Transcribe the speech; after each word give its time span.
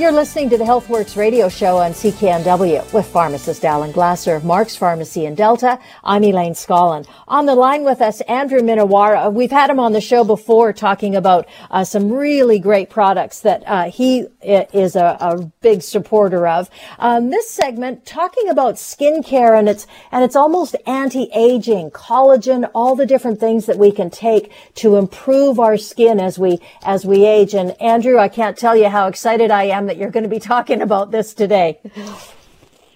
You're 0.00 0.12
listening 0.12 0.48
to 0.48 0.56
the 0.56 0.64
HealthWorks 0.64 1.14
radio 1.14 1.50
show 1.50 1.76
on 1.76 1.90
CKNW 1.90 2.90
with 2.94 3.06
pharmacist 3.06 3.66
Alan 3.66 3.92
Glasser 3.92 4.34
of 4.34 4.46
Mark's 4.46 4.74
Pharmacy 4.74 5.26
in 5.26 5.34
Delta. 5.34 5.78
I'm 6.02 6.24
Elaine 6.24 6.54
Scollin. 6.54 7.06
On 7.28 7.44
the 7.44 7.54
line 7.54 7.84
with 7.84 8.00
us, 8.00 8.22
Andrew 8.22 8.60
Minowara. 8.60 9.30
We've 9.30 9.50
had 9.50 9.68
him 9.68 9.78
on 9.78 9.92
the 9.92 10.00
show 10.00 10.24
before 10.24 10.72
talking 10.72 11.16
about 11.16 11.46
uh, 11.70 11.84
some 11.84 12.10
really 12.10 12.58
great 12.58 12.88
products 12.88 13.40
that 13.40 13.62
uh, 13.66 13.90
he 13.90 14.26
is 14.40 14.96
a, 14.96 15.18
a, 15.20 15.52
big 15.60 15.82
supporter 15.82 16.46
of. 16.46 16.70
Um, 16.98 17.28
this 17.28 17.50
segment 17.50 18.06
talking 18.06 18.48
about 18.48 18.76
skincare 18.76 19.58
and 19.58 19.68
it's 19.68 19.86
and 20.10 20.24
it's 20.24 20.34
almost 20.34 20.74
anti-aging, 20.86 21.90
collagen, 21.90 22.70
all 22.74 22.96
the 22.96 23.04
different 23.04 23.38
things 23.38 23.66
that 23.66 23.76
we 23.76 23.92
can 23.92 24.08
take 24.08 24.50
to 24.76 24.96
improve 24.96 25.60
our 25.60 25.76
skin 25.76 26.18
as 26.18 26.38
we 26.38 26.58
as 26.82 27.04
we 27.04 27.26
age. 27.26 27.54
And 27.54 27.78
Andrew, 27.82 28.18
I 28.18 28.28
can't 28.28 28.56
tell 28.56 28.74
you 28.74 28.88
how 28.88 29.06
excited 29.06 29.50
I 29.50 29.64
am 29.64 29.89
that 29.90 29.96
you're 29.96 30.10
going 30.10 30.22
to 30.22 30.30
be 30.30 30.38
talking 30.38 30.80
about 30.82 31.10
this 31.10 31.34
today. 31.34 31.80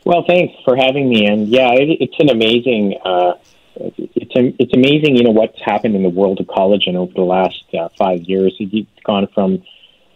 Well, 0.05 0.23
thanks 0.25 0.55
for 0.65 0.77
having 0.77 1.09
me. 1.09 1.27
And 1.27 1.49
yeah, 1.49 1.73
it, 1.73 1.89
it's 2.01 2.15
an 2.21 2.31
amazing. 2.31 2.97
Uh, 3.05 3.33
it's 3.75 4.31
it's 4.61 4.73
amazing, 4.73 5.17
you 5.17 5.25
know, 5.25 5.33
what's 5.33 5.61
happened 5.61 5.97
in 5.97 6.05
the 6.05 6.09
world 6.09 6.39
of 6.39 6.47
collagen 6.47 6.95
over 6.95 7.13
the 7.13 7.23
last 7.23 7.65
uh, 7.75 7.89
five 7.99 8.21
years. 8.21 8.55
It's 8.61 8.89
gone 9.03 9.27
from, 9.35 9.65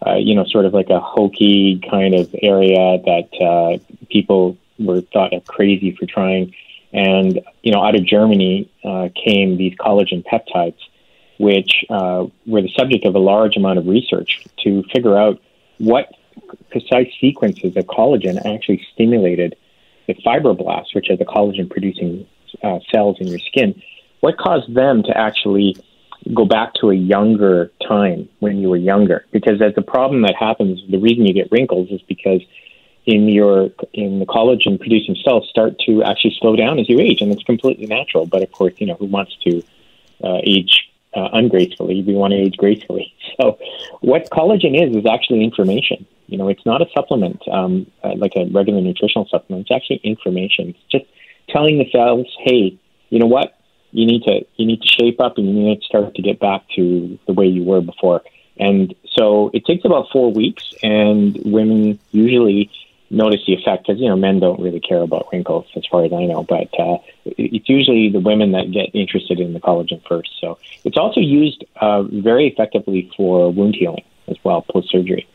uh, 0.06 0.14
you 0.14 0.36
know, 0.36 0.44
sort 0.44 0.66
of 0.66 0.72
like 0.72 0.88
a 0.90 1.00
hokey 1.00 1.80
kind 1.90 2.14
of 2.14 2.32
area 2.40 2.98
that 3.04 3.28
uh, 3.42 3.78
people 4.08 4.56
were 4.78 5.00
thought 5.00 5.32
of 5.32 5.44
crazy 5.46 5.96
for 5.96 6.06
trying, 6.06 6.54
and 6.92 7.40
you 7.64 7.72
know, 7.72 7.82
out 7.82 7.96
of 7.96 8.06
Germany 8.06 8.70
uh, 8.84 9.08
came 9.24 9.56
these 9.56 9.74
collagen 9.74 10.24
peptides, 10.24 10.78
which 11.40 11.84
uh, 11.90 12.26
were 12.46 12.62
the 12.62 12.72
subject 12.78 13.04
of 13.04 13.16
a 13.16 13.18
large 13.18 13.56
amount 13.56 13.80
of 13.80 13.88
research 13.88 14.46
to 14.62 14.84
figure 14.94 15.18
out 15.18 15.40
what 15.78 16.12
precise 16.70 17.08
sequences 17.20 17.77
of 17.77 17.84
collagen 17.86 18.36
actually 18.44 18.84
stimulated 18.92 19.56
the 20.06 20.14
fibroblasts, 20.14 20.94
which 20.94 21.10
are 21.10 21.16
the 21.16 21.24
collagen 21.24 21.70
producing 21.70 22.27
uh, 22.62 22.78
cells 22.92 23.16
in 23.20 23.28
your 23.28 23.38
skin. 23.38 23.80
What 24.20 24.36
caused 24.38 24.74
them 24.74 25.02
to 25.04 25.16
actually 25.16 25.76
go 26.34 26.44
back 26.44 26.74
to 26.80 26.91
a 26.91 26.94
younger 26.94 27.70
time 27.86 28.28
when 28.41 28.58
you 28.58 28.69
were 28.69 28.76
younger? 28.76 29.26
Because 29.32 29.60
as 29.62 29.74
the 29.74 29.82
problem 29.82 30.22
that 30.22 30.34
happens, 30.34 30.80
the 30.91 30.98
reason 30.98 31.26
you 31.26 31.34
get 31.34 31.50
wrinkles 31.52 31.91
is 31.91 32.00
because 32.02 32.42
in 33.06 33.28
your 33.28 33.70
in 33.92 34.19
the 34.19 34.26
collagen 34.26 34.78
producing 34.78 35.16
cells 35.24 35.48
start 35.48 35.78
to 35.86 36.02
actually 36.02 36.36
slow 36.38 36.56
down 36.56 36.78
as 36.78 36.88
you 36.88 37.00
age, 37.00 37.20
and 37.22 37.32
it's 37.32 37.42
completely 37.42 37.86
natural. 37.86 38.26
But 38.26 38.42
of 38.42 38.52
course, 38.52 38.74
you 38.78 38.86
know 38.86 38.94
who 38.94 39.06
wants 39.06 39.36
to 39.44 39.62
uh, 40.22 40.38
age 40.42 40.88
uh, 41.18 41.28
ungracefully? 41.32 42.02
We 42.06 42.14
want 42.14 42.32
to 42.32 42.38
age 42.38 42.56
gracefully. 42.56 43.14
So, 43.40 43.56
what 44.00 44.28
collagen 44.30 44.74
is 44.74 44.96
is 44.96 45.06
actually 45.06 45.44
information. 45.44 46.04
You 46.26 46.38
know, 46.38 46.48
it's 46.48 46.66
not 46.66 46.82
a 46.82 46.86
supplement 46.92 47.40
um, 47.46 47.86
uh, 48.02 48.16
like 48.16 48.32
a 48.34 48.46
regular 48.46 48.80
nutritional 48.80 49.28
supplement. 49.30 49.68
It's 49.68 49.76
actually 49.76 50.00
information. 50.02 50.70
It's 50.70 50.90
just 50.90 51.04
telling 51.48 51.78
the 51.78 51.88
cells, 51.92 52.26
hey, 52.40 52.76
you 53.10 53.18
know 53.20 53.26
what? 53.26 53.56
You 53.92 54.06
need 54.06 54.24
to 54.24 54.44
you 54.56 54.66
need 54.66 54.82
to 54.82 54.88
shape 54.88 55.20
up 55.20 55.38
and 55.38 55.46
you 55.46 55.52
need 55.52 55.80
to 55.80 55.86
start 55.86 56.16
to 56.16 56.22
get 56.22 56.40
back 56.40 56.62
to 56.74 57.16
the 57.28 57.32
way 57.32 57.46
you 57.46 57.62
were 57.62 57.80
before. 57.80 58.22
And 58.58 58.94
so 59.16 59.50
it 59.54 59.64
takes 59.64 59.84
about 59.84 60.06
four 60.12 60.32
weeks, 60.32 60.64
and 60.82 61.38
women 61.44 62.00
usually 62.10 62.70
notice 63.10 63.41
the 63.46 63.54
effect 63.54 63.86
because 63.86 64.00
you 64.00 64.08
know 64.08 64.16
men 64.16 64.41
don't 64.41 64.60
really 64.60 64.80
care 64.80 65.00
about 65.00 65.28
wrinkles 65.32 65.66
as 65.76 65.84
far 65.86 66.04
as 66.04 66.12
I 66.12 66.24
know, 66.24 66.42
but 66.42 66.69
uh, 66.78 66.98
it's 67.24 67.69
usually 67.69 68.10
the 68.10 68.20
women 68.20 68.52
that 68.52 68.70
get 68.70 68.94
interested 68.94 69.41
in 69.41 69.52
the 69.52 69.60
collagen 69.60 70.06
first. 70.06 70.30
So 70.41 70.58
it's 70.84 70.96
also 70.96 71.20
used 71.20 71.64
uh, 71.76 72.02
very 72.02 72.47
effectively 72.47 73.10
for 73.16 73.50
wound 73.52 73.76
healing 73.76 74.04
as 74.28 74.36
well 74.44 74.62
post 74.62 74.91
surgery. 74.91 75.26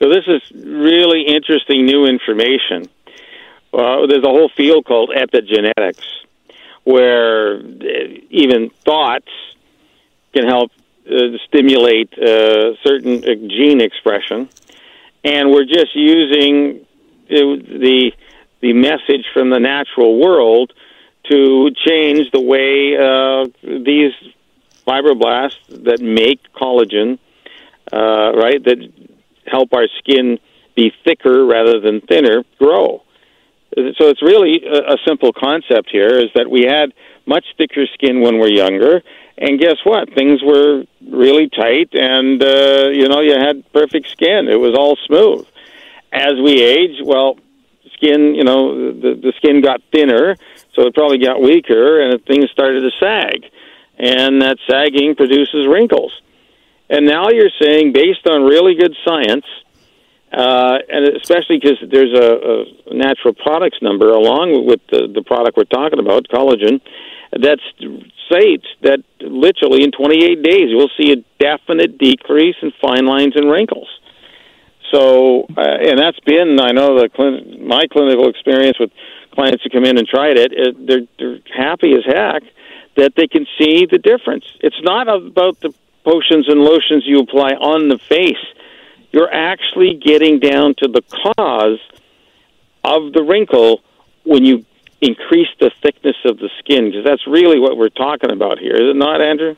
So 0.00 0.08
this 0.08 0.24
is 0.26 0.42
really 0.52 1.22
interesting 1.22 1.86
new 1.86 2.04
information. 2.04 2.88
Uh, 3.72 4.06
there's 4.06 4.24
a 4.24 4.28
whole 4.28 4.50
field 4.50 4.84
called 4.84 5.10
epigenetics, 5.10 6.04
where 6.84 7.56
uh, 7.56 7.60
even 8.30 8.70
thoughts 8.84 9.30
can 10.32 10.46
help 10.46 10.72
uh, 11.10 11.38
stimulate 11.46 12.12
uh, 12.18 12.76
certain 12.82 13.22
gene 13.48 13.80
expression, 13.80 14.48
and 15.24 15.50
we're 15.50 15.64
just 15.64 15.94
using 15.94 16.84
the 17.28 18.12
the 18.60 18.72
message 18.72 19.26
from 19.34 19.50
the 19.50 19.58
natural 19.58 20.18
world 20.18 20.72
to 21.30 21.70
change 21.86 22.30
the 22.32 22.40
way 22.40 22.96
uh, 22.96 23.44
these 23.62 24.12
fibroblasts 24.86 25.84
that 25.84 26.00
make 26.00 26.40
collagen, 26.52 27.18
uh, 27.92 28.32
right, 28.32 28.62
that 28.64 28.78
help 29.46 29.72
our 29.74 29.86
skin 29.98 30.38
be 30.74 30.92
thicker 31.04 31.44
rather 31.44 31.80
than 31.80 32.00
thinner 32.00 32.44
grow. 32.58 33.02
So 33.76 34.08
it's 34.08 34.22
really 34.22 34.64
a, 34.64 34.94
a 34.94 34.96
simple 35.06 35.32
concept 35.32 35.90
here 35.90 36.18
is 36.18 36.30
that 36.34 36.50
we 36.50 36.62
had 36.62 36.92
much 37.26 37.44
thicker 37.56 37.86
skin 37.94 38.20
when 38.20 38.38
we're 38.38 38.50
younger, 38.52 39.02
and 39.36 39.58
guess 39.58 39.76
what? 39.84 40.12
Things 40.14 40.42
were 40.42 40.84
really 41.08 41.48
tight, 41.48 41.90
and 41.92 42.42
uh, 42.42 42.88
you 42.92 43.08
know 43.08 43.20
you 43.20 43.32
had 43.32 43.64
perfect 43.72 44.08
skin. 44.10 44.48
It 44.48 44.60
was 44.60 44.74
all 44.76 44.96
smooth. 45.06 45.46
As 46.12 46.34
we 46.34 46.62
age, 46.62 47.00
well, 47.04 47.38
skin, 47.94 48.34
you 48.34 48.44
know, 48.44 48.92
the 48.92 49.14
the 49.14 49.32
skin 49.36 49.60
got 49.60 49.82
thinner, 49.92 50.36
so 50.74 50.86
it 50.86 50.94
probably 50.94 51.18
got 51.18 51.40
weaker, 51.40 52.00
and 52.00 52.24
things 52.24 52.50
started 52.50 52.80
to 52.80 52.90
sag, 53.00 53.50
and 53.98 54.42
that 54.42 54.58
sagging 54.68 55.14
produces 55.16 55.66
wrinkles. 55.66 56.12
And 56.88 57.06
now 57.06 57.30
you're 57.30 57.50
saying, 57.60 57.92
based 57.92 58.26
on 58.26 58.42
really 58.44 58.74
good 58.74 58.94
science, 59.04 59.46
uh, 60.32 60.78
and 60.88 61.16
especially 61.16 61.58
because 61.58 61.78
there's 61.90 62.12
a, 62.12 62.90
a 62.90 62.94
natural 62.94 63.34
products 63.34 63.78
number 63.80 64.10
along 64.10 64.66
with 64.66 64.80
the, 64.90 65.08
the 65.12 65.22
product 65.22 65.56
we're 65.56 65.64
talking 65.64 65.98
about, 65.98 66.28
collagen, 66.28 66.80
that 67.32 67.58
states 68.26 68.66
that 68.82 69.00
literally 69.20 69.82
in 69.82 69.92
28 69.92 70.42
days 70.42 70.68
you'll 70.68 70.90
see 70.98 71.12
a 71.12 71.16
definite 71.38 71.98
decrease 71.98 72.56
in 72.62 72.72
fine 72.80 73.06
lines 73.06 73.34
and 73.36 73.50
wrinkles. 73.50 73.88
So, 74.90 75.46
uh, 75.56 75.60
and 75.60 75.98
that's 75.98 76.20
been, 76.20 76.60
I 76.60 76.72
know, 76.72 77.00
the 77.00 77.08
clin- 77.08 77.60
my 77.60 77.86
clinical 77.90 78.28
experience 78.28 78.78
with 78.78 78.90
clients 79.32 79.64
who 79.64 79.70
come 79.70 79.84
in 79.84 79.98
and 79.98 80.06
tried 80.06 80.36
it, 80.36 80.52
it 80.52 80.86
they're, 80.86 81.06
they're 81.18 81.38
happy 81.56 81.92
as 81.94 82.04
heck 82.04 82.42
that 82.96 83.14
they 83.16 83.26
can 83.26 83.46
see 83.58 83.86
the 83.86 83.98
difference. 83.98 84.44
It's 84.60 84.80
not 84.82 85.08
about 85.08 85.60
the 85.60 85.74
potions 86.04 86.48
and 86.48 86.60
lotions 86.60 87.04
you 87.06 87.20
apply 87.20 87.52
on 87.52 87.88
the 87.88 87.98
face, 87.98 88.44
you're 89.10 89.32
actually 89.32 89.94
getting 89.94 90.38
down 90.38 90.74
to 90.78 90.88
the 90.88 91.02
cause 91.02 91.80
of 92.84 93.12
the 93.12 93.22
wrinkle 93.22 93.80
when 94.24 94.44
you 94.44 94.64
increase 95.04 95.48
the 95.60 95.70
thickness 95.82 96.16
of 96.24 96.38
the 96.38 96.50
skin, 96.58 96.86
because 96.86 97.04
that's 97.04 97.26
really 97.26 97.58
what 97.58 97.76
we're 97.76 97.88
talking 97.88 98.30
about 98.30 98.58
here, 98.58 98.74
is 98.74 98.90
it 98.90 98.96
not, 98.96 99.20
Andrew? 99.20 99.56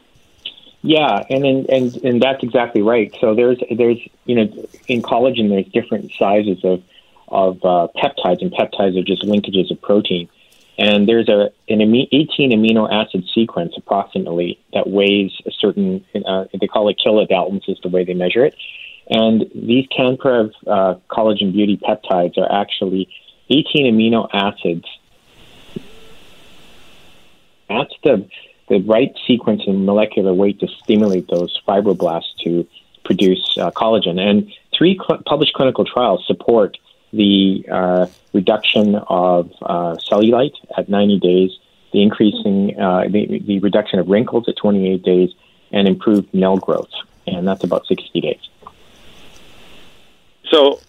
Yeah, 0.82 1.25
and 1.31 1.44
and 1.44 1.69
and, 1.69 1.96
and 2.04 2.22
that's 2.22 2.43
exactly 2.43 2.82
right. 2.82 3.14
So 3.20 3.34
there's 3.34 3.58
there's 3.76 3.98
you 4.25 4.37
know 4.37 4.69
in 4.87 5.02
collagen 5.02 5.48
there's 5.48 5.66
different 5.66 6.12
sizes 6.19 6.64
of 6.64 6.82
of 7.28 7.64
uh, 7.64 7.88
peptides, 7.96 8.43
and 8.43 8.52
peptides 8.52 8.98
are 8.98 9.02
just 9.02 9.22
linkages 9.22 9.70
of 9.70 9.81
protein. 9.82 10.28
And 10.78 11.08
there's 11.08 11.28
a 11.28 11.50
an 11.69 11.81
18 11.81 12.52
amino 12.52 12.90
acid 12.90 13.25
sequence 13.34 13.75
approximately 13.76 14.60
that 14.75 14.88
weighs 14.88 15.32
a 15.46 15.50
certain, 15.50 16.04
uh, 16.14 16.44
they 16.58 16.66
call 16.66 16.88
it 16.88 17.00
kilodaltons 17.04 17.69
is 17.69 17.78
the 17.82 17.88
way 17.88 18.04
they 18.04 18.14
measure 18.14 18.44
it. 18.44 18.54
And 19.08 19.50
these 19.54 19.87
CanPrev 19.88 20.52
uh, 20.66 20.94
collagen 21.10 21.52
beauty 21.52 21.78
peptides 21.78 22.37
are 22.37 22.50
actually 22.52 23.08
18 23.48 23.94
amino 23.94 24.28
acids. 24.32 24.84
That's 27.68 27.92
the, 28.02 28.28
the 28.68 28.80
right 28.80 29.14
sequence 29.26 29.62
and 29.66 29.86
molecular 29.86 30.32
weight 30.32 30.60
to 30.60 30.68
stimulate 30.68 31.28
those 31.28 31.60
fibroblasts 31.66 32.36
to 32.44 32.66
produce 33.04 33.56
uh, 33.58 33.70
collagen. 33.70 34.18
And 34.20 34.52
three 34.76 34.98
cl- 34.98 35.22
published 35.24 35.54
clinical 35.54 35.84
trials 35.84 36.24
support 36.26 36.76
the 37.12 37.64
uh, 37.70 38.06
reduction 38.32 38.96
of 38.96 39.50
uh, 39.62 39.96
cellulite 40.10 40.54
at 40.76 40.88
90 40.88 41.20
days, 41.20 41.58
the 41.92 42.02
increasing 42.02 42.78
uh, 42.78 43.04
the, 43.08 43.40
the 43.46 43.58
reduction 43.60 43.98
of 43.98 44.08
wrinkles 44.08 44.48
at 44.48 44.56
28 44.56 45.02
days, 45.02 45.30
and 45.72 45.88
improved 45.88 46.32
nail 46.34 46.56
growth, 46.56 46.90
and 47.26 47.46
that's 47.46 47.64
about 47.64 47.86
60 47.86 48.20
days. 48.20 48.40
So 50.50 50.80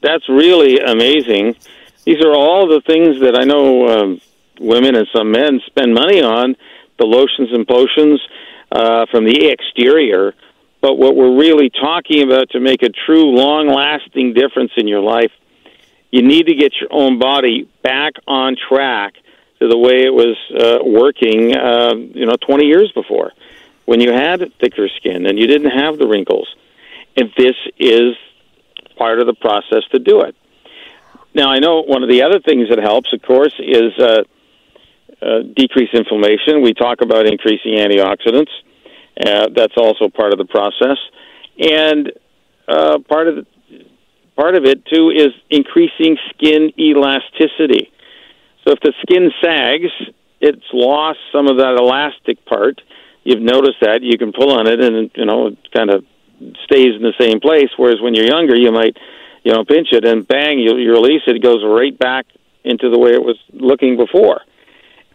that's 0.00 0.28
really 0.28 0.78
amazing. 0.78 1.56
These 2.04 2.24
are 2.24 2.32
all 2.32 2.66
the 2.66 2.80
things 2.80 3.20
that 3.20 3.38
I 3.38 3.44
know 3.44 3.88
um, 3.88 4.20
women 4.60 4.94
and 4.94 5.06
some 5.14 5.30
men 5.30 5.60
spend 5.66 5.94
money 5.94 6.22
on 6.22 6.56
the 6.98 7.06
lotions 7.06 7.50
and 7.52 7.66
potions 7.66 8.20
uh, 8.72 9.06
from 9.10 9.24
the 9.24 9.48
exterior. 9.48 10.34
But 10.80 10.94
what 10.94 11.16
we're 11.16 11.36
really 11.36 11.70
talking 11.70 12.22
about 12.22 12.50
to 12.50 12.60
make 12.60 12.82
a 12.82 12.88
true, 12.88 13.34
long 13.36 13.68
lasting 13.68 14.34
difference 14.34 14.72
in 14.76 14.86
your 14.86 15.00
life, 15.00 15.32
you 16.10 16.22
need 16.22 16.46
to 16.46 16.54
get 16.54 16.72
your 16.80 16.92
own 16.92 17.18
body 17.18 17.68
back 17.82 18.14
on 18.26 18.56
track 18.56 19.14
to 19.58 19.68
the 19.68 19.76
way 19.76 20.04
it 20.04 20.14
was 20.14 20.36
uh, 20.56 20.78
working, 20.84 21.54
uh, 21.56 21.94
you 21.94 22.26
know, 22.26 22.36
20 22.46 22.66
years 22.66 22.92
before, 22.92 23.32
when 23.86 24.00
you 24.00 24.12
had 24.12 24.40
thicker 24.60 24.88
skin 24.96 25.26
and 25.26 25.38
you 25.38 25.46
didn't 25.46 25.70
have 25.70 25.98
the 25.98 26.06
wrinkles. 26.06 26.48
And 27.16 27.32
this 27.36 27.56
is 27.76 28.14
part 28.96 29.20
of 29.20 29.26
the 29.26 29.34
process 29.34 29.82
to 29.90 29.98
do 29.98 30.20
it. 30.20 30.36
Now, 31.34 31.50
I 31.50 31.58
know 31.58 31.82
one 31.82 32.02
of 32.02 32.08
the 32.08 32.22
other 32.22 32.40
things 32.40 32.68
that 32.68 32.78
helps, 32.78 33.12
of 33.12 33.22
course, 33.22 33.54
is 33.58 33.98
uh, 33.98 34.22
uh, 35.20 35.42
decrease 35.56 35.90
inflammation. 35.92 36.62
We 36.62 36.74
talk 36.74 37.00
about 37.00 37.26
increasing 37.26 37.74
antioxidants. 37.74 38.50
Uh, 39.18 39.48
that's 39.54 39.74
also 39.76 40.08
part 40.08 40.32
of 40.32 40.38
the 40.38 40.44
process, 40.44 40.96
and 41.58 42.12
uh, 42.68 43.00
part 43.08 43.26
of 43.26 43.34
the, 43.36 43.46
part 44.36 44.54
of 44.54 44.64
it 44.64 44.86
too 44.86 45.10
is 45.10 45.34
increasing 45.50 46.16
skin 46.30 46.70
elasticity. 46.78 47.90
So 48.62 48.74
if 48.74 48.80
the 48.80 48.92
skin 49.02 49.32
sags, 49.42 49.90
it's 50.40 50.64
lost 50.72 51.18
some 51.32 51.48
of 51.48 51.56
that 51.58 51.74
elastic 51.76 52.44
part. 52.44 52.80
You've 53.24 53.42
noticed 53.42 53.80
that 53.80 54.02
you 54.02 54.16
can 54.18 54.32
pull 54.32 54.52
on 54.52 54.68
it, 54.68 54.78
and 54.78 55.10
you 55.16 55.26
know 55.26 55.48
it 55.48 55.58
kind 55.74 55.90
of 55.90 56.04
stays 56.62 56.94
in 56.94 57.02
the 57.02 57.14
same 57.18 57.40
place. 57.40 57.70
Whereas 57.76 58.00
when 58.00 58.14
you're 58.14 58.30
younger, 58.30 58.54
you 58.54 58.70
might 58.70 58.96
you 59.42 59.52
know 59.52 59.64
pinch 59.64 59.88
it 59.90 60.04
and 60.04 60.28
bang, 60.28 60.60
you, 60.60 60.76
you 60.76 60.92
release 60.92 61.22
it. 61.26 61.34
It 61.34 61.42
goes 61.42 61.64
right 61.64 61.98
back 61.98 62.26
into 62.62 62.88
the 62.88 62.98
way 63.00 63.14
it 63.14 63.22
was 63.22 63.36
looking 63.52 63.96
before 63.96 64.42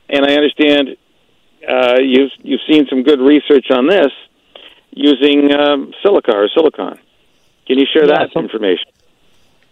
and 0.10 0.26
I 0.26 0.34
understand 0.36 0.98
uh, 1.68 2.00
you've 2.02 2.32
you've 2.42 2.62
seen 2.68 2.88
some 2.90 3.04
good 3.04 3.20
research 3.20 3.72
on 3.72 3.88
this 3.88 4.12
using 4.92 5.52
um, 5.54 5.94
silica 6.02 6.32
or 6.36 6.50
silicon. 6.50 7.00
Can 7.66 7.80
you 7.80 7.86
share 7.92 8.06
yeah, 8.06 8.26
that 8.26 8.36
information? 8.36 8.86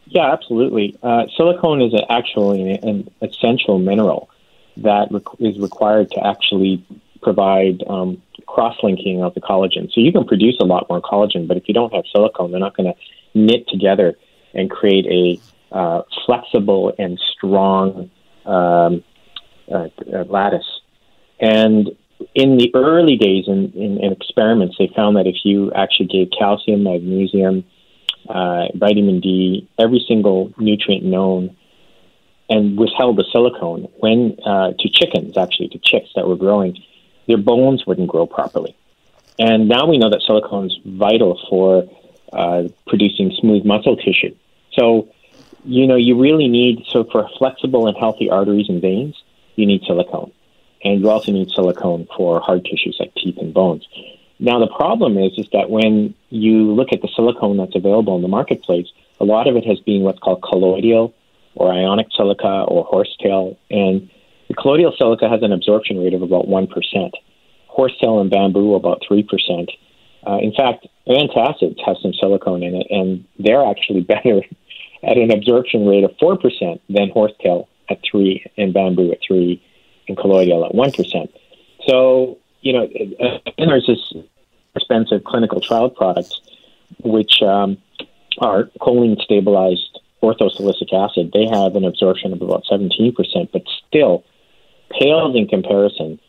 Yeah, 0.05 0.31
absolutely. 0.31 0.97
Uh, 1.01 1.25
silicone 1.37 1.81
is 1.81 1.93
actually 2.09 2.71
an 2.71 3.09
essential 3.21 3.79
mineral 3.79 4.29
that 4.77 5.09
is 5.39 5.59
required 5.59 6.11
to 6.11 6.25
actually 6.25 6.83
provide 7.21 7.83
um, 7.87 8.21
cross-linking 8.47 9.23
of 9.23 9.33
the 9.33 9.41
collagen. 9.41 9.91
So 9.93 10.01
you 10.01 10.11
can 10.11 10.25
produce 10.25 10.57
a 10.59 10.65
lot 10.65 10.89
more 10.89 11.01
collagen, 11.01 11.47
but 11.47 11.57
if 11.57 11.67
you 11.67 11.73
don't 11.73 11.93
have 11.93 12.05
silicone, 12.11 12.51
they're 12.51 12.59
not 12.59 12.75
going 12.75 12.93
to 12.93 12.99
knit 13.33 13.67
together 13.67 14.15
and 14.53 14.69
create 14.69 15.05
a 15.05 15.75
uh, 15.75 16.01
flexible 16.25 16.93
and 16.97 17.19
strong 17.33 18.09
um, 18.45 19.03
uh, 19.71 19.89
uh, 20.13 20.23
lattice. 20.25 20.67
And 21.39 21.89
in 22.35 22.57
the 22.57 22.71
early 22.75 23.15
days 23.15 23.45
in, 23.47 23.71
in, 23.73 23.97
in, 23.99 24.11
experiments, 24.11 24.75
they 24.77 24.91
found 24.95 25.17
that 25.17 25.27
if 25.27 25.37
you 25.43 25.71
actually 25.73 26.07
gave 26.07 26.29
calcium, 26.37 26.83
magnesium, 26.83 27.63
uh, 28.29 28.67
vitamin 28.75 29.19
D, 29.19 29.67
every 29.79 30.03
single 30.07 30.53
nutrient 30.57 31.03
known, 31.03 31.55
and 32.49 32.77
withheld 32.77 33.17
the 33.17 33.25
silicone 33.31 33.87
when 33.99 34.37
uh, 34.45 34.73
to 34.77 34.89
chickens, 34.89 35.37
actually 35.37 35.69
to 35.69 35.79
chicks 35.79 36.09
that 36.15 36.27
were 36.27 36.35
growing, 36.35 36.77
their 37.27 37.37
bones 37.37 37.85
wouldn't 37.87 38.07
grow 38.07 38.25
properly. 38.27 38.75
And 39.39 39.67
now 39.67 39.87
we 39.87 39.97
know 39.97 40.09
that 40.09 40.21
silicone 40.21 40.67
is 40.67 40.77
vital 40.85 41.39
for 41.49 41.89
uh, 42.33 42.67
producing 42.87 43.31
smooth 43.39 43.65
muscle 43.65 43.95
tissue. 43.95 44.35
So, 44.73 45.09
you 45.63 45.87
know, 45.87 45.95
you 45.95 46.19
really 46.19 46.47
need 46.47 46.85
so 46.89 47.05
for 47.05 47.27
flexible 47.37 47.87
and 47.87 47.97
healthy 47.97 48.29
arteries 48.29 48.67
and 48.69 48.81
veins 48.81 49.15
you 49.55 49.65
need 49.65 49.81
silicone. 49.85 50.31
And 50.83 51.01
you 51.01 51.09
also 51.09 51.31
need 51.31 51.51
silicone 51.51 52.07
for 52.15 52.39
hard 52.39 52.65
tissues 52.65 52.97
like 52.99 53.13
teeth 53.15 53.37
and 53.37 53.53
bones. 53.53 53.87
Now, 54.39 54.59
the 54.59 54.67
problem 54.67 55.17
is, 55.19 55.33
is 55.37 55.45
that 55.53 55.69
when 55.69 56.15
you 56.29 56.71
look 56.73 56.89
at 56.91 57.01
the 57.01 57.09
silicone 57.15 57.57
that's 57.57 57.75
available 57.75 58.15
in 58.15 58.23
the 58.23 58.27
marketplace, 58.27 58.87
a 59.19 59.23
lot 59.23 59.47
of 59.47 59.55
it 59.55 59.65
has 59.65 59.79
been 59.81 60.01
what's 60.01 60.17
called 60.17 60.41
colloidal 60.41 61.13
or 61.53 61.71
ionic 61.71 62.07
silica 62.17 62.65
or 62.67 62.83
horsetail. 62.83 63.57
And 63.69 64.09
the 64.47 64.55
colloidal 64.55 64.95
silica 64.97 65.29
has 65.29 65.43
an 65.43 65.51
absorption 65.51 66.03
rate 66.03 66.15
of 66.15 66.23
about 66.23 66.47
1%. 66.47 67.11
Horsetail 67.67 68.19
and 68.19 68.31
bamboo, 68.31 68.73
about 68.73 69.03
3%. 69.09 69.69
Uh, 70.25 70.37
in 70.37 70.53
fact, 70.53 70.87
antacids 71.07 71.79
have 71.85 71.97
some 72.01 72.13
silicone 72.13 72.63
in 72.63 72.75
it, 72.75 72.87
and 72.89 73.25
they're 73.37 73.65
actually 73.65 74.01
better 74.15 74.41
at 75.03 75.17
an 75.17 75.31
absorption 75.31 75.85
rate 75.85 76.03
of 76.03 76.11
4% 76.17 76.79
than 76.89 77.09
horsetail 77.09 77.67
at 77.91 77.99
three 78.09 78.45
and 78.57 78.73
bamboo 78.73 79.11
at 79.11 79.19
three 79.25 79.61
and 80.07 80.17
colloidal 80.17 80.65
at 80.65 80.73
one 80.73 80.91
percent. 80.91 81.31
So 81.87 82.37
you 82.61 82.73
know, 82.73 82.87
and 83.57 83.69
there's 83.69 83.87
this 83.87 84.23
expensive 84.75 85.23
clinical 85.23 85.59
trial 85.59 85.89
products 85.89 86.39
which 87.03 87.41
um, 87.41 87.77
are 88.39 88.65
choline 88.79 89.19
stabilized 89.21 89.99
orthosilicic 90.21 90.93
acid. 90.93 91.31
They 91.33 91.45
have 91.45 91.75
an 91.75 91.85
absorption 91.85 92.33
of 92.33 92.41
about 92.41 92.63
17%, 92.71 93.15
but 93.51 93.63
still 93.87 94.23
pales 94.99 95.35
in 95.35 95.47
comparison 95.47 96.19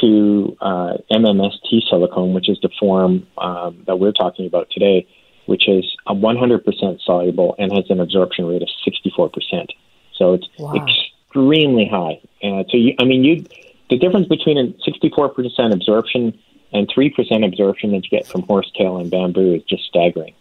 to 0.00 0.56
uh, 0.60 0.94
MMST 1.10 1.88
silicone, 1.88 2.32
which 2.32 2.48
is 2.48 2.58
the 2.62 2.70
form 2.78 3.26
um, 3.38 3.82
that 3.86 3.96
we're 3.96 4.12
talking 4.12 4.46
about 4.46 4.70
today, 4.70 5.06
which 5.46 5.68
is 5.68 5.84
a 6.06 6.14
100% 6.14 7.00
soluble 7.04 7.54
and 7.58 7.72
has 7.72 7.84
an 7.90 8.00
absorption 8.00 8.46
rate 8.46 8.62
of 8.62 8.68
64%. 8.86 9.66
So 10.14 10.34
it's 10.34 10.46
wow. 10.58 10.72
Extremely 11.30 11.86
high. 11.86 12.20
And 12.42 12.66
so, 12.70 12.76
you, 12.76 12.94
I 12.98 13.04
mean, 13.04 13.24
you 13.24 13.44
the 13.88 13.98
difference 13.98 14.28
between 14.28 14.56
a 14.56 14.66
64% 14.88 15.72
absorption 15.72 16.38
and 16.72 16.88
3% 16.88 17.44
absorption 17.44 17.90
that 17.90 18.04
you 18.04 18.10
get 18.10 18.26
from 18.26 18.42
horsetail 18.42 18.98
and 18.98 19.10
bamboo 19.10 19.54
is 19.54 19.64
just 19.64 19.84
staggering. 19.84 20.34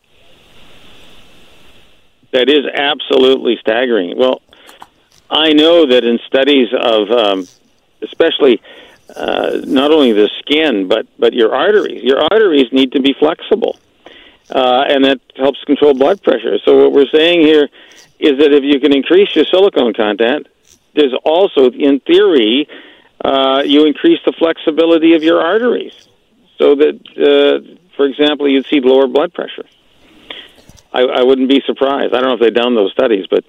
That 2.31 2.47
is 2.47 2.65
absolutely 2.71 3.57
staggering. 3.59 4.15
Well, 4.17 4.43
I 5.31 5.53
know 5.53 5.87
that 5.87 6.03
in 6.03 6.19
studies 6.27 6.67
of, 6.79 7.09
um, 7.09 7.47
especially 8.03 8.61
uh, 9.15 9.61
not 9.63 9.89
only 9.89 10.11
the 10.11 10.29
skin, 10.37 10.87
but 10.87 11.07
but 11.17 11.33
your 11.33 11.55
arteries, 11.55 12.03
your 12.03 12.19
arteries 12.31 12.71
need 12.71 12.91
to 12.91 13.01
be 13.01 13.15
flexible, 13.17 13.79
uh, 14.51 14.83
and 14.87 15.05
that 15.05 15.19
helps 15.35 15.63
control 15.63 15.95
blood 15.95 16.21
pressure. 16.21 16.59
So 16.63 16.77
what 16.77 16.91
we're 16.91 17.09
saying 17.11 17.41
here 17.41 17.67
is 18.19 18.37
that 18.37 18.53
if 18.53 18.63
you 18.63 18.79
can 18.79 18.95
increase 18.95 19.35
your 19.35 19.45
silicone 19.45 19.95
content, 19.95 20.47
there's 20.99 21.17
also, 21.23 21.71
in 21.71 21.99
theory, 22.01 22.67
uh, 23.23 23.63
you 23.65 23.85
increase 23.85 24.19
the 24.25 24.33
flexibility 24.33 25.13
of 25.13 25.23
your 25.23 25.41
arteries, 25.41 25.95
so 26.57 26.75
that, 26.75 26.95
uh, 27.17 27.75
for 27.95 28.05
example, 28.05 28.47
you'd 28.49 28.65
see 28.67 28.79
lower 28.79 29.07
blood 29.07 29.33
pressure. 29.33 29.65
I, 30.91 31.01
I 31.01 31.23
wouldn't 31.23 31.49
be 31.49 31.61
surprised. 31.65 32.13
I 32.13 32.19
don't 32.19 32.29
know 32.29 32.33
if 32.33 32.41
they've 32.41 32.53
done 32.53 32.75
those 32.75 32.91
studies, 32.91 33.25
but 33.29 33.43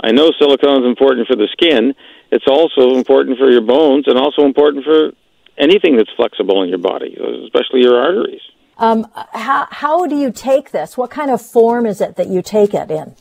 I 0.00 0.12
know 0.12 0.30
silicone 0.38 0.82
is 0.82 0.88
important 0.88 1.26
for 1.26 1.36
the 1.36 1.48
skin. 1.52 1.94
It's 2.30 2.46
also 2.46 2.96
important 2.96 3.38
for 3.38 3.50
your 3.50 3.60
bones, 3.60 4.04
and 4.08 4.18
also 4.18 4.44
important 4.44 4.84
for 4.84 5.12
anything 5.58 5.96
that's 5.96 6.10
flexible 6.16 6.62
in 6.62 6.68
your 6.68 6.78
body, 6.78 7.16
especially 7.44 7.80
your 7.82 8.00
arteries. 8.00 8.40
Um, 8.78 9.06
how 9.34 9.68
how 9.70 10.06
do 10.06 10.16
you 10.16 10.32
take 10.32 10.70
this? 10.70 10.96
What 10.96 11.10
kind 11.10 11.30
of 11.30 11.42
form 11.42 11.84
is 11.84 12.00
it 12.00 12.16
that 12.16 12.28
you 12.28 12.40
take 12.40 12.72
it 12.72 12.90
in? 12.90 13.14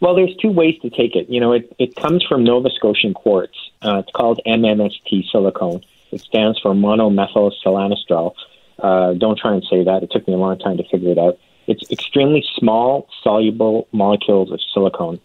Well, 0.00 0.14
there's 0.14 0.34
two 0.36 0.50
ways 0.50 0.78
to 0.82 0.90
take 0.90 1.16
it. 1.16 1.28
You 1.28 1.40
know, 1.40 1.52
it, 1.52 1.74
it 1.78 1.96
comes 1.96 2.24
from 2.24 2.44
Nova 2.44 2.70
Scotian 2.70 3.14
quartz. 3.14 3.56
Uh, 3.82 4.02
it's 4.04 4.12
called 4.12 4.40
MMST 4.46 5.30
silicone. 5.30 5.82
It 6.12 6.20
stands 6.20 6.58
for 6.60 6.72
monomethyl 6.72 7.52
silanetriol. 7.64 8.34
Uh, 8.78 9.14
don't 9.14 9.38
try 9.38 9.54
and 9.54 9.64
say 9.68 9.84
that. 9.84 10.02
It 10.02 10.10
took 10.10 10.26
me 10.28 10.34
a 10.34 10.36
long 10.36 10.58
time 10.58 10.76
to 10.76 10.88
figure 10.88 11.10
it 11.10 11.18
out. 11.18 11.38
It's 11.66 11.90
extremely 11.90 12.44
small, 12.56 13.08
soluble 13.22 13.88
molecules 13.92 14.52
of 14.52 14.60
silicone. 14.72 15.20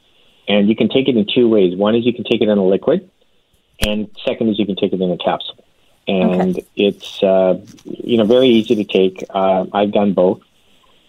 And 0.47 0.67
you 0.67 0.75
can 0.75 0.89
take 0.89 1.07
it 1.07 1.15
in 1.15 1.25
two 1.25 1.47
ways. 1.47 1.75
One 1.75 1.95
is 1.95 2.05
you 2.05 2.13
can 2.13 2.25
take 2.25 2.41
it 2.41 2.49
in 2.49 2.57
a 2.57 2.65
liquid, 2.65 3.09
and 3.79 4.09
second 4.25 4.49
is 4.49 4.59
you 4.59 4.65
can 4.65 4.75
take 4.75 4.91
it 4.91 4.99
in 4.99 5.09
a 5.09 5.17
capsule. 5.17 5.63
And 6.05 6.57
okay. 6.57 6.67
it's, 6.75 7.23
uh, 7.23 7.61
you 7.85 8.17
know, 8.17 8.25
very 8.25 8.47
easy 8.47 8.75
to 8.75 8.83
take. 8.83 9.23
Uh, 9.29 9.67
I've 9.71 9.93
done 9.93 10.13
both. 10.13 10.41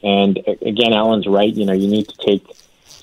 And 0.04 0.38
again, 0.62 0.92
Alan's 0.92 1.26
right. 1.26 1.52
You 1.52 1.66
know, 1.66 1.72
you 1.72 1.88
need 1.88 2.08
to 2.08 2.16
take 2.18 2.46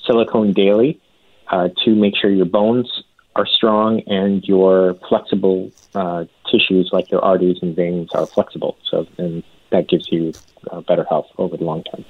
silicone 0.05 0.53
daily 0.53 0.99
uh, 1.47 1.69
to 1.85 1.95
make 1.95 2.15
sure 2.15 2.29
your 2.29 2.45
bones 2.45 3.03
are 3.35 3.45
strong 3.45 4.01
and 4.07 4.43
your 4.43 4.95
flexible 5.07 5.71
uh, 5.95 6.25
tissues, 6.49 6.89
like 6.91 7.09
your 7.11 7.23
arteries 7.23 7.59
and 7.61 7.75
veins, 7.75 8.09
are 8.13 8.25
flexible. 8.25 8.77
So, 8.89 9.07
and 9.17 9.43
that 9.71 9.87
gives 9.87 10.11
you 10.11 10.33
uh, 10.69 10.81
better 10.81 11.05
health 11.05 11.27
over 11.37 11.57
the 11.57 11.63
long 11.63 11.83
term. 11.83 12.05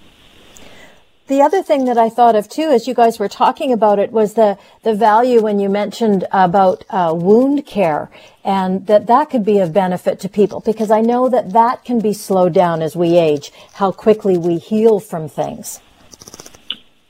The 1.28 1.42
other 1.42 1.64
thing 1.64 1.86
that 1.86 1.98
I 1.98 2.10
thought 2.10 2.36
of 2.36 2.50
too, 2.50 2.70
as 2.72 2.88
you 2.88 2.94
guys 2.94 3.18
were 3.18 3.30
talking 3.30 3.72
about 3.72 4.00
it, 4.00 4.12
was 4.12 4.34
the 4.34 4.58
the 4.84 4.94
value 4.94 5.42
when 5.42 5.60
you 5.60 5.70
mentioned 5.70 6.28
about 6.32 6.84
uh, 6.90 7.14
wound 7.16 7.66
care, 7.66 8.10
and 8.44 8.86
that 8.88 9.08
that 9.08 9.30
could 9.30 9.46
be 9.46 9.60
of 9.60 9.72
benefit 9.72 10.20
to 10.22 10.30
people 10.30 10.60
because 10.60 10.92
I 10.92 11.00
know 11.00 11.30
that 11.30 11.54
that 11.54 11.86
can 11.86 12.00
be 12.00 12.12
slowed 12.12 12.54
down 12.54 12.82
as 12.82 12.98
we 12.98 13.18
age, 13.18 13.54
how 13.76 13.94
quickly 13.94 14.38
we 14.38 14.58
heal 14.58 15.00
from 15.00 15.30
things. 15.30 15.80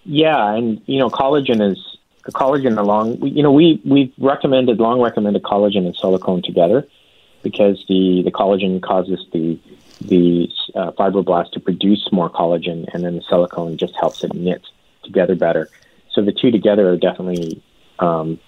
Yeah, 0.04 0.54
and 0.54 0.82
you 0.86 1.00
know, 1.00 1.10
collagen 1.10 1.72
is 1.72 1.98
collagen 2.24 2.78
along. 2.78 3.26
You 3.26 3.44
know, 3.44 3.52
we 3.52 3.82
we've 3.86 4.14
recommended 4.18 4.80
long 4.80 5.02
recommended 5.02 5.44
collagen 5.44 5.86
and 5.86 5.96
silicone 5.96 6.42
together 6.42 6.88
because 7.44 7.84
the 7.88 8.22
the 8.24 8.32
collagen 8.32 8.82
causes 8.82 9.26
the 9.32 9.60
the 10.02 10.50
uh, 10.76 10.92
fibroblast 10.92 11.52
to 11.52 11.60
produce 11.60 12.10
more 12.12 12.30
collagen, 12.30 12.92
and 12.94 13.04
then 13.04 13.16
the 13.16 13.24
silicone 13.30 13.78
just 13.78 13.96
helps 14.00 14.24
it 14.24 14.34
knit 14.34 14.64
together 15.04 15.36
better. 15.36 15.70
So 16.12 16.22
the 16.22 16.32
two 16.32 16.52
together 16.52 16.90
are 16.90 16.98
definitely 16.98 17.62
um, 18.00 18.40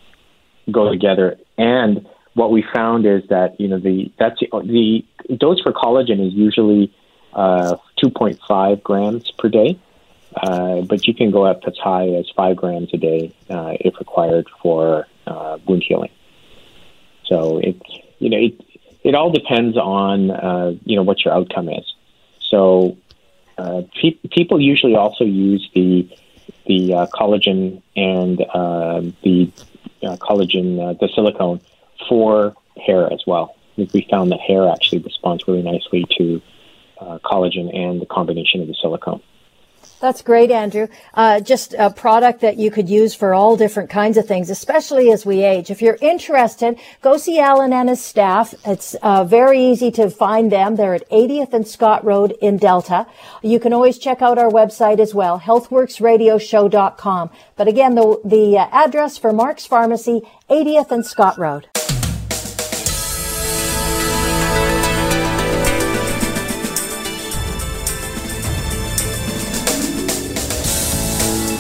go 0.72 0.90
together. 0.92 1.38
And 1.58 2.08
what 2.34 2.52
we 2.52 2.64
found 2.74 3.06
is 3.06 3.28
that 3.30 3.60
you 3.60 3.68
know 3.68 3.80
the 3.80 4.12
that's 4.18 4.40
the 4.40 5.06
dose 5.38 5.62
for 5.62 5.72
collagen 5.72 6.26
is 6.26 6.34
usually 6.34 6.94
uh, 7.34 7.78
2.5 8.04 8.84
grams 8.84 9.32
per 9.32 9.50
day, 9.50 9.80
uh, 10.36 10.82
but 10.82 11.08
you 11.08 11.14
can 11.14 11.32
go 11.32 11.46
up 11.46 11.62
as 11.68 11.78
high 11.78 12.08
as 12.10 12.30
five 12.36 12.56
grams 12.56 12.90
a 12.94 12.98
day 12.98 13.34
uh, 13.50 13.74
if 13.80 13.98
required 14.00 14.48
for 14.62 15.08
uh, 15.28 15.58
wound 15.68 15.84
healing. 15.88 16.12
So 17.26 17.60
it 17.60 17.82
you 18.20 18.30
know 18.30 18.38
it 18.38 18.60
it 19.04 19.16
all 19.16 19.32
depends 19.32 19.78
on 19.78 20.32
uh, 20.32 20.74
you 20.86 20.96
know 20.96 21.04
what 21.04 21.24
your 21.24 21.34
outcome 21.34 21.70
is. 21.70 21.94
So 22.50 22.98
uh, 23.58 23.84
pe- 24.00 24.20
people 24.32 24.60
usually 24.60 24.96
also 24.96 25.24
use 25.24 25.70
the 25.74 26.10
the 26.66 27.08
collagen 27.14 27.82
and 27.96 28.42
uh, 28.42 29.02
the 29.24 29.52
collagen 30.04 31.00
the 31.00 31.10
silicone 31.14 31.62
for 32.10 32.56
hair 32.86 33.12
as 33.12 33.22
well. 33.28 33.56
We 33.78 34.08
found 34.10 34.32
that 34.32 34.40
hair 34.40 34.70
actually 34.70 35.00
responds 35.00 35.48
really 35.48 35.64
nicely 35.64 36.06
to 36.18 36.42
collagen 37.24 37.76
and 37.76 38.02
the 38.02 38.06
combination 38.06 38.62
of 38.62 38.68
the 38.68 38.76
silicone. 38.82 39.22
That's 40.04 40.22
great, 40.22 40.52
Andrew. 40.52 40.90
Uh, 41.14 41.40
just 41.40 41.76
a 41.80 41.90
product 41.90 42.42
that 42.42 42.58
you 42.58 42.70
could 42.70 42.90
use 42.90 43.16
for 43.16 43.34
all 43.34 43.56
different 43.56 43.90
kinds 43.90 44.18
of 44.18 44.28
things, 44.28 44.50
especially 44.50 45.10
as 45.14 45.26
we 45.26 45.46
age. 45.46 45.72
If 45.72 45.82
you're 45.82 45.98
interested, 46.02 46.78
go 47.02 47.16
see 47.16 47.40
Alan 47.40 47.72
and 47.72 47.88
his 47.88 48.04
staff. 48.04 48.54
It's 48.66 48.96
uh, 48.96 49.24
very 49.24 49.64
easy 49.64 49.92
to 49.92 50.10
find 50.10 50.52
them. 50.52 50.76
They're 50.76 50.96
at 50.96 51.10
80th 51.10 51.54
and 51.54 51.66
Scott 51.66 52.04
Road 52.04 52.36
in 52.42 52.58
Delta. 52.58 53.08
You 53.42 53.62
can 53.62 53.72
always 53.72 53.98
check 53.98 54.22
out 54.22 54.38
our 54.38 54.50
website 54.50 55.00
as 55.00 55.16
well, 55.16 55.40
healthworksradioshow.com. 55.40 57.30
But 57.56 57.70
again, 57.70 57.96
the, 57.96 58.20
the 58.26 58.58
uh, 58.58 58.68
address 58.74 59.18
for 59.18 59.32
Mark's 59.32 59.66
Pharmacy, 59.66 60.24
80th 60.50 60.92
and 60.92 61.06
Scott 61.06 61.38
Road. 61.38 61.73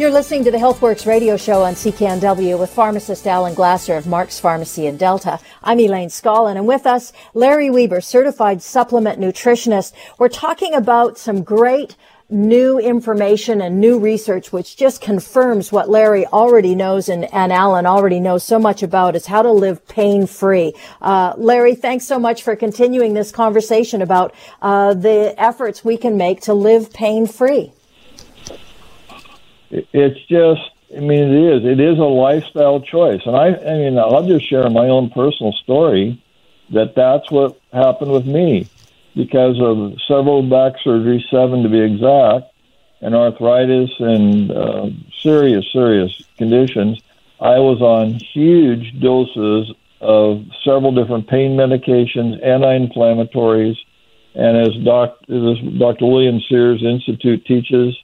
You're 0.00 0.10
listening 0.10 0.44
to 0.44 0.50
the 0.50 0.56
HealthWorks 0.56 1.04
radio 1.04 1.36
show 1.36 1.62
on 1.62 1.74
CKNW 1.74 2.58
with 2.58 2.70
pharmacist 2.70 3.26
Alan 3.26 3.52
Glasser 3.52 3.98
of 3.98 4.06
Mark's 4.06 4.40
Pharmacy 4.40 4.86
in 4.86 4.96
Delta. 4.96 5.38
I'm 5.62 5.78
Elaine 5.78 6.08
Scollin 6.08 6.56
and 6.56 6.66
with 6.66 6.86
us, 6.86 7.12
Larry 7.34 7.68
Weber, 7.68 8.00
certified 8.00 8.62
supplement 8.62 9.20
nutritionist. 9.20 9.92
We're 10.16 10.30
talking 10.30 10.72
about 10.72 11.18
some 11.18 11.42
great 11.42 11.96
new 12.30 12.78
information 12.78 13.60
and 13.60 13.78
new 13.78 13.98
research 13.98 14.54
which 14.54 14.74
just 14.74 15.02
confirms 15.02 15.70
what 15.70 15.90
Larry 15.90 16.24
already 16.28 16.74
knows 16.74 17.10
and, 17.10 17.26
and 17.34 17.52
Alan 17.52 17.84
already 17.84 18.20
knows 18.20 18.42
so 18.42 18.58
much 18.58 18.82
about 18.82 19.14
is 19.14 19.26
how 19.26 19.42
to 19.42 19.52
live 19.52 19.86
pain 19.86 20.26
free. 20.26 20.72
Uh, 21.02 21.34
Larry, 21.36 21.74
thanks 21.74 22.06
so 22.06 22.18
much 22.18 22.42
for 22.42 22.56
continuing 22.56 23.12
this 23.12 23.30
conversation 23.30 24.00
about 24.00 24.34
uh, 24.62 24.94
the 24.94 25.34
efforts 25.36 25.84
we 25.84 25.98
can 25.98 26.16
make 26.16 26.40
to 26.40 26.54
live 26.54 26.90
pain 26.90 27.26
free 27.26 27.74
it's 29.70 30.20
just 30.26 30.70
I 30.94 31.00
mean, 31.00 31.20
it 31.20 31.54
is. 31.54 31.64
It 31.64 31.80
is 31.80 31.98
a 31.98 32.02
lifestyle 32.02 32.80
choice, 32.80 33.20
and 33.24 33.36
I, 33.36 33.54
I 33.54 33.74
mean, 33.78 33.98
I'll 33.98 34.26
just 34.26 34.48
share 34.48 34.68
my 34.70 34.88
own 34.88 35.10
personal 35.10 35.52
story 35.52 36.20
that 36.70 36.94
that's 36.96 37.30
what 37.30 37.60
happened 37.72 38.10
with 38.10 38.26
me 38.26 38.68
because 39.14 39.60
of 39.60 40.00
several 40.08 40.42
back 40.42 40.80
surgeries, 40.84 41.28
seven 41.30 41.62
to 41.62 41.68
be 41.68 41.80
exact, 41.80 42.52
and 43.00 43.14
arthritis 43.14 43.90
and 44.00 44.50
uh, 44.50 44.90
serious, 45.22 45.64
serious 45.72 46.10
conditions. 46.36 47.00
I 47.40 47.58
was 47.58 47.80
on 47.80 48.14
huge 48.14 49.00
doses 49.00 49.72
of 50.00 50.44
several 50.64 50.92
different 50.92 51.28
pain 51.28 51.52
medications, 51.56 52.44
anti-inflammatories, 52.44 53.76
and 54.34 54.56
as 54.56 54.74
as 54.76 55.78
Dr. 55.78 56.06
William 56.06 56.40
Sears 56.48 56.82
Institute 56.82 57.44
teaches 57.46 57.96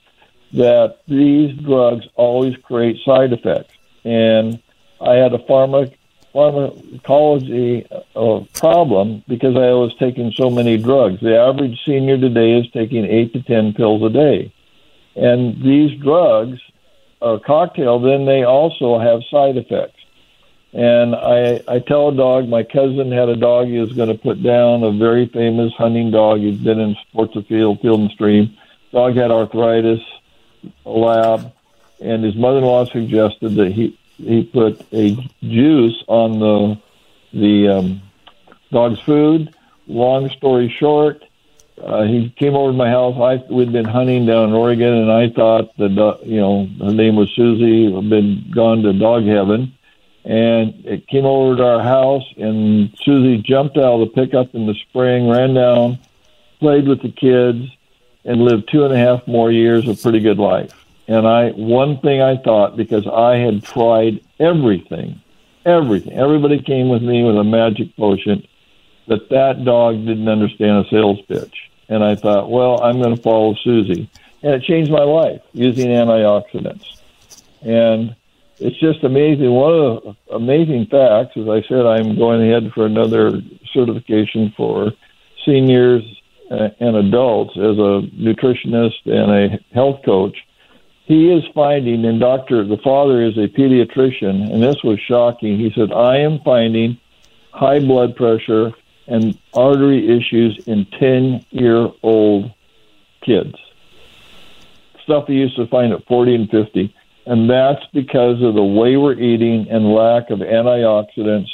that 0.52 0.98
these 1.06 1.56
drugs 1.58 2.06
always 2.14 2.56
create 2.58 3.02
side 3.04 3.32
effects. 3.32 3.74
And 4.04 4.60
I 5.00 5.14
had 5.14 5.34
a 5.34 5.38
pharma, 5.38 5.92
pharmacology 6.32 7.86
uh, 8.14 8.40
problem 8.54 9.24
because 9.26 9.56
I 9.56 9.72
was 9.72 9.94
taking 9.98 10.32
so 10.32 10.50
many 10.50 10.76
drugs. 10.78 11.20
The 11.20 11.38
average 11.38 11.82
senior 11.84 12.18
today 12.18 12.58
is 12.58 12.70
taking 12.72 13.04
eight 13.04 13.32
to 13.32 13.42
10 13.42 13.74
pills 13.74 14.02
a 14.02 14.10
day. 14.10 14.52
And 15.16 15.62
these 15.62 15.98
drugs 15.98 16.60
are 17.22 17.38
cocktail, 17.38 17.98
then 17.98 18.26
they 18.26 18.44
also 18.44 18.98
have 18.98 19.22
side 19.30 19.56
effects. 19.56 19.98
And 20.72 21.14
I, 21.14 21.62
I 21.66 21.78
tell 21.78 22.08
a 22.08 22.14
dog, 22.14 22.48
my 22.48 22.62
cousin 22.62 23.10
had 23.10 23.30
a 23.30 23.36
dog 23.36 23.68
he 23.68 23.78
was 23.78 23.94
going 23.94 24.10
to 24.10 24.22
put 24.22 24.42
down, 24.42 24.82
a 24.82 24.92
very 24.92 25.26
famous 25.26 25.72
hunting 25.72 26.10
dog. 26.10 26.40
He'd 26.40 26.62
been 26.62 26.78
in 26.78 26.96
Sports 27.08 27.34
Afield, 27.34 27.80
field 27.80 28.00
and 28.00 28.10
stream. 28.10 28.54
Dog 28.92 29.16
had 29.16 29.30
arthritis 29.30 30.00
lab, 30.84 31.52
and 32.00 32.24
his 32.24 32.36
mother-in-law 32.36 32.86
suggested 32.86 33.54
that 33.56 33.72
he 33.72 33.98
he 34.16 34.44
put 34.44 34.80
a 34.92 35.16
juice 35.42 36.02
on 36.08 36.38
the 36.38 36.78
the 37.32 37.68
um, 37.68 38.02
dog's 38.70 39.00
food. 39.00 39.54
Long 39.88 40.30
story 40.30 40.68
short, 40.68 41.22
uh, 41.82 42.04
he 42.04 42.30
came 42.30 42.54
over 42.54 42.72
to 42.72 42.76
my 42.76 42.88
house. 42.88 43.16
I 43.16 43.52
we'd 43.52 43.72
been 43.72 43.84
hunting 43.84 44.26
down 44.26 44.48
in 44.48 44.54
Oregon, 44.54 44.92
and 44.94 45.12
I 45.12 45.28
thought 45.28 45.76
that 45.76 45.98
uh, 45.98 46.16
you 46.24 46.40
know 46.40 46.66
her 46.80 46.92
name 46.92 47.16
was 47.16 47.30
Susie. 47.34 47.92
Had 47.92 48.08
been 48.08 48.50
gone 48.54 48.82
to 48.82 48.92
dog 48.92 49.24
heaven, 49.24 49.74
and 50.24 50.74
it 50.86 51.06
came 51.06 51.26
over 51.26 51.56
to 51.56 51.64
our 51.64 51.82
house. 51.82 52.24
And 52.36 52.96
Susie 53.02 53.42
jumped 53.42 53.76
out 53.76 54.00
of 54.00 54.00
the 54.00 54.14
pickup 54.14 54.54
in 54.54 54.66
the 54.66 54.74
spring, 54.88 55.28
ran 55.28 55.54
down, 55.54 55.98
played 56.58 56.88
with 56.88 57.02
the 57.02 57.12
kids, 57.12 57.70
and 58.26 58.42
live 58.42 58.66
two 58.66 58.84
and 58.84 58.92
a 58.92 58.98
half 58.98 59.26
more 59.26 59.50
years 59.50 59.88
of 59.88 60.02
pretty 60.02 60.20
good 60.20 60.38
life. 60.38 60.72
And 61.08 61.26
I, 61.26 61.50
one 61.50 62.00
thing 62.00 62.20
I 62.20 62.36
thought, 62.36 62.76
because 62.76 63.06
I 63.06 63.36
had 63.36 63.62
tried 63.62 64.20
everything, 64.40 65.20
everything, 65.64 66.12
everybody 66.12 66.60
came 66.60 66.88
with 66.88 67.02
me 67.02 67.22
with 67.22 67.38
a 67.38 67.44
magic 67.44 67.96
potion, 67.96 68.46
that 69.06 69.28
that 69.30 69.64
dog 69.64 70.04
didn't 70.04 70.28
understand 70.28 70.84
a 70.84 70.90
sales 70.90 71.20
pitch. 71.28 71.70
And 71.88 72.02
I 72.02 72.16
thought, 72.16 72.50
well, 72.50 72.82
I'm 72.82 73.00
going 73.00 73.14
to 73.14 73.22
follow 73.22 73.54
Susie. 73.54 74.10
And 74.42 74.54
it 74.54 74.64
changed 74.64 74.90
my 74.90 75.04
life 75.04 75.40
using 75.52 75.88
antioxidants. 75.88 77.00
And 77.62 78.16
it's 78.58 78.78
just 78.80 79.04
amazing. 79.04 79.50
One 79.50 79.72
of 79.72 80.02
the 80.02 80.34
amazing 80.34 80.86
facts, 80.86 81.36
as 81.36 81.48
I 81.48 81.62
said, 81.68 81.86
I'm 81.86 82.16
going 82.16 82.42
ahead 82.42 82.72
for 82.72 82.84
another 82.84 83.40
certification 83.72 84.52
for 84.56 84.92
seniors 85.44 86.02
Uh, 86.48 86.68
and 86.78 86.94
adults 86.96 87.56
as 87.56 87.76
a 87.76 88.06
nutritionist 88.14 89.04
and 89.04 89.32
a 89.32 89.74
health 89.74 90.00
coach, 90.04 90.36
he 91.06 91.32
is 91.32 91.44
finding, 91.54 92.04
and 92.04 92.20
doctor, 92.20 92.64
the 92.64 92.78
father 92.78 93.22
is 93.22 93.36
a 93.36 93.48
pediatrician, 93.48 94.52
and 94.52 94.62
this 94.62 94.82
was 94.84 95.00
shocking. 95.00 95.58
He 95.58 95.72
said, 95.74 95.92
I 95.92 96.18
am 96.18 96.40
finding 96.44 96.98
high 97.52 97.80
blood 97.80 98.16
pressure 98.16 98.72
and 99.06 99.38
artery 99.54 100.16
issues 100.16 100.66
in 100.66 100.86
10 100.98 101.46
year 101.50 101.88
old 102.02 102.52
kids. 103.24 103.54
Stuff 105.04 105.28
he 105.28 105.34
used 105.34 105.56
to 105.56 105.66
find 105.68 105.92
at 105.92 106.04
40 106.06 106.34
and 106.34 106.50
50. 106.50 106.94
And 107.26 107.50
that's 107.50 107.84
because 107.92 108.42
of 108.42 108.54
the 108.54 108.64
way 108.64 108.96
we're 108.96 109.18
eating 109.18 109.68
and 109.70 109.92
lack 109.92 110.30
of 110.30 110.40
antioxidants 110.40 111.50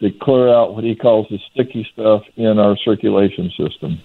to 0.00 0.10
clear 0.10 0.48
out 0.48 0.74
what 0.74 0.84
he 0.84 0.94
calls 0.94 1.26
the 1.30 1.38
sticky 1.50 1.88
stuff 1.92 2.22
in 2.36 2.58
our 2.58 2.76
circulation 2.78 3.50
system. 3.58 4.00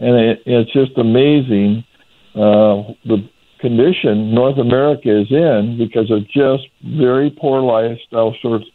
And 0.00 0.16
it, 0.16 0.42
it's 0.46 0.72
just 0.72 0.96
amazing 0.96 1.84
uh, 2.34 2.94
the 3.04 3.28
condition 3.58 4.32
North 4.32 4.58
America 4.58 5.10
is 5.10 5.30
in 5.30 5.76
because 5.78 6.10
of 6.10 6.28
just 6.28 6.68
very 6.82 7.30
poor 7.30 7.60
lifestyle 7.60 8.34
sorts, 8.40 8.66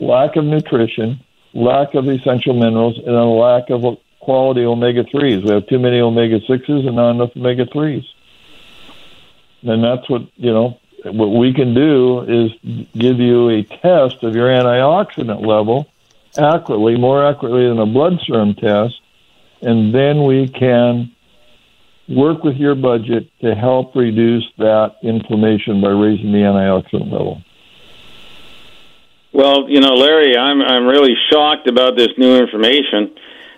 lack 0.00 0.36
of 0.36 0.44
nutrition, 0.44 1.20
lack 1.52 1.94
of 1.94 2.08
essential 2.08 2.54
minerals, 2.54 2.96
and 2.98 3.14
a 3.14 3.24
lack 3.24 3.70
of 3.70 3.98
quality 4.20 4.64
omega 4.64 5.04
3s. 5.04 5.44
We 5.44 5.50
have 5.50 5.66
too 5.66 5.78
many 5.78 6.00
omega 6.00 6.40
6s 6.40 6.86
and 6.86 6.96
not 6.96 7.10
enough 7.10 7.36
omega 7.36 7.66
3s. 7.66 8.04
And 9.62 9.82
that's 9.82 10.08
what, 10.08 10.22
you 10.36 10.52
know, 10.52 10.78
what 11.04 11.28
we 11.28 11.52
can 11.52 11.74
do 11.74 12.22
is 12.22 12.52
give 12.92 13.18
you 13.20 13.48
a 13.50 13.62
test 13.62 14.22
of 14.22 14.34
your 14.34 14.48
antioxidant 14.48 15.44
level 15.44 15.86
accurately, 16.36 16.96
more 16.96 17.26
accurately 17.26 17.68
than 17.68 17.78
a 17.78 17.86
blood 17.86 18.20
serum 18.24 18.54
test, 18.54 19.00
and 19.62 19.94
then 19.94 20.24
we 20.24 20.48
can 20.48 21.14
work 22.08 22.42
with 22.42 22.56
your 22.56 22.74
budget 22.74 23.30
to 23.40 23.54
help 23.54 23.94
reduce 23.94 24.44
that 24.58 24.96
inflammation 25.02 25.80
by 25.80 25.90
raising 25.90 26.32
the 26.32 26.38
antioxidant 26.38 27.12
level. 27.12 27.42
Well, 29.32 29.68
you 29.68 29.80
know, 29.80 29.94
Larry, 29.94 30.36
I'm 30.36 30.62
I'm 30.62 30.86
really 30.86 31.14
shocked 31.30 31.68
about 31.68 31.96
this 31.96 32.08
new 32.16 32.36
information 32.36 33.14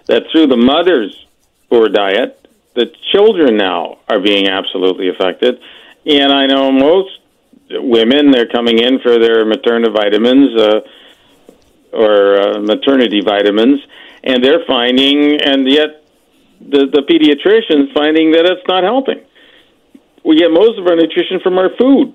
that 0.06 0.24
through 0.32 0.48
the 0.48 0.56
mother's 0.56 1.26
poor 1.70 1.88
diet, 1.88 2.48
the 2.74 2.92
children 3.12 3.56
now 3.56 3.98
are 4.08 4.20
being 4.20 4.48
absolutely 4.48 5.08
affected. 5.08 5.60
And 6.04 6.32
I 6.32 6.46
know 6.46 6.72
most 6.72 7.20
women 7.70 8.30
they're 8.30 8.48
coming 8.48 8.78
in 8.78 8.98
for 9.00 9.18
their 9.18 9.44
maternal 9.44 9.92
vitamins 9.92 10.60
uh, 10.60 10.80
or 11.92 12.40
uh, 12.40 12.60
maternity 12.60 13.20
vitamins, 13.20 13.80
and 14.22 14.44
they're 14.44 14.64
finding, 14.66 15.40
and 15.40 15.68
yet 15.68 16.04
the 16.60 16.86
the 16.86 17.02
pediatricians 17.08 17.92
finding 17.94 18.32
that 18.32 18.46
it's 18.46 18.66
not 18.68 18.84
helping. 18.84 19.20
We 20.24 20.36
get 20.36 20.50
most 20.50 20.78
of 20.78 20.86
our 20.86 20.96
nutrition 20.96 21.40
from 21.40 21.58
our 21.58 21.70
food, 21.76 22.14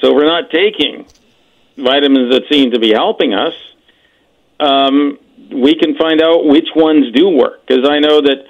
so 0.00 0.14
we're 0.14 0.26
not 0.26 0.50
taking 0.50 1.06
vitamins 1.76 2.32
that 2.32 2.44
seem 2.50 2.70
to 2.70 2.78
be 2.78 2.92
helping 2.92 3.34
us. 3.34 3.54
Um, 4.60 5.18
we 5.50 5.74
can 5.74 5.96
find 5.96 6.22
out 6.22 6.46
which 6.46 6.68
ones 6.74 7.12
do 7.12 7.28
work 7.28 7.66
because 7.66 7.88
I 7.88 7.98
know 7.98 8.20
that 8.20 8.46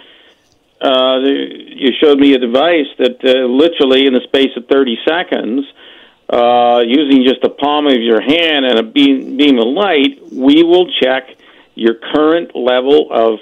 uh, 0.80 1.18
you 1.20 1.92
showed 2.00 2.18
me 2.18 2.34
a 2.34 2.38
device 2.38 2.86
that 2.98 3.24
uh, 3.24 3.46
literally 3.46 4.06
in 4.06 4.12
the 4.12 4.20
space 4.20 4.50
of 4.56 4.66
30 4.66 4.98
seconds, 5.06 5.64
uh, 6.28 6.82
using 6.86 7.24
just 7.24 7.40
the 7.42 7.48
palm 7.48 7.86
of 7.86 8.00
your 8.00 8.20
hand 8.20 8.64
and 8.64 8.78
a 8.78 8.82
beam, 8.82 9.36
beam 9.36 9.58
of 9.58 9.66
light, 9.66 10.20
we 10.32 10.62
will 10.62 10.90
check 11.00 11.33
your 11.74 11.94
current 12.12 12.54
level 12.54 13.08
of 13.10 13.38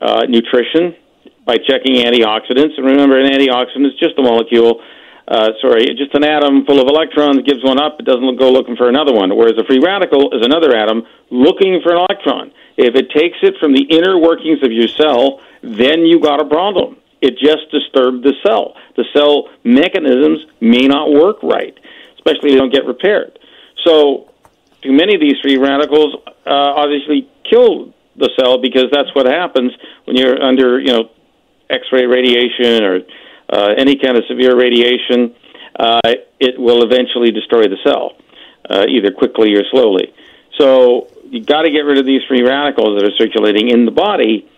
uh, 0.00 0.22
nutrition 0.28 0.96
by 1.44 1.56
checking 1.58 1.96
antioxidants. 1.96 2.76
And 2.76 2.86
remember, 2.86 3.18
an 3.18 3.30
antioxidant 3.30 3.86
is 3.86 3.98
just 3.98 4.18
a 4.18 4.22
molecule, 4.22 4.80
uh, 5.28 5.50
sorry, 5.60 5.86
just 5.96 6.14
an 6.14 6.24
atom 6.24 6.64
full 6.66 6.80
of 6.80 6.88
electrons, 6.88 7.42
gives 7.46 7.62
one 7.64 7.80
up, 7.80 7.98
it 8.00 8.06
doesn't 8.06 8.38
go 8.38 8.50
looking 8.50 8.76
for 8.76 8.88
another 8.88 9.12
one. 9.12 9.34
Whereas 9.36 9.54
a 9.58 9.64
free 9.64 9.80
radical 9.80 10.32
is 10.32 10.44
another 10.44 10.74
atom 10.74 11.06
looking 11.30 11.80
for 11.82 11.92
an 11.92 11.98
electron. 12.08 12.52
If 12.76 12.94
it 12.94 13.10
takes 13.10 13.38
it 13.42 13.54
from 13.60 13.74
the 13.74 13.82
inner 13.82 14.18
workings 14.18 14.62
of 14.62 14.72
your 14.72 14.88
cell, 14.88 15.40
then 15.62 16.06
you 16.06 16.20
got 16.20 16.40
a 16.40 16.44
problem. 16.44 16.96
It 17.20 17.38
just 17.38 17.70
disturbed 17.70 18.24
the 18.24 18.34
cell. 18.44 18.74
The 18.96 19.04
cell 19.14 19.48
mechanisms 19.62 20.46
may 20.60 20.88
not 20.88 21.12
work 21.12 21.42
right, 21.42 21.78
especially 22.16 22.50
if 22.50 22.54
they 22.54 22.58
don't 22.58 22.72
get 22.72 22.84
repaired. 22.84 23.38
So, 23.84 24.31
too 24.82 24.92
many 24.92 25.14
of 25.14 25.20
these 25.20 25.38
free 25.42 25.56
radicals 25.56 26.16
uh, 26.46 26.50
obviously 26.50 27.28
kill 27.48 27.94
the 28.16 28.30
cell 28.38 28.60
because 28.60 28.86
that's 28.92 29.14
what 29.14 29.26
happens 29.26 29.72
when 30.04 30.16
you're 30.16 30.42
under, 30.42 30.80
you 30.80 30.92
know, 30.92 31.10
X-ray 31.70 32.06
radiation 32.06 32.84
or 32.84 33.00
uh, 33.48 33.74
any 33.78 33.96
kind 33.96 34.16
of 34.16 34.24
severe 34.28 34.56
radiation. 34.56 35.34
Uh, 35.78 36.00
it 36.38 36.58
will 36.58 36.82
eventually 36.82 37.30
destroy 37.30 37.62
the 37.62 37.78
cell, 37.84 38.12
uh, 38.68 38.84
either 38.88 39.10
quickly 39.10 39.54
or 39.54 39.62
slowly. 39.70 40.12
So 40.58 41.08
you've 41.24 41.46
got 41.46 41.62
to 41.62 41.70
get 41.70 41.80
rid 41.80 41.98
of 41.98 42.04
these 42.04 42.20
free 42.28 42.42
radicals 42.42 43.00
that 43.00 43.08
are 43.08 43.16
circulating 43.16 43.70
in 43.70 43.86
the 43.86 43.90
body 43.90 44.48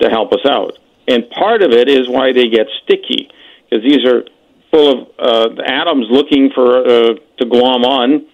to 0.00 0.08
help 0.08 0.32
us 0.32 0.46
out. 0.46 0.78
And 1.08 1.28
part 1.30 1.62
of 1.62 1.72
it 1.72 1.88
is 1.88 2.08
why 2.08 2.32
they 2.32 2.48
get 2.48 2.66
sticky, 2.84 3.30
because 3.68 3.82
these 3.82 4.04
are 4.06 4.22
full 4.70 5.10
of 5.18 5.58
uh, 5.58 5.62
atoms 5.62 6.06
looking 6.08 6.50
for 6.54 6.86
uh, 6.86 7.14
to 7.38 7.46
glom 7.46 7.82
on 7.82 8.26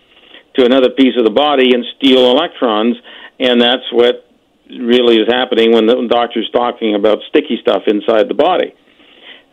to 0.57 0.65
another 0.65 0.91
piece 0.91 1.17
of 1.17 1.25
the 1.25 1.31
body 1.31 1.75
and 1.75 1.85
steal 1.97 2.31
electrons, 2.31 2.97
and 3.39 3.61
that's 3.61 3.85
what 3.93 4.29
really 4.69 5.17
is 5.17 5.29
happening 5.29 5.73
when 5.73 5.87
the 5.87 6.07
doctor's 6.09 6.51
talking 6.51 6.95
about 6.95 7.19
sticky 7.29 7.59
stuff 7.61 7.83
inside 7.87 8.29
the 8.29 8.35
body. 8.35 8.75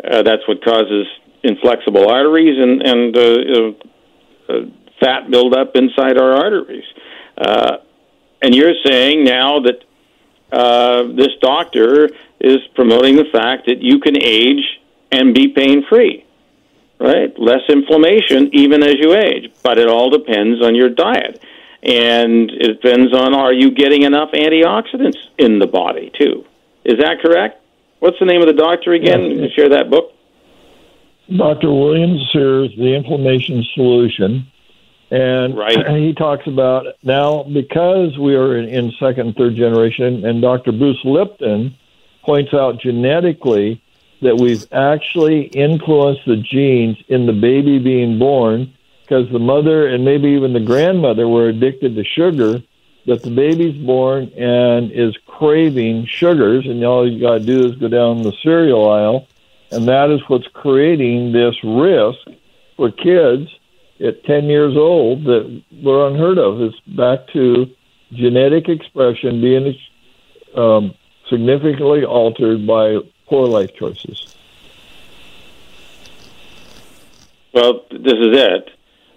Uh, 0.04 0.24
that's 0.24 0.48
what 0.48 0.64
causes 0.64 1.06
inflexible 1.44 2.10
arteries 2.10 2.58
and 2.58 2.82
and 2.82 3.18
uh, 3.18 4.54
uh, 4.54 4.62
fat 5.00 5.30
buildup 5.30 5.76
inside 5.76 6.18
our 6.18 6.34
arteries. 6.34 6.86
Uh, 7.38 7.78
and 8.42 8.56
you're 8.56 8.74
saying 8.86 9.24
now 9.24 9.60
that 9.60 9.84
uh, 10.52 11.04
this 11.16 11.30
doctor 11.42 12.10
is 12.40 12.58
promoting 12.76 13.16
the 13.16 13.26
fact 13.32 13.66
that 13.68 13.82
you 13.82 14.00
can 14.00 14.22
age 14.22 14.80
and 15.12 15.34
be 15.34 15.48
pain 15.48 15.84
free, 15.90 16.26
right? 17.00 17.38
Less 17.38 17.62
inflammation 17.70 18.50
even 18.54 18.84
as 18.84 18.96
you 19.00 19.14
age, 19.14 19.52
but 19.64 19.78
it 19.78 19.88
all 19.88 20.10
depends 20.10 20.64
on 20.64 20.76
your 20.76 20.90
diet. 20.90 21.44
And 21.82 22.50
it 22.50 22.82
depends 22.82 23.14
on 23.14 23.34
are 23.34 23.52
you 23.52 23.72
getting 23.72 24.04
enough 24.04 24.32
antioxidants 24.32 25.18
in 25.38 25.60
the 25.60 25.68
body, 25.68 26.12
too. 26.18 26.46
Is 26.86 27.00
that 27.00 27.20
correct? 27.22 27.62
What's 28.00 28.18
the 28.20 28.26
name 28.26 28.42
of 28.42 28.48
the 28.48 28.54
doctor 28.54 28.94
again? 28.94 29.40
Yes. 29.40 29.52
Share 29.52 29.70
that 29.70 29.90
book. 29.90 30.14
Dr. 31.36 31.72
William 31.72 32.18
Sears, 32.32 32.72
The 32.78 32.96
Inflammation 32.96 33.64
Solution. 33.76 34.48
And 35.12 35.58
right. 35.58 35.88
he 35.98 36.14
talks 36.14 36.48
about 36.48 36.86
now 37.04 37.44
because 37.44 38.18
we 38.18 38.36
are 38.36 38.58
in, 38.58 38.70
in 38.70 38.92
second 39.00 39.36
third 39.36 39.56
generation, 39.56 40.26
and 40.26 40.42
Dr. 40.42 40.72
Bruce 40.72 41.00
Lipton 41.04 41.76
points 42.24 42.54
out 42.54 42.80
genetically 42.82 43.83
that 44.24 44.38
we've 44.38 44.66
actually 44.72 45.44
influenced 45.44 46.26
the 46.26 46.38
genes 46.38 46.98
in 47.08 47.26
the 47.26 47.34
baby 47.34 47.80
being 47.80 48.20
born 48.20 48.74
because 49.02 49.30
the 49.32 49.40
mother 49.40 49.88
and 49.88 50.04
maybe 50.06 50.30
even 50.30 50.54
the 50.54 50.60
grandmother 50.60 51.28
were 51.28 51.50
addicted 51.50 51.96
to 51.96 52.04
sugar 52.04 52.62
that 53.06 53.22
the 53.22 53.30
baby's 53.30 53.76
born 53.86 54.32
and 54.38 54.92
is 54.92 55.16
craving 55.28 56.06
sugars 56.06 56.66
and 56.66 56.84
all 56.84 57.10
you 57.10 57.20
got 57.20 57.40
to 57.40 57.46
do 57.46 57.66
is 57.66 57.76
go 57.76 57.88
down 57.88 58.24
the 58.24 58.34
cereal 58.42 58.90
aisle 58.90 59.28
and 59.72 59.88
that 59.88 60.10
is 60.10 60.22
what's 60.28 60.48
creating 60.54 61.32
this 61.32 61.56
risk 61.64 62.40
for 62.78 62.92
kids 62.92 63.50
at 64.00 64.24
10 64.26 64.46
years 64.46 64.76
old 64.78 65.24
that 65.24 65.64
were 65.82 66.08
unheard 66.08 66.38
of. 66.38 66.62
It's 66.62 66.80
back 66.88 67.28
to 67.34 67.66
genetic 68.12 68.70
expression 68.70 69.42
being 69.42 69.76
um, 70.56 70.94
significantly 71.30 72.04
altered 72.04 72.68
by 72.68 72.98
poor 73.34 73.48
life 73.48 73.74
choices. 73.74 74.36
Well, 77.52 77.84
this 77.90 78.14
is 78.14 78.38
it. 78.38 78.70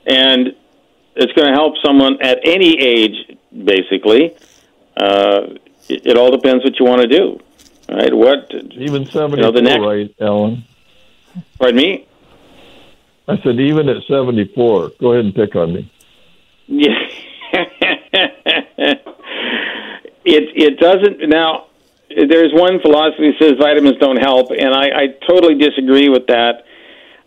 And 0.06 0.56
it's 1.16 1.32
going 1.34 1.48
to 1.48 1.54
help 1.54 1.74
someone 1.84 2.22
at 2.22 2.38
any 2.44 2.80
age, 2.80 3.36
basically. 3.52 4.34
Uh, 4.96 5.58
it, 5.90 6.06
it 6.06 6.16
all 6.16 6.30
depends 6.30 6.64
what 6.64 6.78
you 6.78 6.86
want 6.86 7.02
to 7.02 7.08
do. 7.08 7.38
Right? 7.90 8.14
What 8.14 8.52
even 8.72 9.04
seventy 9.04 9.36
you 9.36 9.42
know, 9.42 9.52
the 9.52 9.60
next, 9.60 9.80
right, 9.80 10.14
Alan? 10.18 10.64
Pardon 11.58 11.76
me. 11.76 12.08
I 13.28 13.36
said, 13.42 13.60
even 13.60 13.88
at 13.90 14.02
74, 14.08 14.92
go 14.98 15.12
ahead 15.12 15.26
and 15.26 15.34
pick 15.34 15.54
on 15.56 15.74
me. 15.74 15.92
Yeah. 16.68 16.88
it, 17.52 18.98
it 20.24 20.78
doesn't. 20.78 21.28
Now, 21.28 21.65
there's 22.08 22.52
one 22.52 22.80
philosophy 22.80 23.32
that 23.32 23.38
says 23.40 23.52
vitamins 23.58 23.98
don't 23.98 24.16
help, 24.18 24.50
and 24.50 24.74
I, 24.74 24.86
I 24.86 25.06
totally 25.26 25.58
disagree 25.58 26.08
with 26.08 26.26
that, 26.28 26.64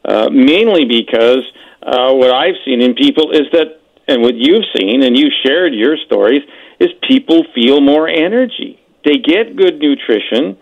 uh, 0.05 0.29
mainly 0.29 0.85
because 0.85 1.43
uh, 1.83 2.13
what 2.13 2.31
I've 2.31 2.55
seen 2.65 2.81
in 2.81 2.95
people 2.95 3.31
is 3.31 3.47
that, 3.51 3.79
and 4.07 4.21
what 4.21 4.35
you've 4.35 4.65
seen, 4.77 5.03
and 5.03 5.17
you 5.17 5.29
shared 5.45 5.73
your 5.73 5.97
stories, 6.05 6.41
is 6.79 6.89
people 7.07 7.43
feel 7.53 7.81
more 7.81 8.07
energy. 8.07 8.79
They 9.03 9.17
get 9.17 9.55
good 9.55 9.79
nutrition, 9.79 10.57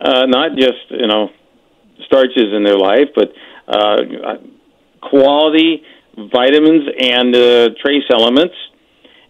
uh, 0.00 0.26
not 0.26 0.56
just, 0.56 0.90
you 0.90 1.06
know, 1.06 1.30
starches 2.04 2.52
in 2.52 2.62
their 2.62 2.78
life, 2.78 3.08
but 3.14 3.32
uh, 3.66 4.36
quality 5.00 5.82
vitamins 6.16 6.88
and 6.98 7.34
uh, 7.34 7.68
trace 7.82 8.04
elements 8.10 8.54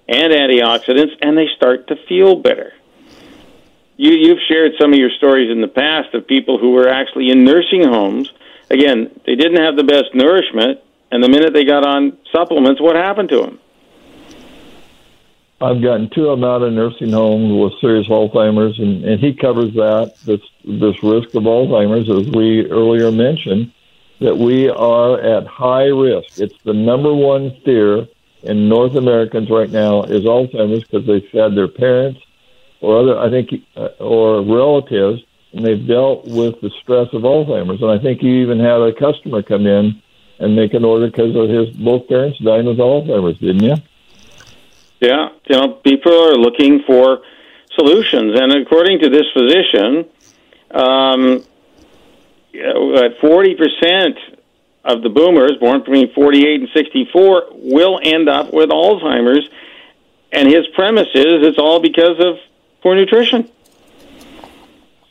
and 0.08 0.32
antioxidants, 0.32 1.12
and 1.20 1.36
they 1.36 1.46
start 1.56 1.88
to 1.88 1.96
feel 2.08 2.36
better. 2.36 2.72
You, 3.96 4.12
you've 4.12 4.38
shared 4.48 4.72
some 4.78 4.92
of 4.92 4.98
your 4.98 5.10
stories 5.10 5.50
in 5.50 5.60
the 5.60 5.68
past 5.68 6.14
of 6.14 6.26
people 6.26 6.58
who 6.58 6.72
were 6.72 6.88
actually 6.88 7.30
in 7.30 7.44
nursing 7.44 7.82
homes. 7.82 8.30
Again, 8.70 9.10
they 9.24 9.34
didn't 9.34 9.62
have 9.62 9.76
the 9.76 9.84
best 9.84 10.14
nourishment, 10.14 10.80
and 11.10 11.22
the 11.22 11.28
minute 11.28 11.52
they 11.52 11.64
got 11.64 11.86
on 11.86 12.18
supplements, 12.32 12.80
what 12.80 12.96
happened 12.96 13.28
to 13.30 13.40
them? 13.40 13.60
I've 15.58 15.80
gotten 15.82 16.10
two 16.10 16.28
of 16.28 16.38
them 16.38 16.44
out 16.48 16.60
of 16.62 16.74
nursing 16.74 17.12
homes 17.12 17.50
with 17.50 17.80
serious 17.80 18.08
Alzheimer's, 18.08 18.78
and, 18.78 19.04
and 19.04 19.18
he 19.18 19.32
covers 19.32 19.72
that 19.72 20.12
this 20.26 20.40
this 20.64 21.02
risk 21.02 21.34
of 21.34 21.44
Alzheimer's, 21.44 22.10
as 22.10 22.30
we 22.34 22.66
earlier 22.66 23.10
mentioned, 23.10 23.72
that 24.20 24.36
we 24.36 24.68
are 24.68 25.18
at 25.18 25.46
high 25.46 25.86
risk. 25.86 26.38
It's 26.38 26.54
the 26.64 26.74
number 26.74 27.14
one 27.14 27.56
fear 27.64 28.06
in 28.42 28.68
North 28.68 28.96
Americans 28.96 29.48
right 29.48 29.70
now 29.70 30.02
is 30.02 30.24
Alzheimer's 30.24 30.84
because 30.84 31.06
they've 31.06 31.30
had 31.32 31.56
their 31.56 31.68
parents 31.68 32.20
or 32.86 33.00
other, 33.00 33.18
I 33.18 33.28
think, 33.34 33.48
uh, 33.76 33.88
or 33.98 34.42
relatives, 34.42 35.18
and 35.52 35.60
they've 35.64 35.86
dealt 35.86 36.20
with 36.26 36.54
the 36.60 36.70
stress 36.82 37.08
of 37.12 37.22
Alzheimer's. 37.22 37.82
And 37.82 37.90
I 37.90 37.98
think 37.98 38.22
you 38.22 38.32
even 38.44 38.58
had 38.60 38.80
a 38.80 38.92
customer 38.92 39.42
come 39.42 39.66
in 39.66 40.00
and 40.38 40.54
make 40.54 40.72
an 40.74 40.84
order 40.84 41.06
because 41.10 41.34
of 41.34 41.48
his 41.48 41.70
both 41.70 42.06
parents 42.08 42.38
dying 42.38 42.66
with 42.66 42.78
Alzheimer's, 42.78 43.38
didn't 43.38 43.64
you? 43.70 43.76
Yeah, 45.00 45.28
you 45.48 45.56
know, 45.56 45.68
people 45.90 46.12
are 46.12 46.36
looking 46.36 46.82
for 46.86 47.22
solutions, 47.74 48.38
and 48.40 48.52
according 48.52 49.00
to 49.00 49.08
this 49.10 49.26
physician, 49.36 50.06
um, 50.70 51.22
forty 53.20 53.54
percent 53.62 54.16
of 54.84 55.02
the 55.02 55.10
boomers 55.10 55.54
born 55.60 55.80
between 55.80 56.14
forty-eight 56.14 56.60
and 56.60 56.70
sixty-four 56.72 57.48
will 57.52 57.98
end 58.02 58.28
up 58.28 58.52
with 58.52 58.70
Alzheimer's, 58.70 59.46
and 60.32 60.48
his 60.48 60.64
premise 60.74 61.08
is 61.14 61.46
it's 61.48 61.58
all 61.58 61.80
because 61.80 62.18
of 62.20 62.38
poor 62.86 62.94
nutrition. 62.94 63.50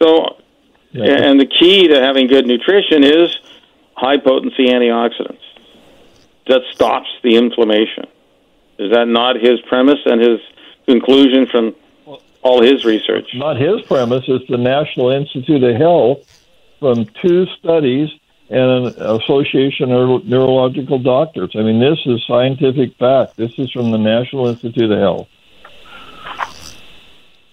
So, 0.02 0.38
yeah. 0.92 1.28
and 1.28 1.38
the 1.38 1.46
key 1.46 1.90
to 1.90 2.00
having 2.00 2.28
good 2.28 2.48
nutrition 2.48 3.04
is 3.04 3.38
high 3.98 4.18
potency 4.18 4.68
antioxidants 4.68 5.44
that 6.48 6.62
stops 6.72 7.10
the 7.22 7.36
inflammation. 7.36 8.06
Is 8.80 8.92
that 8.94 9.10
not 9.10 9.36
his 9.36 9.60
premise 9.68 10.00
and 10.06 10.22
his 10.22 10.40
conclusion 10.86 11.48
from 11.48 11.76
all 12.44 12.62
his 12.62 12.86
research? 12.86 13.28
Not 13.34 13.58
his 13.58 13.82
premise. 13.82 14.24
It's 14.26 14.50
the 14.50 14.58
National 14.58 15.12
Institute 15.12 15.62
of 15.62 15.76
Health 15.76 16.20
from 16.80 17.06
two 17.22 17.46
studies 17.60 18.10
and 18.50 18.62
an 18.62 18.86
association 19.20 19.92
of 19.92 20.24
neurological 20.24 21.00
doctors. 21.00 21.52
I 21.56 21.64
mean, 21.64 21.82
this 21.82 22.00
is 22.06 22.24
scientific 22.26 22.96
fact. 22.98 23.36
This 23.36 23.52
is 23.58 23.70
from 23.72 23.92
the 23.92 23.98
National 23.98 24.48
Institute 24.48 24.90
of 24.90 25.00
Health. 25.00 25.28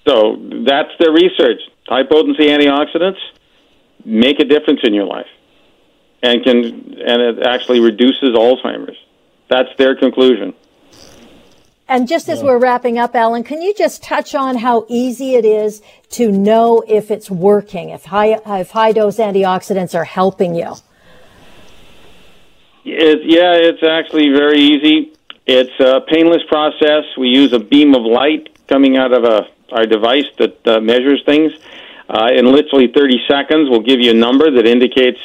So 0.07 0.37
that's 0.67 0.91
their 0.99 1.12
research. 1.12 1.61
High 1.87 2.05
potency 2.05 2.49
antioxidants 2.49 3.19
make 4.05 4.41
a 4.41 4.45
difference 4.45 4.81
in 4.83 4.95
your 4.95 5.05
life 5.05 5.27
and 6.23 6.43
can 6.43 6.57
and 6.57 7.23
it 7.23 7.47
actually 7.47 7.81
reduces 7.81 8.31
Alzheimer's. 8.31 8.97
That's 9.49 9.69
their 9.77 9.95
conclusion. 9.97 10.55
And 11.88 12.09
just 12.09 12.29
as 12.31 12.43
we're 12.43 12.59
wrapping 12.59 12.99
up, 12.99 13.15
Alan, 13.15 13.45
can 13.45 13.61
you 13.61 13.75
just 13.75 14.03
touch 14.03 14.35
on 14.35 14.57
how 14.57 14.87
easy 14.88 15.35
it 15.35 15.45
is 15.45 15.83
to 16.11 16.33
know 16.33 16.83
if 16.88 17.11
it's 17.11 17.31
working, 17.31 17.91
if 17.91 18.07
high, 18.07 18.41
if 18.61 18.71
high 18.71 18.93
dose 18.93 19.19
antioxidants 19.19 19.95
are 19.95 20.05
helping 20.05 20.55
you? 20.55 20.73
It, 22.85 23.21
yeah, 23.25 23.53
it's 23.55 23.83
actually 23.83 24.31
very 24.31 24.61
easy. 24.61 25.12
It's 25.47 25.79
a 25.81 26.01
painless 26.09 26.43
process. 26.49 27.05
We 27.19 27.29
use 27.29 27.53
a 27.53 27.59
beam 27.59 27.95
of 27.95 28.03
light 28.03 28.49
coming 28.69 28.97
out 28.97 29.12
of 29.12 29.25
a 29.25 29.49
our 29.73 29.87
device 29.87 30.27
that 30.39 30.67
uh, 30.67 30.81
measures 30.81 31.23
things. 31.25 31.53
Uh, 32.09 32.29
in 32.35 32.53
literally 32.53 32.89
30 32.95 33.25
seconds, 33.27 33.71
we'll 33.71 33.81
give 33.81 34.01
you 34.01 34.11
a 34.11 34.15
number 34.15 34.51
that 34.51 34.67
indicates 34.67 35.19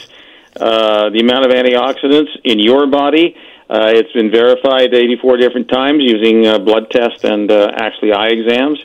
uh, 0.56 1.10
the 1.10 1.20
amount 1.20 1.46
of 1.46 1.52
antioxidants 1.52 2.30
in 2.44 2.60
your 2.60 2.88
body. 2.88 3.36
Uh, 3.70 3.92
it's 3.94 4.12
been 4.14 4.32
verified 4.32 4.94
84 4.94 5.38
different 5.38 5.68
times 5.68 6.02
using 6.02 6.48
uh, 6.48 6.58
blood 6.58 6.90
tests 6.90 7.24
and 7.24 7.52
uh, 7.52 7.70
actually 7.76 8.14
eye 8.14 8.30
exams. 8.30 8.80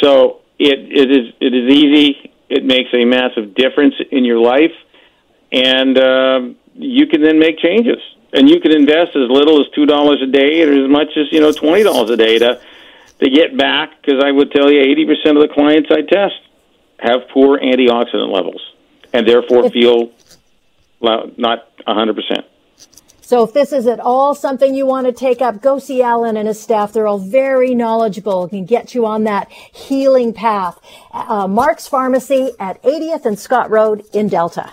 So 0.00 0.40
it, 0.58 0.78
it 0.78 1.10
is 1.10 1.34
it 1.40 1.52
is 1.52 1.72
easy. 1.72 2.30
It 2.48 2.64
makes 2.64 2.90
a 2.94 3.04
massive 3.04 3.54
difference 3.54 3.94
in 4.12 4.24
your 4.24 4.38
life, 4.38 4.72
and 5.50 5.98
uh, 5.98 6.40
you 6.74 7.06
can 7.06 7.22
then 7.22 7.38
make 7.38 7.58
changes. 7.58 7.98
And 8.32 8.48
you 8.48 8.60
can 8.60 8.72
invest 8.72 9.14
as 9.14 9.30
little 9.30 9.60
as 9.60 9.66
two 9.74 9.86
dollars 9.86 10.20
a 10.22 10.26
day, 10.26 10.62
or 10.62 10.72
as 10.72 10.90
much 10.90 11.16
as 11.16 11.26
you 11.32 11.40
know 11.40 11.52
twenty 11.52 11.82
dollars 11.82 12.10
a 12.10 12.16
day 12.16 12.38
to 12.38 12.60
to 13.20 13.30
get 13.30 13.56
back. 13.56 14.00
Because 14.00 14.22
I 14.24 14.30
would 14.30 14.50
tell 14.52 14.70
you, 14.70 14.80
eighty 14.80 15.06
percent 15.06 15.36
of 15.36 15.46
the 15.46 15.52
clients 15.52 15.90
I 15.90 16.02
test 16.02 16.34
have 16.98 17.28
poor 17.32 17.58
antioxidant 17.58 18.32
levels, 18.32 18.62
and 19.12 19.28
therefore 19.28 19.70
feel 19.70 20.10
not 21.00 21.68
a 21.86 21.94
hundred 21.94 22.16
percent. 22.16 22.46
So 23.20 23.42
if 23.42 23.54
this 23.54 23.72
is 23.72 23.86
at 23.86 24.00
all 24.00 24.34
something 24.34 24.74
you 24.74 24.84
want 24.84 25.06
to 25.06 25.12
take 25.12 25.40
up, 25.40 25.62
go 25.62 25.78
see 25.78 26.02
Alan 26.02 26.36
and 26.36 26.46
his 26.46 26.60
staff. 26.60 26.92
They're 26.92 27.06
all 27.06 27.18
very 27.18 27.74
knowledgeable, 27.74 28.42
and 28.42 28.50
can 28.50 28.64
get 28.66 28.94
you 28.94 29.06
on 29.06 29.24
that 29.24 29.50
healing 29.50 30.34
path. 30.34 30.78
Uh, 31.10 31.48
Mark's 31.48 31.88
Pharmacy 31.88 32.50
at 32.60 32.82
80th 32.82 33.24
and 33.24 33.38
Scott 33.38 33.70
Road 33.70 34.04
in 34.12 34.28
Delta. 34.28 34.72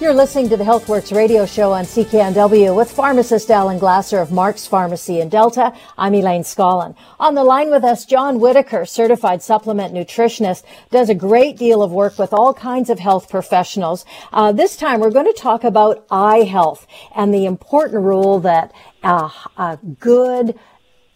You're 0.00 0.14
listening 0.14 0.48
to 0.48 0.56
the 0.56 0.64
HealthWorks 0.64 1.14
radio 1.14 1.44
show 1.44 1.72
on 1.72 1.84
CKNW 1.84 2.74
with 2.74 2.90
pharmacist 2.90 3.50
Alan 3.50 3.78
Glasser 3.78 4.18
of 4.18 4.32
Mark's 4.32 4.66
Pharmacy 4.66 5.20
in 5.20 5.28
Delta. 5.28 5.74
I'm 5.98 6.14
Elaine 6.14 6.42
Scollin. 6.42 6.96
On 7.18 7.34
the 7.34 7.44
line 7.44 7.70
with 7.70 7.84
us, 7.84 8.06
John 8.06 8.40
Whitaker, 8.40 8.86
certified 8.86 9.42
supplement 9.42 9.92
nutritionist, 9.92 10.64
does 10.90 11.10
a 11.10 11.14
great 11.14 11.58
deal 11.58 11.82
of 11.82 11.92
work 11.92 12.18
with 12.18 12.32
all 12.32 12.54
kinds 12.54 12.88
of 12.88 12.98
health 12.98 13.28
professionals. 13.28 14.06
Uh, 14.32 14.52
this 14.52 14.74
time 14.74 15.00
we're 15.00 15.10
going 15.10 15.30
to 15.30 15.38
talk 15.38 15.64
about 15.64 16.06
eye 16.10 16.44
health 16.44 16.86
and 17.14 17.34
the 17.34 17.44
important 17.44 18.02
role 18.02 18.40
that 18.40 18.72
uh, 19.02 19.28
a 19.58 19.78
good 19.98 20.58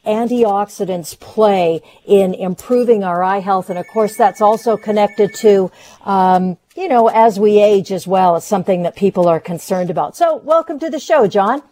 antioxidants 0.06 1.18
play 1.18 1.80
in 2.04 2.34
improving 2.34 3.02
our 3.02 3.22
eye 3.22 3.40
health. 3.40 3.70
And 3.70 3.78
of 3.78 3.86
course, 3.88 4.16
that's 4.16 4.40
also 4.40 4.76
connected 4.76 5.34
to, 5.36 5.70
um, 6.02 6.58
you 6.74 6.88
know, 6.88 7.08
as 7.08 7.38
we 7.38 7.60
age 7.60 7.92
as 7.92 8.06
well, 8.06 8.37
it's 8.37 8.46
something 8.46 8.82
that 8.82 8.96
people 8.96 9.28
are 9.28 9.40
concerned 9.40 9.90
about. 9.90 10.16
So 10.16 10.37
welcome 10.37 10.78
to 10.80 10.90
the 10.90 10.98
show, 10.98 11.26
John. 11.28 11.62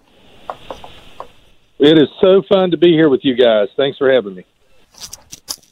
It 1.79 1.99
is 1.99 2.09
so 2.21 2.43
fun 2.49 2.71
to 2.71 2.77
be 2.77 2.93
here 2.93 3.09
with 3.09 3.25
you 3.25 3.35
guys. 3.35 3.69
Thanks 3.77 3.99
for 3.99 4.13
having 4.13 4.37
me. 4.37 4.47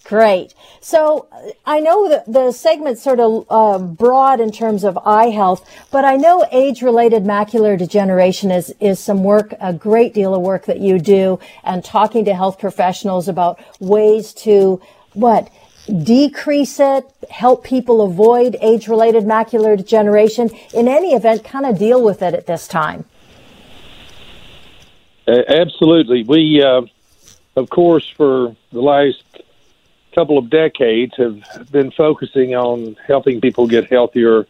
Great. 0.02 0.54
So 0.80 1.28
I 1.64 1.78
know 1.78 2.08
that 2.08 2.26
the 2.26 2.50
segment's 2.50 3.00
sort 3.00 3.20
of 3.20 3.46
uh, 3.48 3.78
broad 3.78 4.40
in 4.40 4.50
terms 4.50 4.82
of 4.82 4.98
eye 5.06 5.28
health, 5.28 5.64
but 5.92 6.04
I 6.04 6.16
know 6.16 6.44
age-related 6.50 7.22
macular 7.22 7.78
degeneration 7.78 8.50
is 8.50 8.74
is 8.80 8.98
some 8.98 9.22
work, 9.22 9.54
a 9.60 9.72
great 9.72 10.12
deal 10.12 10.34
of 10.34 10.42
work 10.42 10.64
that 10.66 10.80
you 10.80 10.98
do, 10.98 11.38
and 11.62 11.84
talking 11.84 12.24
to 12.24 12.34
health 12.34 12.58
professionals 12.58 13.28
about 13.28 13.60
ways 13.78 14.32
to 14.34 14.80
what 15.12 15.48
decrease 15.90 16.80
it, 16.80 17.04
help 17.30 17.64
people 17.64 18.00
avoid 18.02 18.56
age-related 18.60 19.24
macular 19.24 19.76
degeneration. 19.76 20.50
In 20.72 20.88
any 20.88 21.12
event, 21.12 21.44
kind 21.44 21.66
of 21.66 21.78
deal 21.78 22.02
with 22.02 22.22
it 22.22 22.34
at 22.34 22.46
this 22.46 22.66
time. 22.66 23.04
Absolutely, 25.28 26.24
we. 26.24 26.62
Uh, 26.62 26.82
of 27.56 27.68
course, 27.68 28.08
for 28.16 28.56
the 28.72 28.80
last 28.80 29.22
couple 30.14 30.38
of 30.38 30.50
decades 30.50 31.14
have 31.16 31.70
been 31.70 31.90
focusing 31.90 32.54
on 32.54 32.96
helping 33.06 33.40
people 33.40 33.66
get 33.66 33.86
healthier, 33.90 34.46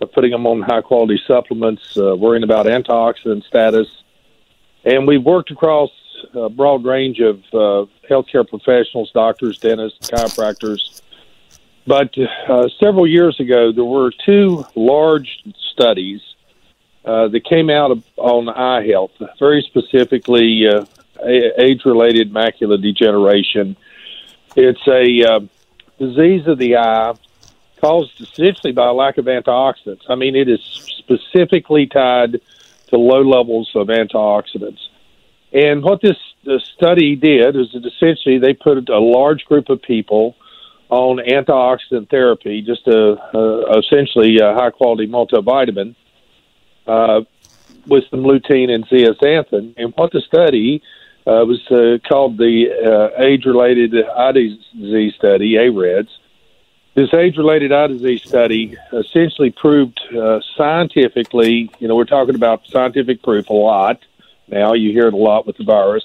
uh, 0.00 0.06
putting 0.06 0.30
them 0.30 0.46
on 0.46 0.60
high 0.62 0.80
quality 0.82 1.20
supplements, 1.26 1.96
uh, 1.96 2.14
worrying 2.16 2.44
about 2.44 2.66
antioxidant 2.66 3.44
status. 3.44 3.88
And 4.84 5.06
we've 5.06 5.22
worked 5.22 5.50
across 5.50 5.90
a 6.34 6.48
broad 6.48 6.84
range 6.84 7.20
of 7.20 7.38
uh, 7.52 7.86
healthcare 8.08 8.48
professionals, 8.48 9.10
doctors, 9.12 9.58
dentists, 9.58 10.10
chiropractors. 10.10 11.02
But 11.86 12.16
uh, 12.18 12.68
several 12.78 13.06
years 13.06 13.38
ago, 13.40 13.72
there 13.72 13.84
were 13.84 14.12
two 14.24 14.64
large 14.74 15.42
studies 15.72 16.20
uh, 17.04 17.28
that 17.28 17.44
came 17.44 17.70
out 17.70 17.96
on 18.16 18.48
eye 18.48 18.86
health, 18.86 19.12
very 19.38 19.62
specifically 19.62 20.66
uh, 20.68 20.84
age 21.58 21.84
related 21.84 22.32
macular 22.32 22.80
degeneration 22.80 23.76
it's 24.56 24.86
a 24.88 25.24
uh, 25.24 25.40
disease 25.98 26.46
of 26.46 26.58
the 26.58 26.76
eye 26.76 27.14
caused 27.80 28.20
essentially 28.20 28.72
by 28.72 28.88
a 28.88 28.92
lack 28.92 29.18
of 29.18 29.26
antioxidants. 29.26 30.02
I 30.08 30.14
mean, 30.14 30.36
it 30.36 30.48
is 30.48 30.60
specifically 30.62 31.86
tied 31.86 32.40
to 32.88 32.96
low 32.96 33.22
levels 33.22 33.70
of 33.74 33.88
antioxidants. 33.88 34.80
And 35.52 35.82
what 35.82 36.00
this 36.00 36.16
study 36.74 37.16
did 37.16 37.56
is 37.56 37.72
that 37.72 37.84
essentially 37.84 38.38
they 38.38 38.54
put 38.54 38.88
a 38.88 38.98
large 38.98 39.44
group 39.44 39.68
of 39.68 39.82
people 39.82 40.36
on 40.88 41.18
antioxidant 41.18 42.08
therapy, 42.10 42.62
just 42.62 42.86
a, 42.86 43.16
a 43.36 43.78
essentially 43.78 44.38
a 44.38 44.54
high 44.54 44.70
quality 44.70 45.06
multivitamin 45.06 45.94
uh, 46.86 47.22
with 47.86 48.04
some 48.10 48.20
lutein 48.20 48.70
and 48.70 48.86
zeaxanthin. 48.88 49.74
And 49.76 49.92
what 49.96 50.12
the 50.12 50.20
study 50.20 50.82
uh, 51.26 51.44
was 51.46 51.60
uh, 51.70 51.98
called 52.08 52.38
the 52.38 52.70
uh, 52.70 53.22
age 53.22 53.44
related 53.44 53.94
eye 53.94 54.32
disease 54.32 55.14
study, 55.14 55.56
AREDS. 55.56 56.08
This 56.94 57.14
age 57.14 57.36
related 57.36 57.72
eye 57.72 57.86
disease 57.86 58.22
study 58.22 58.76
essentially 58.92 59.50
proved 59.50 60.00
uh, 60.16 60.40
scientifically, 60.56 61.70
you 61.78 61.86
know, 61.86 61.94
we're 61.94 62.04
talking 62.04 62.34
about 62.34 62.66
scientific 62.66 63.22
proof 63.22 63.48
a 63.48 63.52
lot 63.52 64.00
now. 64.50 64.74
You 64.74 64.92
hear 64.92 65.08
it 65.08 65.14
a 65.14 65.18
lot 65.18 65.46
with 65.46 65.56
the 65.56 65.64
virus. 65.64 66.04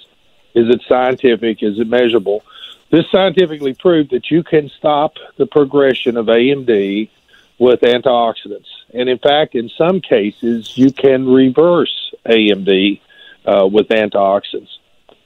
Is 0.54 0.70
it 0.70 0.82
scientific? 0.88 1.62
Is 1.62 1.80
it 1.80 1.88
measurable? 1.88 2.44
This 2.92 3.06
scientifically 3.12 3.74
proved 3.74 4.12
that 4.12 4.32
you 4.32 4.44
can 4.44 4.70
stop 4.78 5.16
the 5.38 5.46
progression 5.46 6.18
of 6.18 6.28
AMD 6.28 7.10
with 7.58 7.82
antioxidants. 7.82 8.68
And 8.94 9.10
in 9.10 9.18
fact, 9.18 9.56
in 9.56 9.70
some 9.78 10.02
cases, 10.02 10.78
you 10.78 10.92
can 10.92 11.28
reverse 11.28 12.14
AMD 12.26 13.02
uh, 13.46 13.68
with 13.72 13.90
antioxidants. 13.90 14.70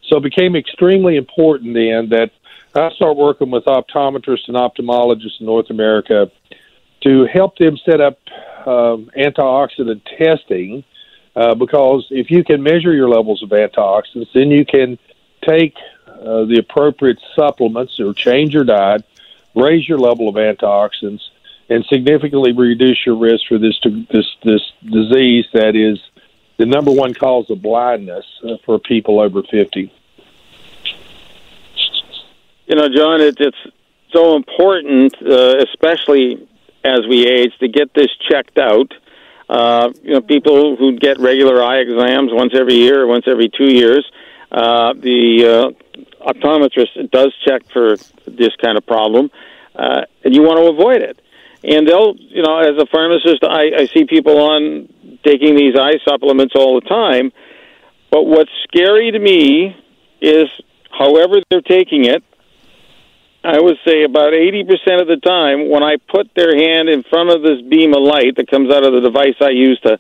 So 0.08 0.18
it 0.18 0.24
became 0.24 0.56
extremely 0.56 1.16
important 1.18 1.74
then 1.74 2.10
that 2.10 2.32
I 2.74 2.92
start 2.92 3.18
working 3.18 3.52
with 3.52 3.66
optometrists 3.66 4.48
and 4.48 4.56
ophthalmologists 4.56 5.40
in 5.40 5.46
North 5.46 5.70
America 5.70 6.32
to 7.02 7.26
help 7.26 7.58
them 7.58 7.78
set 7.78 8.02
up 8.02 8.18
um, 8.66 9.10
antioxidant 9.18 10.02
testing 10.18 10.84
uh, 11.36 11.56
because 11.56 12.08
if 12.10 12.32
you 12.32 12.44
can 12.44 12.62
measure 12.64 12.94
your 12.94 13.10
levels 13.10 13.44
of 13.44 13.50
antioxidants, 13.50 14.32
then 14.34 14.52
you 14.52 14.66
can 14.66 14.98
take 15.48 15.76
uh, 16.08 16.46
the 16.46 16.58
appropriate 16.60 17.20
supplements 17.36 18.00
or 18.00 18.14
change 18.14 18.54
your 18.54 18.64
diet, 18.64 19.06
raise 19.56 19.88
your 19.88 20.00
level 20.00 20.28
of 20.28 20.36
antioxidants, 20.36 21.22
and 21.70 21.86
significantly 21.86 22.52
reduce 22.52 23.06
your 23.06 23.16
risk 23.16 23.48
for 23.48 23.58
this 23.58 23.80
this 24.12 24.26
this 24.44 24.62
disease 24.84 25.46
that 25.54 25.76
is 25.76 26.00
the 26.58 26.66
number 26.66 26.92
one 26.92 27.14
cause 27.14 27.50
of 27.50 27.62
blindness 27.62 28.26
uh, 28.44 28.58
for 28.66 28.80
people 28.80 29.20
over 29.20 29.44
fifty. 29.44 29.94
You 32.68 32.76
know, 32.76 32.90
John, 32.90 33.22
it, 33.22 33.38
it's 33.40 33.58
so 34.12 34.36
important, 34.36 35.16
uh, 35.22 35.58
especially 35.58 36.48
as 36.84 37.06
we 37.08 37.28
age, 37.28 37.52
to 37.60 37.68
get 37.68 37.94
this 37.94 38.10
checked 38.30 38.58
out. 38.58 38.94
Uh, 39.50 39.90
you 40.04 40.14
know, 40.14 40.22
people 40.22 40.76
who 40.76 40.98
get 40.98 41.20
regular 41.20 41.64
eye 41.64 41.80
exams 41.80 42.30
once 42.32 42.54
every 42.56 42.76
year 42.76 43.02
or 43.02 43.08
once 43.08 43.26
every 43.28 43.50
two 43.50 43.72
years, 43.74 44.06
uh, 44.52 44.94
the 44.94 45.74
uh, 45.74 46.32
optometrist 46.32 47.10
does 47.10 47.34
check 47.48 47.64
for 47.74 47.98
this 48.28 48.56
kind 48.62 48.78
of 48.78 48.86
problem, 48.86 49.32
uh, 49.76 50.02
and 50.24 50.36
you 50.36 50.44
want 50.44 50.60
to 50.60 50.68
avoid 50.70 51.02
it. 51.02 51.20
And 51.64 51.88
they'll, 51.88 52.16
you 52.16 52.44
know, 52.44 52.60
as 52.60 52.78
a 52.78 52.86
pharmacist, 52.86 53.44
I, 53.44 53.82
I 53.82 53.86
see 53.88 54.06
people 54.06 54.40
on 54.40 54.88
taking 55.24 55.56
these 55.56 55.76
eye 55.76 56.00
supplements 56.08 56.54
all 56.56 56.80
the 56.80 56.88
time. 56.88 57.32
But 58.12 58.24
what's 58.24 58.52
scary 58.64 59.12
to 59.12 59.20
me 59.20 59.76
is, 60.22 60.48
however 60.92 61.42
they're 61.50 61.62
taking 61.62 62.06
it, 62.06 62.24
I 63.44 63.60
would 63.60 63.78
say 63.86 64.04
about 64.04 64.34
80% 64.34 65.02
of 65.02 65.08
the 65.08 65.18
time 65.24 65.70
when 65.70 65.82
I 65.82 65.96
put 65.96 66.30
their 66.36 66.56
hand 66.58 66.90
in 66.90 67.04
front 67.04 67.30
of 67.30 67.42
this 67.42 67.62
beam 67.62 67.94
of 67.94 68.02
light 68.02 68.36
that 68.36 68.50
comes 68.50 68.74
out 68.74 68.84
of 68.84 68.94
the 68.94 69.00
device 69.00 69.36
I 69.40 69.50
use 69.50 69.80
to 69.82 70.00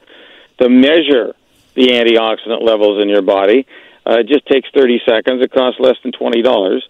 to 0.59 0.67
measure 0.67 1.35
the 1.75 1.87
antioxidant 1.87 2.61
levels 2.61 3.01
in 3.01 3.07
your 3.07 3.21
body, 3.21 3.65
uh, 4.05 4.19
it 4.19 4.27
just 4.27 4.45
takes 4.45 4.67
30 4.73 5.01
seconds. 5.07 5.41
It 5.41 5.53
costs 5.53 5.79
less 5.79 5.95
than 6.03 6.11
$20. 6.11 6.81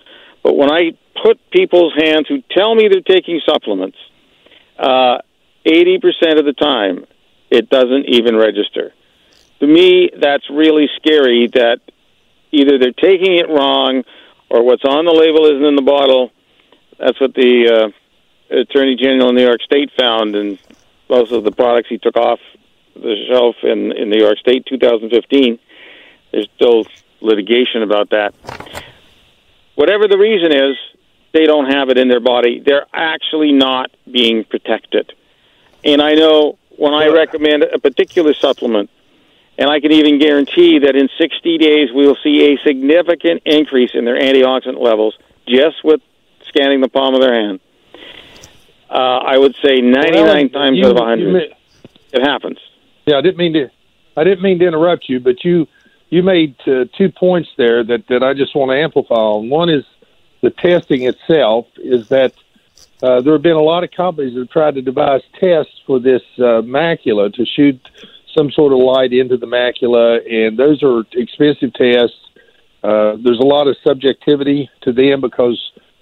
But 0.42 0.58
when 0.58 0.72
I 0.72 0.94
put 1.22 1.40
people's 1.52 1.94
hands 1.96 2.28
who 2.28 2.42
tell 2.50 2.74
me 2.74 2.88
they're 2.88 3.02
taking 3.02 3.40
supplements, 3.46 3.98
uh, 4.80 5.20
80% 5.68 6.40
of 6.40 6.46
the 6.46 6.56
time 6.58 7.06
it 7.52 7.70
doesn't 7.70 8.06
even 8.08 8.36
register. 8.36 8.92
To 9.60 9.68
me, 9.68 10.10
that's 10.20 10.50
really 10.50 10.90
scary 10.96 11.48
that 11.54 11.80
either 12.52 12.80
they're 12.80 12.92
taking 12.92 13.36
it 13.38 13.50
wrong 13.50 14.04
or 14.50 14.64
what's 14.64 14.84
on 14.84 15.06
the 15.06 15.12
label 15.12 15.46
isn't 15.46 15.64
in 15.64 15.76
the 15.76 15.84
bottle 15.84 16.32
that's 17.00 17.20
what 17.20 17.34
the 17.34 17.92
uh, 18.52 18.56
Attorney 18.60 18.96
General 18.96 19.30
in 19.30 19.36
New 19.36 19.46
York 19.46 19.62
State 19.62 19.92
found, 19.98 20.36
and 20.36 20.60
most 21.10 21.32
of 21.32 21.44
the 21.44 21.52
products 21.52 21.90
he 21.90 21.98
took 21.98 22.18
off 22.18 22.40
the 22.96 23.16
shelf 23.28 23.56
in 23.64 23.92
in 23.94 24.10
New 24.10 24.20
York 24.20 24.38
State, 24.38 24.66
2015. 24.66 25.60
There's 26.32 26.50
still 26.56 26.86
litigation 27.22 27.84
about 27.84 28.10
that. 28.12 28.34
Whatever 29.76 30.08
the 30.08 30.18
reason 30.18 30.52
is, 30.52 30.76
they 31.34 31.46
don't 31.46 31.72
have 31.72 31.90
it 31.90 31.98
in 31.98 32.08
their 32.08 32.20
body. 32.20 32.60
They're 32.60 32.88
actually 32.94 33.52
not 33.52 33.92
being 34.10 34.44
protected. 34.44 35.14
And 35.84 36.02
I 36.02 36.14
know 36.14 36.58
when 36.78 36.94
I 36.94 37.08
recommend 37.08 37.64
a 37.64 37.80
particular 37.80 38.34
supplement, 38.34 38.90
and 39.58 39.70
I 39.70 39.80
can 39.80 39.92
even 39.92 40.20
guarantee 40.20 40.80
that 40.80 40.96
in 40.96 41.10
60 41.18 41.58
days 41.58 41.90
we'll 41.92 42.18
see 42.24 42.54
a 42.54 42.58
significant 42.66 43.44
increase 43.46 43.92
in 43.94 44.06
their 44.06 44.20
antioxidant 44.20 44.80
levels 44.80 45.18
just 45.48 45.84
with 45.84 46.02
scanning 46.48 46.82
the 46.82 46.90
palm 46.90 47.14
of 47.16 47.22
their 47.22 47.34
hand. 47.34 47.60
Uh, 48.90 48.94
I 48.94 49.38
would 49.38 49.56
say 49.64 49.82
99 49.82 50.24
well, 50.24 50.50
times 50.50 50.78
you, 50.78 50.86
out 50.86 50.92
of 50.92 50.98
100, 50.98 51.34
may, 51.34 51.56
it 52.12 52.22
happens. 52.22 52.58
Yeah, 53.06 53.18
I 53.18 53.22
didn't 53.22 53.38
mean 53.38 53.54
to. 53.54 53.70
I 54.18 54.24
didn't 54.24 54.42
mean 54.42 54.60
to 54.60 54.68
interrupt 54.68 55.08
you, 55.08 55.20
but 55.20 55.44
you 55.44 55.68
you 56.10 56.24
made 56.24 56.56
uh, 56.68 56.86
two 56.98 57.12
points 57.12 57.50
there 57.58 57.84
that 57.84 58.08
that 58.08 58.24
I 58.24 58.34
just 58.34 58.56
want 58.56 58.72
to 58.72 58.78
amplify 58.78 59.16
on. 59.16 59.50
One 59.50 59.70
is 59.70 59.84
the 60.42 60.50
testing 60.50 61.04
itself. 61.04 61.68
Is 61.78 62.10
that 62.10 62.34
uh, 63.04 63.22
there 63.22 63.34
have 63.34 63.42
been 63.42 63.54
a 63.56 63.62
lot 63.62 63.84
of 63.84 63.92
companies 63.92 64.34
that 64.34 64.42
have 64.42 64.50
tried 64.50 64.76
to 64.76 64.82
devise 64.82 65.22
tests 65.40 65.74
for 65.86 66.00
this 66.00 66.22
uh, 66.38 66.62
macula 66.62 67.34
to 67.34 67.46
shoot 67.46 67.80
some 68.36 68.52
sort 68.52 68.74
of 68.74 68.80
light 68.80 69.14
into 69.14 69.38
the 69.38 69.46
macula, 69.46 70.20
and 70.32 70.58
those 70.58 70.82
are 70.84 71.04
expensive 71.14 71.74
tests. 71.74 72.18
Uh, 72.84 73.18
there's 73.24 73.40
a 73.40 73.46
lot 73.46 73.68
of 73.68 73.76
subjectivity 73.84 74.70
to 74.82 74.94
them 74.94 75.22
because 75.22 75.60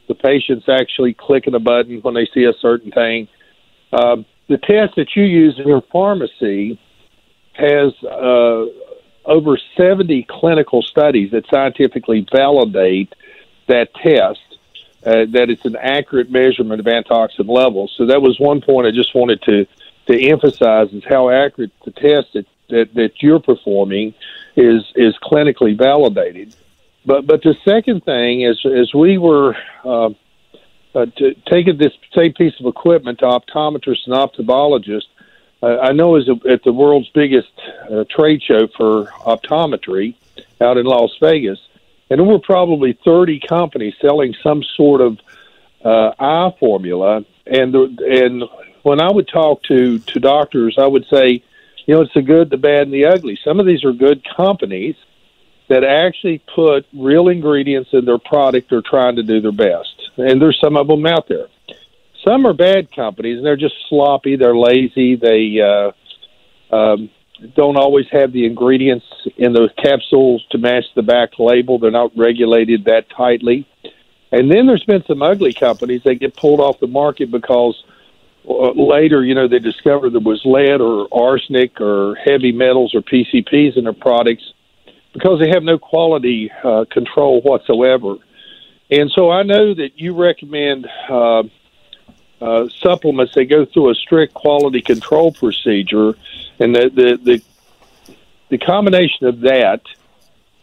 the 0.08 0.15
patient's 0.15 0.67
actually 0.70 1.13
clicking 1.13 1.54
a 1.56 1.60
button 1.60 2.00
when 2.02 2.13
they 2.13 2.28
see 2.34 2.46
a 2.46 2.54
certain 2.54 2.91
thing. 2.91 3.28
Um, 3.91 4.26
the 4.48 4.58
test 4.58 4.96
that 4.96 5.15
you 5.15 5.24
use 5.24 5.60
in 5.60 5.67
your 5.67 5.82
pharmacy 5.91 6.80
has 7.54 7.93
uh, 8.04 8.65
over 9.26 9.58
70 9.76 10.26
clinical 10.30 10.82
studies 10.82 11.32
that 11.32 11.46
scientifically 11.50 12.26
validate 12.32 13.13
that 13.67 13.93
test, 13.96 14.39
uh, 15.06 15.26
that 15.32 15.50
it's 15.50 15.65
an 15.65 15.76
accurate 15.76 16.32
measurement 16.32 16.80
of 16.80 16.86
antioxidant 16.86 17.50
levels. 17.50 17.93
So 17.98 18.06
that 18.06 18.22
was 18.22 18.39
one 18.39 18.62
point 18.62 18.88
I 18.88 18.91
just 18.91 19.13
wanted 19.13 19.41
to, 19.43 19.67
to 20.08 20.30
emphasize 20.30 20.93
is 20.93 21.04
how 21.04 21.30
accurate 21.30 21.72
the 21.84 21.91
test 21.91 22.34
that, 22.34 22.46
that, 22.70 22.93
that 22.93 23.12
you're 23.22 23.41
performing 23.41 24.13
is, 24.56 24.84
is 24.96 25.15
clinically 25.22 25.78
validated. 25.78 26.56
But 27.08 27.26
but 27.26 27.41
the 27.41 27.56
second 27.63 28.04
thing 28.04 28.41
is 28.41 28.60
as 28.65 28.93
we 28.93 29.17
were 29.17 29.56
uh, 29.86 30.10
uh, 30.93 31.06
taking 31.50 31.78
this 31.78 31.93
same 32.13 32.34
piece 32.34 32.60
of 32.60 32.65
equipment 32.65 33.20
to 33.20 33.26
optometrists 33.26 34.06
and 34.06 34.13
ophthalmologists, 34.13 35.08
uh, 35.63 35.78
I 35.80 35.93
know 35.93 36.17
is 36.17 36.30
at 36.50 36.63
the 36.63 36.74
world's 36.74 37.08
biggest 37.10 37.54
uh, 37.89 38.04
trade 38.10 38.43
show 38.43 38.67
for 38.76 39.06
optometry 39.26 40.15
out 40.60 40.78
in 40.78 40.86
Las 40.86 41.12
Vegas, 41.22 41.60
and 42.10 42.20
there 42.20 42.28
were 42.28 42.39
probably 42.39 43.00
30 43.06 43.39
companies 43.39 43.93
selling 44.02 44.36
some 44.43 44.62
sort 44.76 45.00
of 45.00 45.17
uh, 45.86 46.12
eye 46.20 46.54
formula. 46.60 47.24
And 47.46 47.74
and 47.74 48.43
when 48.84 49.00
I 49.00 49.10
would 49.10 49.30
talk 49.30 49.63
to 49.63 50.00
to 50.00 50.20
doctors, 50.20 50.78
I 50.78 50.88
would 50.88 51.06
say, 51.06 51.41
you 51.86 51.96
know, 51.96 52.02
it's 52.02 52.13
the 52.13 52.22
good, 52.22 52.50
the 52.50 52.58
bad, 52.58 52.82
and 52.82 52.93
the 52.93 53.06
ugly. 53.06 53.39
Some 53.46 53.62
of 53.62 53.65
these 53.65 53.86
are 53.86 53.93
good 53.93 54.26
companies 54.36 54.98
that 55.69 55.84
actually 55.84 56.41
put 56.56 56.86
real 56.93 57.27
ingredients 57.27 57.89
in 57.93 58.06
their 58.06 58.17
product 58.17 58.71
or 58.71 58.82
trying 58.82 59.17
to 59.17 59.23
do 59.23 59.41
their 59.41 59.51
best. 59.51 60.12
And 60.17 60.41
there's 60.41 60.60
some 60.63 60.77
of 60.77 60.88
them 60.88 61.06
out 61.06 61.27
there. 61.27 61.47
Some 62.25 62.45
are 62.45 62.53
bad 62.53 62.93
companies 62.95 63.38
and 63.38 63.45
they're 63.45 63.58
just 63.58 63.75
sloppy, 63.89 64.36
they're 64.36 64.56
lazy, 64.56 65.15
they 65.15 65.60
uh, 65.62 66.75
um, 66.75 67.10
don't 67.56 67.77
always 67.77 68.06
have 68.12 68.32
the 68.32 68.45
ingredients 68.45 69.06
in 69.38 69.53
those 69.53 69.69
capsules 69.77 70.45
to 70.51 70.58
match 70.58 70.86
the 70.95 71.03
back 71.03 71.38
label. 71.38 71.80
They're 71.80 71.91
not 71.91 72.12
regulated 72.17 72.86
that 72.86 73.10
tightly. 73.10 73.67
And 74.32 74.51
then 74.51 74.67
there's 74.67 74.84
been 74.84 75.03
some 75.06 75.21
ugly 75.21 75.53
companies 75.53 76.01
that 76.03 76.15
get 76.15 76.36
pulled 76.36 76.60
off 76.60 76.80
the 76.80 76.88
market 76.88 77.32
because 77.32 77.82
uh, 78.49 78.71
later, 78.71 79.23
you 79.23 79.36
know, 79.36 79.47
they 79.47 79.60
discovered 79.60 80.12
there 80.12 80.19
was 80.19 80.41
lead 80.43 80.82
or 80.82 81.08
arsenic 81.12 81.80
or 81.80 82.15
heavy 82.15 82.51
metals 82.51 82.95
or 82.95 83.01
PCBs 83.01 83.77
in 83.77 83.84
their 83.84 83.93
products 83.93 84.53
because 85.17 85.39
they 85.39 85.49
have 85.49 85.63
no 85.63 85.80
quality 85.80 86.51
uh, 86.63 86.86
control 86.91 87.41
whatsoever. 87.41 88.17
And 88.91 89.10
so 89.12 89.32
I 89.32 89.41
know 89.41 89.73
that 89.73 89.99
you 89.99 90.13
recommend 90.13 90.88
uh, 91.10 91.43
uh, 92.39 92.69
supplements 92.84 93.34
that 93.34 93.45
go 93.45 93.65
through 93.65 93.89
a 93.89 93.95
strict 93.95 94.36
quality 94.36 94.82
control 94.82 95.32
procedure, 95.32 96.13
and 96.60 96.75
the 96.75 96.89
the 96.93 97.19
the, 97.23 97.41
the 98.49 98.58
combination 98.60 99.25
of 99.25 99.39
that 99.41 99.82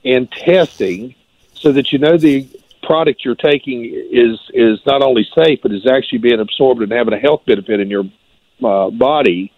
and 0.04 0.30
testing 0.30 1.16
so 1.54 1.72
that 1.72 1.92
you 1.92 1.98
know 1.98 2.16
the 2.16 2.48
product 2.84 3.24
you're 3.24 3.34
taking 3.34 3.84
is 3.84 4.38
is 4.50 4.78
not 4.86 5.02
only 5.02 5.26
safe 5.34 5.58
but 5.62 5.72
is 5.72 5.86
actually 5.86 6.18
being 6.18 6.38
absorbed 6.38 6.80
and 6.80 6.92
having 6.92 7.14
a 7.14 7.18
health 7.18 7.42
benefit 7.44 7.80
in 7.80 7.90
your 7.90 8.04
uh, 8.62 8.88
body 8.90 9.52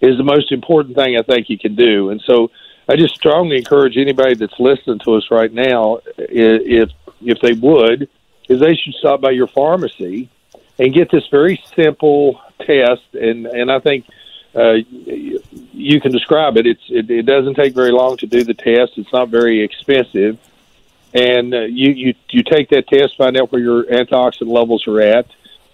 is 0.00 0.16
the 0.16 0.24
most 0.24 0.50
important 0.52 0.96
thing 0.96 1.18
I 1.18 1.22
think 1.22 1.50
you 1.50 1.58
can 1.58 1.74
do. 1.74 2.10
And 2.10 2.22
so 2.26 2.50
I 2.88 2.96
just 2.96 3.14
strongly 3.14 3.56
encourage 3.56 3.96
anybody 3.96 4.34
that's 4.34 4.58
listening 4.58 4.98
to 5.00 5.14
us 5.14 5.30
right 5.30 5.52
now, 5.52 6.00
if 6.16 6.90
if 7.24 7.40
they 7.40 7.52
would, 7.52 8.08
is 8.48 8.60
they 8.60 8.74
should 8.74 8.94
stop 8.94 9.20
by 9.20 9.30
your 9.30 9.46
pharmacy 9.46 10.28
and 10.78 10.92
get 10.92 11.10
this 11.10 11.26
very 11.28 11.62
simple 11.74 12.40
test. 12.60 13.14
And 13.14 13.46
and 13.46 13.70
I 13.70 13.78
think 13.78 14.06
uh, 14.54 14.78
you 15.72 16.00
can 16.00 16.12
describe 16.12 16.56
it. 16.56 16.66
It's 16.66 16.82
it, 16.88 17.10
it 17.10 17.22
doesn't 17.22 17.54
take 17.54 17.74
very 17.74 17.92
long 17.92 18.16
to 18.18 18.26
do 18.26 18.44
the 18.44 18.54
test. 18.54 18.98
It's 18.98 19.12
not 19.12 19.28
very 19.28 19.62
expensive, 19.62 20.38
and 21.14 21.54
uh, 21.54 21.60
you 21.60 21.92
you 21.92 22.14
you 22.30 22.42
take 22.42 22.68
that 22.70 22.88
test, 22.88 23.16
find 23.16 23.36
out 23.36 23.52
where 23.52 23.62
your 23.62 23.84
antioxidant 23.84 24.48
levels 24.48 24.86
are 24.88 25.00
at, 25.00 25.26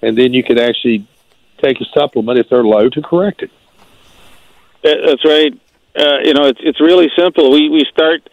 and 0.02 0.16
then 0.16 0.34
you 0.34 0.44
can 0.44 0.58
actually 0.58 1.06
take 1.58 1.80
a 1.80 1.84
supplement 1.86 2.38
if 2.38 2.48
they're 2.48 2.64
low 2.64 2.88
to 2.88 3.02
correct 3.02 3.42
it. 3.42 3.50
That's 4.82 5.24
right. 5.24 5.58
Uh, 5.98 6.18
you 6.22 6.32
know, 6.32 6.44
it's 6.44 6.60
it's 6.62 6.80
really 6.80 7.10
simple. 7.16 7.50
We 7.50 7.68
we 7.68 7.84
start 7.90 8.28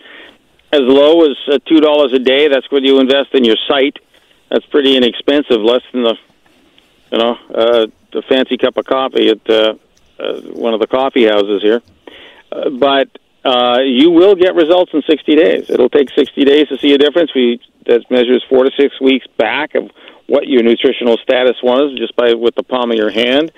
as 0.71 0.81
low 0.81 1.23
as 1.25 1.37
uh, 1.51 1.59
two 1.65 1.79
dollars 1.79 2.13
a 2.13 2.19
day. 2.19 2.47
That's 2.47 2.69
what 2.71 2.83
you 2.83 2.99
invest 2.99 3.33
in 3.33 3.43
your 3.43 3.57
sight. 3.67 3.97
That's 4.49 4.65
pretty 4.67 4.95
inexpensive, 4.95 5.61
less 5.61 5.81
than 5.91 6.03
the 6.03 6.15
you 7.11 7.17
know 7.17 7.37
uh, 7.53 7.87
the 8.11 8.21
fancy 8.29 8.57
cup 8.57 8.77
of 8.77 8.85
coffee 8.85 9.29
at 9.29 9.49
uh, 9.49 9.75
uh, 10.19 10.41
one 10.41 10.73
of 10.73 10.79
the 10.79 10.87
coffee 10.87 11.25
houses 11.25 11.63
here. 11.63 11.81
Uh, 12.51 12.69
but 12.69 13.09
uh, 13.43 13.79
you 13.83 14.11
will 14.11 14.35
get 14.35 14.53
results 14.53 14.93
in 14.93 15.01
60 15.01 15.35
days. 15.35 15.69
It'll 15.69 15.89
take 15.89 16.09
60 16.11 16.45
days 16.45 16.67
to 16.69 16.77
see 16.77 16.93
a 16.93 16.97
difference. 16.97 17.33
We 17.33 17.59
that 17.87 18.09
measures 18.11 18.43
four 18.47 18.63
to 18.63 18.71
six 18.77 18.99
weeks 19.01 19.25
back 19.37 19.75
of 19.75 19.89
what 20.27 20.47
your 20.47 20.63
nutritional 20.63 21.17
status 21.17 21.55
was 21.63 21.97
just 21.97 22.15
by 22.15 22.33
with 22.33 22.55
the 22.55 22.63
palm 22.63 22.91
of 22.91 22.97
your 22.97 23.11
hand. 23.11 23.51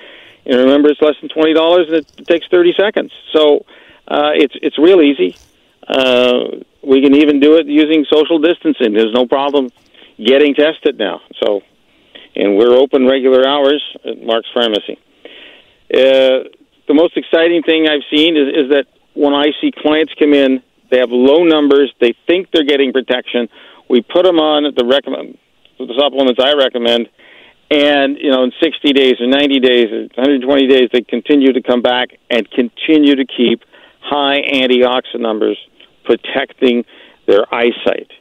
And 0.46 0.60
remember, 0.60 0.90
it's 0.90 1.02
less 1.02 1.16
than 1.20 1.30
twenty 1.30 1.54
dollars, 1.54 1.88
and 1.88 1.98
it 1.98 2.26
takes 2.26 2.48
30 2.48 2.74
seconds. 2.74 3.12
So 3.34 3.66
uh, 4.08 4.32
it's 4.34 4.56
it's 4.62 4.78
real 4.78 5.02
easy. 5.02 5.36
Uh, 5.88 6.64
we 6.84 7.02
can 7.02 7.16
even 7.16 7.40
do 7.40 7.56
it 7.58 7.68
using 7.68 8.06
social 8.12 8.40
distancing. 8.40 8.94
There's 8.94 9.14
no 9.14 9.26
problem 9.26 9.70
getting 10.18 10.56
tested 10.56 10.98
now. 10.98 11.22
So, 11.44 11.62
and 12.36 12.58
we're 12.58 12.76
open 12.76 13.08
regular 13.08 13.48
hours 13.48 13.84
at 14.06 14.22
Mark's 14.24 14.50
Pharmacy. 14.54 14.98
Uh, 15.94 16.48
the 16.88 16.94
most 16.94 17.18
exciting 17.18 17.64
thing 17.64 17.88
I've 17.88 18.08
seen 18.10 18.36
is, 18.36 18.66
is 18.66 18.70
that 18.72 18.86
when 19.14 19.34
I 19.34 19.48
see 19.62 19.72
clients 19.72 20.14
come 20.18 20.34
in, 20.34 20.62
they 20.90 21.00
have 21.00 21.12
low 21.12 21.44
numbers, 21.44 21.94
they 22.00 22.16
think 22.28 22.50
they're 22.54 22.64
getting 22.64 22.94
protection. 22.94 23.50
We 23.90 24.02
put 24.02 24.24
them 24.24 24.40
on 24.40 24.74
the 24.76 24.86
recommend 24.86 25.38
the 25.80 25.94
supplements 25.98 26.40
I 26.44 26.54
recommend, 26.54 27.10
and 27.70 28.18
you 28.18 28.32
know, 28.32 28.44
in 28.44 28.52
60 28.62 28.94
days 28.94 29.16
or 29.20 29.28
90 29.28 29.60
days 29.60 29.92
or 29.92 30.02
120 30.16 30.68
days, 30.68 30.90
they 30.92 31.02
continue 31.02 31.54
to 31.54 31.62
come 31.62 31.82
back 31.82 32.10
and 32.30 32.50
continue 32.50 33.16
to 33.16 33.26
keep 33.26 33.62
high 34.10 34.42
antioxidant 34.42 35.20
numbers, 35.20 35.58
protecting 36.06 36.86
their 37.28 37.44
eyesight, 37.54 38.12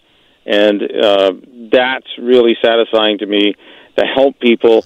and 0.44 0.82
uh, 0.82 1.32
that's 1.72 2.06
really 2.18 2.56
satisfying 2.62 3.18
to 3.18 3.26
me 3.26 3.54
to 3.98 4.04
help 4.04 4.38
people 4.40 4.84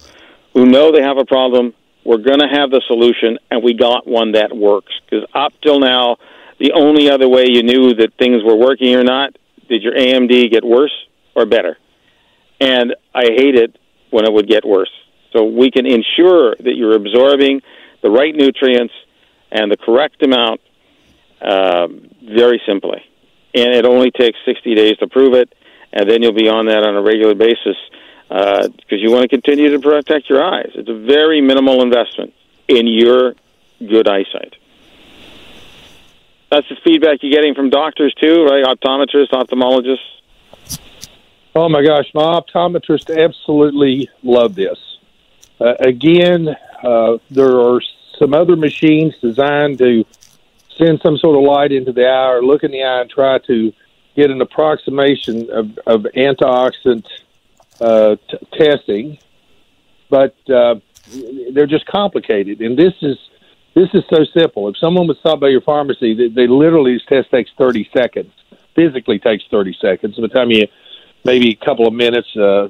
who 0.53 0.65
know 0.65 0.91
they 0.91 1.01
have 1.01 1.17
a 1.17 1.25
problem. 1.25 1.73
We're 2.03 2.17
going 2.17 2.39
to 2.39 2.47
have 2.47 2.71
the 2.71 2.81
solution, 2.87 3.37
and 3.49 3.63
we 3.63 3.73
got 3.73 4.07
one 4.07 4.33
that 4.33 4.55
works. 4.55 4.93
Because 5.05 5.27
up 5.33 5.53
till 5.61 5.79
now, 5.79 6.17
the 6.59 6.73
only 6.73 7.09
other 7.09 7.29
way 7.29 7.45
you 7.47 7.63
knew 7.63 7.93
that 7.95 8.13
things 8.17 8.43
were 8.43 8.55
working 8.55 8.95
or 8.95 9.03
not 9.03 9.35
did 9.71 9.83
your 9.83 9.93
AMD 9.93 10.51
get 10.51 10.65
worse 10.65 10.93
or 11.33 11.45
better? 11.45 11.77
And 12.59 12.93
I 13.15 13.23
hate 13.23 13.55
it 13.55 13.77
when 14.09 14.25
it 14.25 14.33
would 14.33 14.47
get 14.47 14.65
worse. 14.65 14.91
So 15.31 15.45
we 15.45 15.71
can 15.71 15.85
ensure 15.85 16.55
that 16.57 16.73
you're 16.75 16.95
absorbing 16.95 17.61
the 18.03 18.11
right 18.11 18.35
nutrients 18.35 18.93
and 19.49 19.71
the 19.71 19.77
correct 19.77 20.21
amount 20.23 20.59
uh, 21.41 21.87
very 22.23 22.61
simply. 22.65 23.03
And 23.53 23.73
it 23.73 23.85
only 23.85 24.11
takes 24.11 24.37
60 24.45 24.75
days 24.75 24.97
to 24.97 25.07
prove 25.07 25.33
it, 25.33 25.53
and 25.91 26.09
then 26.09 26.21
you'll 26.21 26.33
be 26.33 26.47
on 26.47 26.67
that 26.67 26.83
on 26.83 26.95
a 26.95 27.01
regular 27.01 27.35
basis 27.35 27.75
because 28.29 28.69
uh, 28.91 28.95
you 28.95 29.11
want 29.11 29.23
to 29.23 29.27
continue 29.27 29.71
to 29.71 29.79
protect 29.79 30.29
your 30.29 30.41
eyes. 30.41 30.71
It's 30.75 30.89
a 30.89 30.97
very 30.97 31.41
minimal 31.41 31.81
investment 31.81 32.33
in 32.69 32.87
your 32.87 33.35
good 33.79 34.07
eyesight. 34.07 34.55
That's 36.49 36.67
the 36.69 36.77
feedback 36.83 37.19
you're 37.21 37.31
getting 37.31 37.55
from 37.55 37.69
doctors 37.69 38.13
too, 38.13 38.45
right? 38.45 38.63
Optometrists, 38.63 39.31
ophthalmologists. 39.31 40.79
Oh 41.55 41.67
my 41.67 41.83
gosh, 41.83 42.09
my 42.13 42.39
optometrist 42.39 43.13
absolutely 43.13 44.09
love 44.23 44.55
this. 44.55 44.79
Uh, 45.59 45.73
again, 45.79 46.55
uh, 46.83 47.17
there 47.29 47.59
are 47.59 47.81
some 48.17 48.33
other 48.33 48.55
machines 48.55 49.13
designed 49.21 49.77
to 49.79 50.05
send 50.77 50.99
some 51.01 51.17
sort 51.17 51.37
of 51.37 51.43
light 51.43 51.71
into 51.71 51.91
the 51.91 52.05
eye 52.05 52.31
or 52.31 52.43
look 52.43 52.63
in 52.63 52.71
the 52.71 52.83
eye 52.83 53.01
and 53.01 53.09
try 53.09 53.39
to 53.39 53.73
get 54.15 54.29
an 54.29 54.41
approximation 54.41 55.49
of, 55.51 55.77
of 55.85 56.01
antioxidant 56.15 57.05
uh, 57.79 58.15
t- 58.29 58.37
testing, 58.57 59.17
but 60.09 60.35
uh, 60.49 60.75
they're 61.53 61.67
just 61.67 61.85
complicated. 61.85 62.61
And 62.61 62.77
this 62.77 62.93
is 63.01 63.17
this 63.73 63.89
is 63.93 64.03
so 64.13 64.25
simple. 64.37 64.67
If 64.67 64.77
someone 64.77 65.07
was 65.07 65.17
stopped 65.19 65.41
by 65.41 65.47
your 65.47 65.61
pharmacy, 65.61 66.13
they, 66.13 66.27
they 66.27 66.47
literally 66.47 66.95
this 66.95 67.05
test 67.05 67.31
takes 67.31 67.51
thirty 67.57 67.89
seconds. 67.95 68.31
Physically 68.75 69.19
takes 69.19 69.43
thirty 69.49 69.75
seconds. 69.81 70.15
By 70.15 70.23
the 70.23 70.27
time 70.27 70.51
you 70.51 70.67
maybe 71.23 71.51
a 71.51 71.65
couple 71.65 71.87
of 71.87 71.93
minutes 71.93 72.35
uh, 72.35 72.69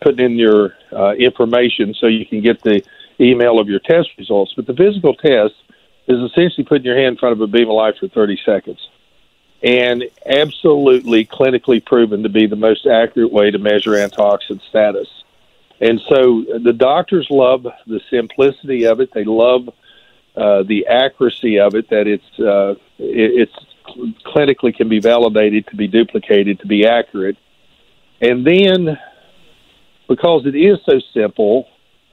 putting 0.00 0.24
in 0.24 0.36
your 0.36 0.74
uh, 0.92 1.12
information 1.12 1.94
so 1.94 2.06
you 2.06 2.26
can 2.26 2.40
get 2.42 2.62
the 2.62 2.82
email 3.20 3.58
of 3.58 3.68
your 3.68 3.80
test 3.80 4.10
results. 4.18 4.52
But 4.54 4.66
the 4.66 4.74
physical 4.74 5.14
test 5.14 5.54
is 6.08 6.18
essentially 6.30 6.64
putting 6.64 6.84
your 6.84 6.96
hand 6.96 7.14
in 7.14 7.16
front 7.16 7.34
of 7.34 7.40
a 7.40 7.46
beam 7.46 7.68
of 7.68 7.74
light 7.74 7.98
for 7.98 8.08
30 8.08 8.40
seconds. 8.44 8.88
And 9.62 10.04
absolutely 10.24 11.26
clinically 11.26 11.84
proven 11.84 12.22
to 12.22 12.28
be 12.28 12.46
the 12.46 12.56
most 12.56 12.86
accurate 12.86 13.32
way 13.32 13.50
to 13.50 13.58
measure 13.58 13.92
antioxidant 13.92 14.62
status. 14.68 15.08
And 15.80 16.00
so 16.08 16.44
the 16.62 16.72
doctors 16.72 17.26
love 17.30 17.66
the 17.86 18.00
simplicity 18.10 18.84
of 18.84 19.00
it. 19.00 19.12
They 19.12 19.24
love 19.24 19.68
uh, 20.36 20.62
the 20.62 20.86
accuracy 20.86 21.58
of 21.58 21.74
it, 21.74 21.90
that 21.90 22.06
it's, 22.06 22.38
uh, 22.38 22.74
it, 22.98 23.48
it's 23.48 24.22
clinically 24.24 24.74
can 24.74 24.88
be 24.88 25.00
validated 25.00 25.66
to 25.68 25.76
be 25.76 25.88
duplicated 25.88 26.60
to 26.60 26.66
be 26.66 26.86
accurate 26.86 27.36
and 28.20 28.46
then, 28.46 28.98
because 30.08 30.46
it 30.46 30.56
is 30.56 30.78
so 30.84 31.00
simple, 31.14 31.68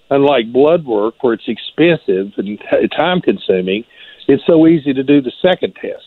unlike 0.10 0.52
blood 0.52 0.86
work 0.86 1.15
where 1.22 1.34
it's 1.34 1.48
expensive 1.48 2.34
and 2.38 2.62
time 2.91 3.22
consuming, 3.22 3.84
it's 4.28 4.46
so 4.46 4.68
easy 4.68 4.94
to 4.94 5.04
do 5.04 5.22
the 5.22 5.32
second 5.41 5.76
test. 5.76 6.04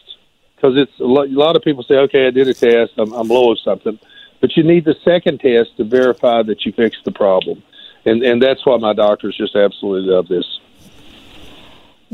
Because 0.57 0.77
it's 0.77 0.99
a 0.99 1.05
lot 1.05 1.55
of 1.55 1.63
people 1.63 1.85
say, 1.85 1.95
okay, 1.95 2.27
I 2.27 2.31
did 2.31 2.49
a 2.49 2.55
test, 2.55 2.93
I'm, 2.99 3.13
I'm 3.13 3.29
low 3.29 3.53
of 3.53 3.61
something, 3.61 3.99
but 4.41 4.57
you 4.57 4.65
need 4.65 4.85
the 4.85 4.97
second 5.05 5.39
test 5.39 5.77
to 5.77 5.85
verify 5.85 6.43
that 6.43 6.65
you 6.65 6.73
fixed 6.73 7.05
the 7.05 7.13
problem, 7.13 7.63
and 8.05 8.23
and 8.25 8.43
that's 8.43 8.67
why 8.67 8.77
my 8.77 8.93
doctors 8.93 9.37
just 9.37 9.55
absolutely 9.55 10.11
love 10.11 10.27
this. 10.27 10.59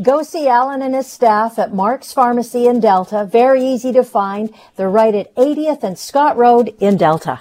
Go 0.02 0.24
see 0.24 0.48
Alan 0.48 0.82
and 0.82 0.94
his 0.94 1.06
staff 1.06 1.58
at 1.58 1.72
Mark's 1.72 2.12
Pharmacy 2.12 2.66
in 2.66 2.80
Delta. 2.80 3.24
Very 3.24 3.64
easy 3.64 3.92
to 3.92 4.02
find. 4.02 4.52
They're 4.74 4.90
right 4.90 5.14
at 5.14 5.32
80th 5.36 5.84
and 5.84 5.96
Scott 5.96 6.36
Road 6.36 6.74
in 6.80 6.96
Delta. 6.96 7.40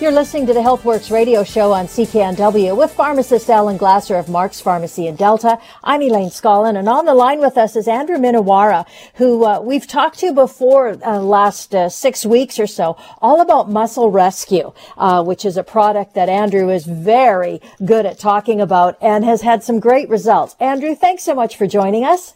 You're 0.00 0.12
listening 0.12 0.46
to 0.46 0.54
the 0.54 0.60
HealthWorks 0.60 1.10
radio 1.10 1.42
show 1.42 1.72
on 1.72 1.86
CKNW 1.88 2.76
with 2.76 2.92
pharmacist 2.92 3.50
Alan 3.50 3.76
Glasser 3.76 4.14
of 4.14 4.28
Mark's 4.28 4.60
Pharmacy 4.60 5.08
in 5.08 5.16
Delta. 5.16 5.58
I'm 5.82 6.00
Elaine 6.02 6.30
Scollin, 6.30 6.78
and 6.78 6.88
on 6.88 7.04
the 7.04 7.14
line 7.14 7.40
with 7.40 7.58
us 7.58 7.74
is 7.74 7.88
Andrew 7.88 8.16
Minowara, 8.16 8.86
who 9.14 9.44
uh, 9.44 9.60
we've 9.60 9.88
talked 9.88 10.20
to 10.20 10.32
before 10.32 10.90
uh, 11.04 11.18
last 11.18 11.74
uh, 11.74 11.88
six 11.88 12.24
weeks 12.24 12.60
or 12.60 12.68
so, 12.68 12.96
all 13.20 13.40
about 13.40 13.72
Muscle 13.72 14.08
Rescue, 14.12 14.72
uh, 14.98 15.24
which 15.24 15.44
is 15.44 15.56
a 15.56 15.64
product 15.64 16.14
that 16.14 16.28
Andrew 16.28 16.70
is 16.70 16.86
very 16.86 17.60
good 17.84 18.06
at 18.06 18.20
talking 18.20 18.60
about 18.60 18.96
and 19.02 19.24
has 19.24 19.42
had 19.42 19.64
some 19.64 19.80
great 19.80 20.08
results. 20.08 20.54
Andrew, 20.60 20.94
thanks 20.94 21.24
so 21.24 21.34
much 21.34 21.56
for 21.56 21.66
joining 21.66 22.04
us. 22.04 22.34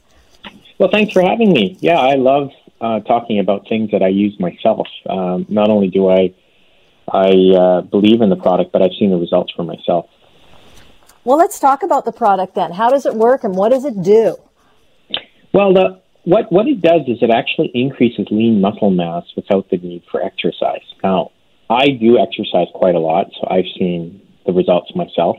Well, 0.78 0.90
thanks 0.90 1.12
for 1.12 1.22
having 1.22 1.52
me. 1.52 1.78
Yeah, 1.78 2.00
I 2.00 2.16
love 2.16 2.50
uh, 2.80 2.98
talking 3.00 3.38
about 3.38 3.68
things 3.68 3.92
that 3.92 4.02
I 4.02 4.08
use 4.08 4.34
myself. 4.40 4.88
Um, 5.08 5.46
not 5.48 5.70
only 5.70 5.86
do 5.86 6.10
I 6.10 6.34
I 7.12 7.30
uh, 7.54 7.80
believe 7.82 8.22
in 8.22 8.30
the 8.30 8.36
product, 8.36 8.72
but 8.72 8.82
I've 8.82 8.94
seen 8.98 9.10
the 9.10 9.18
results 9.18 9.52
for 9.52 9.64
myself. 9.64 10.08
Well, 11.24 11.36
let's 11.36 11.60
talk 11.60 11.82
about 11.82 12.04
the 12.04 12.12
product 12.12 12.54
then. 12.54 12.72
How 12.72 12.90
does 12.90 13.06
it 13.06 13.14
work, 13.14 13.44
and 13.44 13.54
what 13.54 13.68
does 13.68 13.84
it 13.84 14.02
do? 14.02 14.36
Well, 15.52 15.74
the, 15.74 16.00
what 16.24 16.50
what 16.50 16.66
it 16.66 16.80
does 16.80 17.02
is 17.06 17.22
it 17.22 17.30
actually 17.30 17.70
increases 17.74 18.26
lean 18.30 18.60
muscle 18.60 18.90
mass 18.90 19.24
without 19.36 19.68
the 19.70 19.76
need 19.76 20.02
for 20.10 20.22
exercise. 20.22 20.84
Now, 21.04 21.32
I 21.68 21.90
do 21.90 22.18
exercise 22.18 22.68
quite 22.74 22.94
a 22.94 22.98
lot, 22.98 23.30
so 23.38 23.46
I've 23.48 23.68
seen 23.78 24.26
the 24.46 24.52
results 24.52 24.94
myself. 24.96 25.36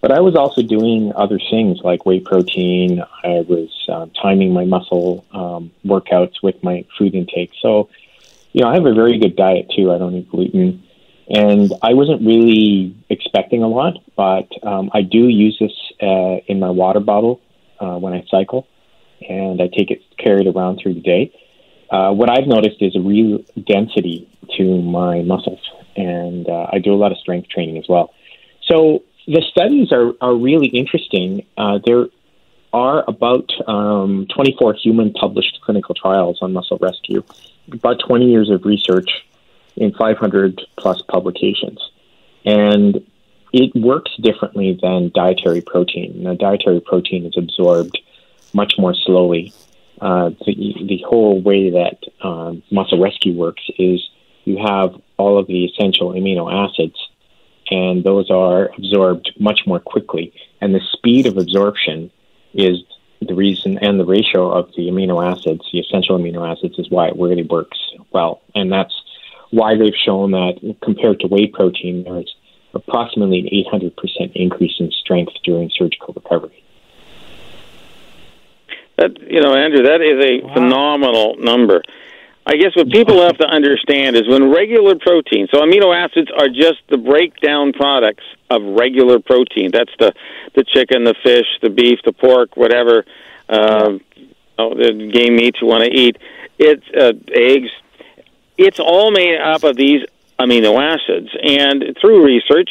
But 0.00 0.12
I 0.12 0.20
was 0.20 0.34
also 0.34 0.62
doing 0.62 1.12
other 1.14 1.38
things 1.50 1.80
like 1.84 2.06
whey 2.06 2.20
protein. 2.20 3.02
I 3.22 3.44
was 3.46 3.68
um, 3.88 4.10
timing 4.10 4.54
my 4.54 4.64
muscle 4.64 5.26
um, 5.32 5.72
workouts 5.84 6.42
with 6.42 6.62
my 6.62 6.86
food 6.96 7.14
intake. 7.14 7.52
So, 7.60 7.90
you 8.52 8.62
know, 8.62 8.68
I 8.68 8.74
have 8.74 8.86
a 8.86 8.94
very 8.94 9.18
good 9.18 9.36
diet 9.36 9.70
too. 9.76 9.92
I 9.92 9.98
don't 9.98 10.14
eat 10.14 10.30
gluten. 10.30 10.82
And 11.30 11.72
I 11.80 11.94
wasn't 11.94 12.22
really 12.26 12.96
expecting 13.08 13.62
a 13.62 13.68
lot, 13.68 13.94
but 14.16 14.48
um, 14.66 14.90
I 14.92 15.02
do 15.02 15.28
use 15.28 15.56
this 15.60 15.72
uh, 16.02 16.42
in 16.48 16.58
my 16.58 16.70
water 16.70 16.98
bottle 16.98 17.40
uh, 17.78 17.96
when 17.98 18.12
I 18.12 18.24
cycle, 18.28 18.66
and 19.28 19.62
I 19.62 19.68
take 19.68 19.92
it 19.92 20.02
carried 20.18 20.48
around 20.48 20.80
through 20.82 20.94
the 20.94 21.00
day. 21.00 21.32
Uh, 21.88 22.12
what 22.12 22.30
I've 22.30 22.48
noticed 22.48 22.82
is 22.82 22.96
a 22.96 23.00
real 23.00 23.44
density 23.64 24.28
to 24.56 24.82
my 24.82 25.22
muscles, 25.22 25.60
and 25.96 26.48
uh, 26.48 26.66
I 26.72 26.80
do 26.80 26.92
a 26.92 26.96
lot 26.96 27.12
of 27.12 27.18
strength 27.18 27.48
training 27.48 27.78
as 27.78 27.88
well. 27.88 28.12
So 28.66 29.04
the 29.28 29.42
studies 29.50 29.92
are, 29.92 30.12
are 30.20 30.34
really 30.34 30.66
interesting. 30.66 31.46
Uh, 31.56 31.78
there 31.84 32.06
are 32.72 33.04
about 33.06 33.50
um, 33.68 34.26
24 34.34 34.74
human 34.74 35.12
published 35.12 35.60
clinical 35.62 35.94
trials 35.94 36.38
on 36.42 36.52
muscle 36.52 36.78
rescue, 36.80 37.22
about 37.72 38.00
20 38.00 38.28
years 38.28 38.50
of 38.50 38.64
research 38.64 39.10
in 39.80 39.92
500 39.94 40.60
plus 40.78 41.02
publications. 41.02 41.80
And 42.44 43.04
it 43.52 43.74
works 43.74 44.12
differently 44.20 44.78
than 44.80 45.10
dietary 45.12 45.62
protein. 45.62 46.22
Now, 46.22 46.34
dietary 46.34 46.80
protein 46.80 47.26
is 47.26 47.34
absorbed 47.36 47.98
much 48.52 48.74
more 48.78 48.94
slowly. 48.94 49.52
Uh, 50.00 50.30
the, 50.46 50.74
the 50.86 51.04
whole 51.08 51.40
way 51.40 51.70
that 51.70 51.98
um, 52.22 52.62
muscle 52.70 53.00
rescue 53.00 53.34
works 53.34 53.62
is 53.78 54.08
you 54.44 54.58
have 54.64 54.94
all 55.16 55.38
of 55.38 55.46
the 55.48 55.64
essential 55.64 56.12
amino 56.12 56.50
acids 56.52 56.96
and 57.70 58.02
those 58.02 58.30
are 58.30 58.70
absorbed 58.76 59.32
much 59.38 59.60
more 59.66 59.78
quickly. 59.78 60.32
And 60.60 60.74
the 60.74 60.80
speed 60.92 61.26
of 61.26 61.36
absorption 61.36 62.10
is 62.52 62.78
the 63.20 63.34
reason, 63.34 63.78
and 63.78 64.00
the 64.00 64.04
ratio 64.04 64.50
of 64.50 64.70
the 64.76 64.88
amino 64.88 65.24
acids, 65.24 65.68
the 65.72 65.78
essential 65.78 66.18
amino 66.18 66.50
acids, 66.50 66.78
is 66.78 66.90
why 66.90 67.08
it 67.08 67.16
really 67.16 67.44
works 67.44 67.78
well. 68.12 68.42
And 68.54 68.72
that's 68.72 68.94
why 69.50 69.76
they've 69.76 69.94
shown 70.04 70.32
that 70.32 70.76
compared 70.82 71.20
to 71.20 71.26
whey 71.26 71.46
protein, 71.46 72.04
there's 72.04 72.34
approximately 72.74 73.40
an 73.40 73.48
800% 73.72 74.32
increase 74.34 74.74
in 74.78 74.90
strength 74.92 75.32
during 75.44 75.70
surgical 75.74 76.14
recovery. 76.14 76.62
That 78.96 79.18
you 79.20 79.40
know, 79.40 79.54
Andrew, 79.54 79.84
that 79.84 80.00
is 80.02 80.24
a 80.24 80.46
wow. 80.46 80.54
phenomenal 80.54 81.36
number. 81.38 81.82
I 82.46 82.56
guess 82.56 82.74
what 82.74 82.90
people 82.90 83.22
have 83.22 83.38
to 83.38 83.46
understand 83.46 84.16
is 84.16 84.26
when 84.26 84.50
regular 84.50 84.96
protein, 84.96 85.46
so 85.52 85.60
amino 85.60 85.94
acids 85.94 86.30
are 86.36 86.48
just 86.48 86.78
the 86.88 86.96
breakdown 86.96 87.72
products 87.72 88.24
of 88.48 88.62
regular 88.62 89.20
protein. 89.20 89.70
That's 89.72 89.92
the 89.98 90.12
the 90.54 90.64
chicken, 90.64 91.04
the 91.04 91.14
fish, 91.22 91.46
the 91.62 91.70
beef, 91.70 92.00
the 92.04 92.12
pork, 92.12 92.56
whatever 92.56 93.04
uh, 93.48 93.98
oh, 94.58 94.74
the 94.74 95.10
game 95.12 95.36
meat 95.36 95.56
you 95.60 95.66
want 95.66 95.84
to 95.84 95.90
eat. 95.90 96.16
It's 96.58 96.84
uh, 96.96 97.12
eggs. 97.32 97.70
It's 98.62 98.78
all 98.78 99.10
made 99.10 99.40
up 99.40 99.64
of 99.64 99.74
these 99.74 100.02
amino 100.38 100.78
acids, 100.78 101.30
and 101.42 101.96
through 101.98 102.22
research, 102.22 102.68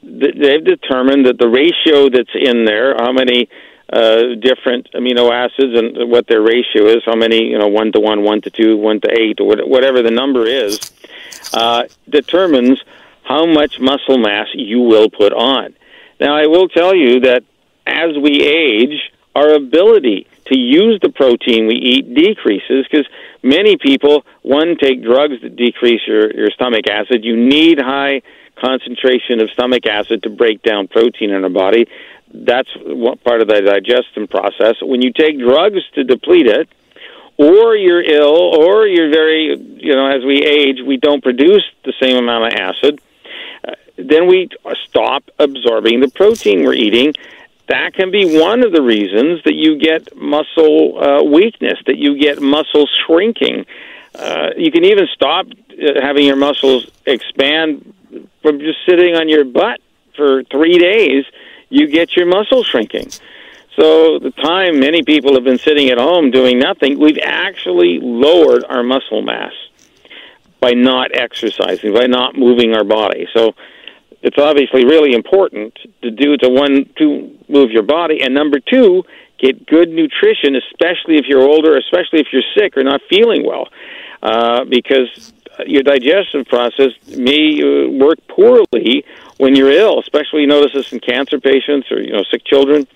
they've 0.00 0.64
determined 0.64 1.26
that 1.26 1.38
the 1.38 1.48
ratio 1.48 2.08
that's 2.08 2.30
in 2.36 2.64
there, 2.64 2.94
how 2.94 3.10
many 3.10 3.48
uh, 3.92 4.36
different 4.40 4.88
amino 4.94 5.32
acids 5.32 5.76
and 5.76 6.08
what 6.08 6.28
their 6.28 6.40
ratio 6.40 6.86
is, 6.86 7.02
how 7.04 7.16
many, 7.16 7.46
you 7.46 7.58
know, 7.58 7.66
one 7.66 7.90
to 7.90 7.98
one, 7.98 8.22
one 8.22 8.42
to 8.42 8.50
two, 8.50 8.76
one 8.76 9.00
to 9.00 9.10
eight, 9.10 9.40
or 9.40 9.56
whatever 9.66 10.02
the 10.02 10.12
number 10.12 10.46
is, 10.46 10.78
uh, 11.52 11.82
determines 12.08 12.80
how 13.24 13.44
much 13.44 13.80
muscle 13.80 14.18
mass 14.18 14.46
you 14.54 14.82
will 14.82 15.10
put 15.10 15.32
on. 15.32 15.74
Now, 16.20 16.36
I 16.36 16.46
will 16.46 16.68
tell 16.68 16.94
you 16.94 17.18
that 17.22 17.42
as 17.88 18.16
we 18.16 18.40
age, 18.40 19.10
our 19.34 19.54
ability 19.54 20.28
to 20.46 20.58
use 20.58 20.98
the 21.02 21.10
protein 21.10 21.66
we 21.66 21.74
eat 21.74 22.14
decreases 22.14 22.86
because 22.90 23.06
many 23.42 23.76
people, 23.76 24.24
one, 24.42 24.76
take 24.76 25.02
drugs 25.02 25.40
that 25.42 25.56
decrease 25.56 26.00
your, 26.06 26.32
your 26.32 26.50
stomach 26.50 26.86
acid. 26.88 27.24
You 27.24 27.36
need 27.36 27.80
high 27.80 28.22
concentration 28.56 29.40
of 29.40 29.50
stomach 29.50 29.86
acid 29.86 30.22
to 30.24 30.30
break 30.30 30.62
down 30.62 30.88
protein 30.88 31.30
in 31.30 31.42
our 31.42 31.50
body 31.50 31.86
that's 32.34 32.68
what 32.76 33.22
part 33.22 33.40
of 33.40 33.48
the 33.48 33.60
digestion 33.60 34.26
process. 34.26 34.76
When 34.80 35.02
you 35.02 35.12
take 35.12 35.38
drugs 35.38 35.80
to 35.94 36.04
deplete 36.04 36.46
it, 36.46 36.68
or 37.38 37.74
you're 37.74 38.02
ill, 38.02 38.36
or 38.36 38.86
you're 38.86 39.10
very, 39.10 39.56
you 39.56 39.94
know, 39.94 40.06
as 40.06 40.24
we 40.24 40.44
age, 40.44 40.78
we 40.86 40.96
don't 40.96 41.22
produce 41.22 41.64
the 41.84 41.92
same 42.00 42.16
amount 42.16 42.52
of 42.52 42.58
acid, 42.58 43.00
uh, 43.66 43.72
then 43.96 44.26
we 44.26 44.48
stop 44.88 45.24
absorbing 45.38 46.00
the 46.00 46.10
protein 46.10 46.62
we're 46.62 46.74
eating. 46.74 47.12
That 47.68 47.94
can 47.94 48.10
be 48.10 48.38
one 48.38 48.64
of 48.64 48.72
the 48.72 48.82
reasons 48.82 49.42
that 49.44 49.54
you 49.54 49.78
get 49.78 50.16
muscle 50.16 51.02
uh, 51.02 51.22
weakness, 51.22 51.78
that 51.86 51.96
you 51.96 52.18
get 52.18 52.42
muscle 52.42 52.86
shrinking. 53.06 53.66
Uh, 54.14 54.50
you 54.56 54.70
can 54.70 54.84
even 54.84 55.06
stop 55.14 55.46
uh, 55.46 56.00
having 56.00 56.26
your 56.26 56.36
muscles 56.36 56.90
expand 57.06 57.94
from 58.42 58.58
just 58.58 58.78
sitting 58.86 59.14
on 59.14 59.28
your 59.28 59.44
butt 59.44 59.80
for 60.16 60.42
three 60.44 60.78
days 60.78 61.24
you 61.70 61.86
get 61.86 62.14
your 62.14 62.26
muscle 62.26 62.62
shrinking. 62.62 63.10
So 63.76 64.18
the 64.18 64.32
time 64.32 64.78
many 64.78 65.02
people 65.02 65.34
have 65.34 65.44
been 65.44 65.58
sitting 65.58 65.88
at 65.88 65.98
home 65.98 66.30
doing 66.30 66.58
nothing, 66.58 66.98
we've 66.98 67.18
actually 67.22 67.98
lowered 68.00 68.64
our 68.64 68.82
muscle 68.82 69.22
mass 69.22 69.52
by 70.60 70.72
not 70.72 71.10
exercising, 71.14 71.94
by 71.94 72.06
not 72.06 72.36
moving 72.36 72.74
our 72.74 72.84
body. 72.84 73.26
So 73.32 73.54
it's 74.22 74.38
obviously 74.38 74.84
really 74.84 75.14
important 75.14 75.76
to 76.02 76.10
do 76.10 76.36
to 76.36 76.48
one 76.48 76.88
to 76.98 77.36
move 77.48 77.70
your 77.70 77.82
body 77.82 78.22
and 78.22 78.34
number 78.34 78.58
2 78.60 79.04
get 79.38 79.66
good 79.66 79.88
nutrition 79.90 80.54
especially 80.56 81.16
if 81.16 81.26
you're 81.26 81.42
older, 81.42 81.76
especially 81.76 82.20
if 82.20 82.28
you're 82.32 82.42
sick 82.56 82.76
or 82.76 82.84
not 82.84 83.00
feeling 83.10 83.44
well. 83.44 83.68
Uh, 84.22 84.64
because 84.64 85.32
your 85.66 85.82
digestive 85.82 86.46
process 86.46 86.92
may 87.08 87.60
uh, 87.60 87.90
work 87.90 88.18
poorly 88.28 89.04
when 89.38 89.56
you're 89.56 89.70
ill, 89.70 89.98
especially 89.98 90.42
you 90.42 90.46
notice 90.46 90.72
this 90.72 90.92
in 90.92 91.00
cancer 91.00 91.40
patients 91.40 91.90
or 91.90 92.00
you 92.00 92.12
know 92.12 92.22
sick 92.30 92.44
children. 92.44 92.86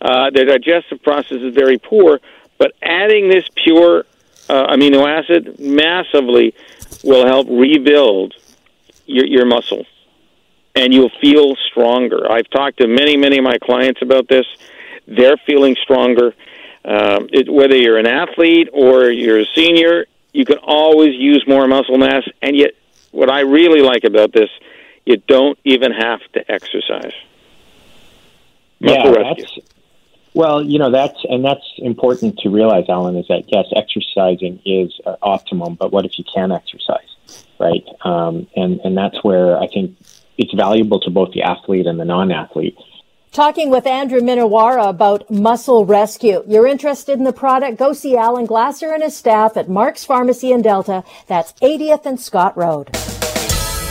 Uh, 0.00 0.30
their 0.30 0.46
digestive 0.46 1.02
process 1.02 1.42
is 1.42 1.54
very 1.54 1.78
poor, 1.78 2.18
but 2.58 2.72
adding 2.82 3.28
this 3.28 3.44
pure 3.54 4.04
uh, 4.48 4.74
amino 4.74 5.06
acid 5.06 5.60
massively 5.60 6.54
will 7.04 7.26
help 7.26 7.46
rebuild 7.50 8.34
your, 9.06 9.26
your 9.26 9.44
muscle, 9.44 9.84
and 10.80 10.94
you'll 10.94 11.12
feel 11.20 11.54
stronger. 11.70 12.30
I've 12.32 12.48
talked 12.48 12.78
to 12.78 12.88
many, 12.88 13.14
many 13.16 13.36
of 13.36 13.44
my 13.44 13.58
clients 13.58 14.00
about 14.00 14.28
this. 14.28 14.46
They're 15.06 15.36
feeling 15.46 15.76
stronger. 15.82 16.34
Um, 16.84 17.28
it, 17.30 17.52
whether 17.52 17.76
you're 17.76 17.98
an 17.98 18.06
athlete 18.06 18.70
or 18.72 19.10
you're 19.10 19.40
a 19.40 19.46
senior, 19.54 20.06
you 20.32 20.46
can 20.46 20.56
always 20.62 21.14
use 21.14 21.44
more 21.46 21.68
muscle 21.68 21.98
mass. 21.98 22.24
And 22.40 22.56
yet, 22.56 22.70
what 23.10 23.28
I 23.28 23.40
really 23.40 23.82
like 23.82 24.04
about 24.04 24.32
this 24.32 24.48
you 25.04 25.16
don't 25.16 25.58
even 25.64 25.92
have 25.92 26.20
to 26.34 26.50
exercise. 26.50 27.12
Muscle 28.80 29.12
yeah, 29.12 29.18
rescue. 29.18 29.44
That's, 29.44 29.58
well, 30.34 30.62
you 30.62 30.78
know 30.78 30.90
that's 30.90 31.18
and 31.24 31.44
that's 31.44 31.66
important 31.78 32.38
to 32.38 32.48
realize, 32.48 32.84
Alan, 32.88 33.16
is 33.16 33.26
that 33.28 33.44
yes, 33.48 33.66
exercising 33.74 34.60
is 34.64 34.98
uh, 35.04 35.16
optimum, 35.20 35.74
but 35.74 35.92
what 35.92 36.04
if 36.04 36.18
you 36.18 36.24
can't 36.32 36.52
exercise, 36.52 37.44
right? 37.58 37.84
Um, 38.02 38.46
and 38.54 38.80
and 38.84 38.96
that's 38.96 39.22
where 39.24 39.58
I 39.58 39.66
think 39.66 39.96
it's 40.40 40.54
valuable 40.54 40.98
to 41.00 41.10
both 41.10 41.32
the 41.32 41.42
athlete 41.42 41.86
and 41.86 42.00
the 42.00 42.04
non-athlete. 42.04 42.76
Talking 43.30 43.70
with 43.70 43.86
Andrew 43.86 44.20
Minowara 44.20 44.88
about 44.88 45.30
Muscle 45.30 45.84
Rescue. 45.84 46.42
You're 46.48 46.66
interested 46.66 47.18
in 47.18 47.24
the 47.24 47.32
product? 47.32 47.78
Go 47.78 47.92
see 47.92 48.16
Alan 48.16 48.46
Glasser 48.46 48.92
and 48.92 49.02
his 49.02 49.14
staff 49.14 49.56
at 49.56 49.68
Mark's 49.68 50.04
Pharmacy 50.04 50.50
in 50.50 50.62
Delta. 50.62 51.04
That's 51.28 51.52
80th 51.60 52.06
and 52.06 52.18
Scott 52.18 52.56
Road. 52.56 52.90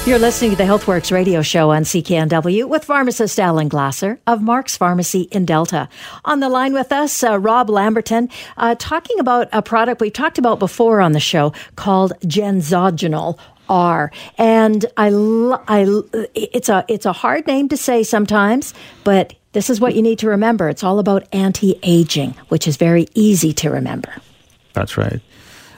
You're 0.05 0.17
listening 0.17 0.51
to 0.51 0.57
the 0.57 0.63
HealthWorks 0.63 1.11
radio 1.11 1.43
show 1.43 1.69
on 1.69 1.83
CKNW 1.83 2.67
with 2.67 2.83
pharmacist 2.83 3.39
Alan 3.39 3.67
Glasser 3.67 4.19
of 4.25 4.41
Mark's 4.41 4.75
Pharmacy 4.75 5.27
in 5.31 5.45
Delta. 5.45 5.87
On 6.25 6.39
the 6.39 6.49
line 6.49 6.73
with 6.73 6.91
us, 6.91 7.23
uh, 7.23 7.37
Rob 7.37 7.69
Lamberton, 7.69 8.27
uh, 8.57 8.75
talking 8.79 9.19
about 9.19 9.49
a 9.53 9.61
product 9.61 10.01
we 10.01 10.09
talked 10.09 10.39
about 10.39 10.57
before 10.57 10.99
on 10.99 11.11
the 11.11 11.19
show 11.19 11.53
called 11.75 12.13
Genzogenol 12.21 13.37
R. 13.70 14.11
And 14.38 14.86
I, 14.97 15.09
I, 15.67 16.01
it's 16.36 16.70
a, 16.70 16.84
it's 16.88 17.05
a 17.05 17.13
hard 17.13 17.47
name 17.47 17.70
to 17.70 17.78
say 17.78 18.03
sometimes, 18.03 18.74
but 19.03 19.34
this 19.53 19.70
is 19.70 19.80
what 19.80 19.95
you 19.95 20.01
need 20.01 20.20
to 20.20 20.30
remember. 20.30 20.70
It's 20.70 20.84
all 20.84 20.99
about 20.99 21.28
anti-aging, 21.32 22.36
which 22.49 22.67
is 22.67 22.78
very 22.78 23.07
easy 23.15 23.53
to 23.53 23.70
remember. 23.70 24.13
That's 24.74 24.97
right. 24.97 25.22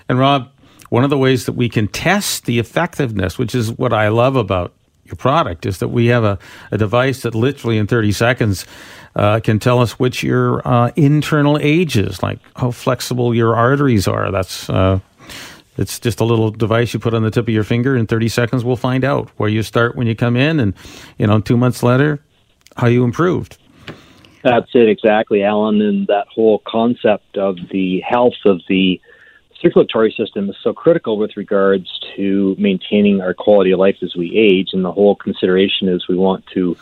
And 0.09 0.19
Rob, 0.19 0.51
one 0.89 1.03
of 1.05 1.09
the 1.09 1.17
ways 1.17 1.45
that 1.45 1.53
we 1.53 1.69
can 1.69 1.87
test 1.87 2.45
the 2.45 2.59
effectiveness, 2.59 3.37
which 3.37 3.55
is 3.55 3.71
what 3.71 3.93
I 3.93 4.09
love 4.09 4.35
about 4.35 4.73
your 5.05 5.15
product, 5.15 5.65
is 5.65 5.79
that 5.79 5.87
we 5.87 6.07
have 6.07 6.25
a, 6.25 6.37
a 6.71 6.77
device 6.77 7.21
that 7.21 7.33
literally 7.33 7.77
in 7.77 7.87
30 7.87 8.11
seconds 8.11 8.65
uh, 9.15 9.39
can 9.39 9.57
tell 9.57 9.79
us 9.79 9.97
which 9.97 10.21
your 10.21 10.67
uh, 10.67 10.91
internal 10.97 11.57
age 11.61 11.97
is, 11.97 12.21
like 12.21 12.39
how 12.57 12.71
flexible 12.71 13.33
your 13.33 13.55
arteries 13.55 14.07
are. 14.07 14.31
That's 14.31 14.69
uh, 14.69 14.99
it's 15.81 15.99
just 15.99 16.19
a 16.19 16.23
little 16.23 16.51
device 16.51 16.93
you 16.93 16.99
put 16.99 17.13
on 17.13 17.23
the 17.23 17.31
tip 17.31 17.45
of 17.45 17.53
your 17.53 17.63
finger. 17.63 17.97
In 17.97 18.07
30 18.07 18.29
seconds, 18.29 18.63
we'll 18.63 18.75
find 18.75 19.03
out 19.03 19.29
where 19.37 19.49
you 19.49 19.63
start 19.63 19.95
when 19.95 20.07
you 20.07 20.15
come 20.15 20.35
in, 20.35 20.59
and 20.59 20.73
you 21.17 21.27
know, 21.27 21.41
two 21.41 21.57
months 21.57 21.83
later, 21.83 22.23
how 22.77 22.87
you 22.87 23.03
improved. 23.03 23.57
That's 24.43 24.69
it 24.73 24.89
exactly, 24.89 25.43
Alan. 25.43 25.81
And 25.81 26.07
that 26.07 26.27
whole 26.33 26.61
concept 26.65 27.37
of 27.37 27.57
the 27.71 27.99
health 28.01 28.33
of 28.45 28.61
the 28.67 28.99
circulatory 29.59 30.13
system 30.17 30.49
is 30.49 30.55
so 30.63 30.73
critical 30.73 31.17
with 31.17 31.37
regards 31.37 31.87
to 32.15 32.55
maintaining 32.57 33.21
our 33.21 33.33
quality 33.33 33.71
of 33.71 33.79
life 33.79 33.97
as 34.01 34.15
we 34.15 34.35
age. 34.35 34.69
And 34.73 34.83
the 34.83 34.91
whole 34.91 35.15
consideration 35.15 35.87
is 35.87 36.07
we 36.07 36.15
want 36.15 36.45
to 36.53 36.75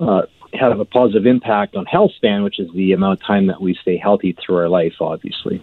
uh, 0.00 0.22
have 0.54 0.80
a 0.80 0.84
positive 0.84 1.26
impact 1.26 1.76
on 1.76 1.86
health 1.86 2.12
span, 2.16 2.42
which 2.42 2.58
is 2.58 2.68
the 2.74 2.92
amount 2.92 3.20
of 3.20 3.26
time 3.26 3.46
that 3.46 3.60
we 3.60 3.74
stay 3.74 3.96
healthy 3.96 4.32
through 4.32 4.56
our 4.56 4.68
life, 4.68 4.94
obviously. 5.00 5.62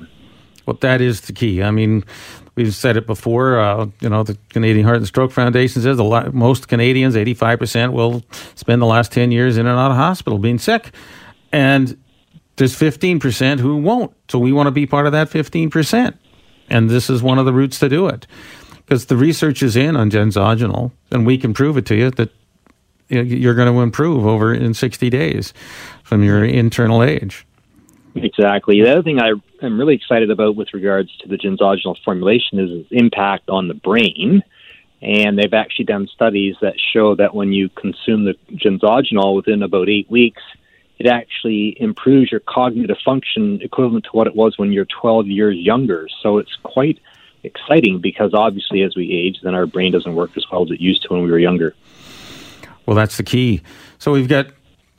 Well, 0.65 0.77
that 0.81 1.01
is 1.01 1.21
the 1.21 1.33
key. 1.33 1.61
I 1.63 1.71
mean, 1.71 2.03
we've 2.57 2.75
said 2.75 2.97
it 2.97 3.07
before. 3.07 3.59
Uh, 3.59 3.87
you 4.01 4.09
know, 4.09 4.23
the 4.23 4.37
Canadian 4.49 4.85
Heart 4.85 4.97
and 4.97 5.07
Stroke 5.07 5.31
Foundation 5.31 5.81
says 5.81 5.97
a 5.99 6.03
lot, 6.03 6.33
most 6.33 6.67
Canadians, 6.67 7.15
85%, 7.15 7.93
will 7.93 8.23
spend 8.55 8.81
the 8.81 8.85
last 8.85 9.13
10 9.13 9.31
years 9.31 9.57
in 9.57 9.65
and 9.65 9.79
out 9.79 9.91
of 9.91 9.97
hospital 9.97 10.39
being 10.39 10.57
sick. 10.57 10.91
And 11.53 11.97
there's 12.57 12.75
15% 12.75 13.59
who 13.59 13.77
won't. 13.77 14.13
So 14.29 14.39
we 14.39 14.51
want 14.51 14.67
to 14.67 14.71
be 14.71 14.85
part 14.85 15.05
of 15.05 15.13
that 15.13 15.29
15%. 15.29 16.17
And 16.69 16.89
this 16.89 17.09
is 17.09 17.23
one 17.23 17.39
of 17.39 17.45
the 17.45 17.53
routes 17.53 17.79
to 17.79 17.87
do 17.87 18.07
it. 18.07 18.27
Because 18.77 19.05
the 19.05 19.15
research 19.15 19.63
is 19.63 19.75
in 19.75 19.95
on 19.95 20.09
genzogenol, 20.09 20.91
and 21.11 21.25
we 21.25 21.37
can 21.37 21.53
prove 21.53 21.77
it 21.77 21.85
to 21.87 21.95
you 21.95 22.11
that 22.11 22.31
you're 23.09 23.53
going 23.53 23.73
to 23.73 23.79
improve 23.81 24.25
over 24.25 24.53
in 24.53 24.73
60 24.73 25.09
days 25.09 25.53
from 26.03 26.23
your 26.23 26.43
internal 26.43 27.03
age. 27.03 27.46
Exactly. 28.23 28.81
The 28.81 28.91
other 28.91 29.03
thing 29.03 29.19
I 29.19 29.31
am 29.61 29.79
really 29.79 29.95
excited 29.95 30.31
about 30.31 30.55
with 30.55 30.73
regards 30.73 31.15
to 31.17 31.27
the 31.27 31.37
genzogenol 31.37 31.97
formulation 32.03 32.59
is 32.59 32.71
its 32.71 32.89
impact 32.91 33.49
on 33.49 33.67
the 33.67 33.73
brain. 33.73 34.43
And 35.01 35.37
they've 35.37 35.53
actually 35.53 35.85
done 35.85 36.07
studies 36.07 36.55
that 36.61 36.73
show 36.93 37.15
that 37.15 37.35
when 37.35 37.53
you 37.53 37.69
consume 37.69 38.25
the 38.25 38.35
genzogenol 38.53 39.35
within 39.35 39.61
about 39.61 39.89
eight 39.89 40.09
weeks, 40.09 40.41
it 40.97 41.05
actually 41.05 41.79
improves 41.79 42.31
your 42.31 42.39
cognitive 42.39 42.97
function 43.05 43.61
equivalent 43.61 44.05
to 44.05 44.11
what 44.11 44.25
it 44.25 44.35
was 44.35 44.57
when 44.57 44.71
you're 44.71 44.85
12 44.85 45.27
years 45.27 45.55
younger. 45.55 46.07
So 46.23 46.39
it's 46.39 46.55
quite 46.63 46.99
exciting 47.43 47.99
because 47.99 48.33
obviously 48.33 48.81
as 48.81 48.95
we 48.95 49.11
age, 49.11 49.41
then 49.43 49.53
our 49.53 49.67
brain 49.67 49.91
doesn't 49.91 50.15
work 50.15 50.35
as 50.35 50.43
well 50.51 50.63
as 50.63 50.71
it 50.71 50.81
used 50.81 51.03
to 51.03 51.09
when 51.13 51.23
we 51.23 51.29
were 51.29 51.37
younger. 51.37 51.75
Well, 52.87 52.95
that's 52.95 53.17
the 53.17 53.23
key. 53.23 53.61
So 53.99 54.11
we've 54.11 54.27
got, 54.27 54.47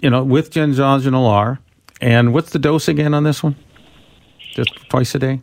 you 0.00 0.10
know, 0.10 0.22
with 0.22 0.52
genzogenol 0.52 1.28
R, 1.28 1.58
and 2.00 2.32
what's 2.32 2.50
the 2.50 2.58
dose 2.58 2.88
again 2.88 3.14
on 3.14 3.24
this 3.24 3.42
one? 3.42 3.56
Just 4.54 4.74
twice 4.88 5.14
a 5.14 5.18
day? 5.18 5.40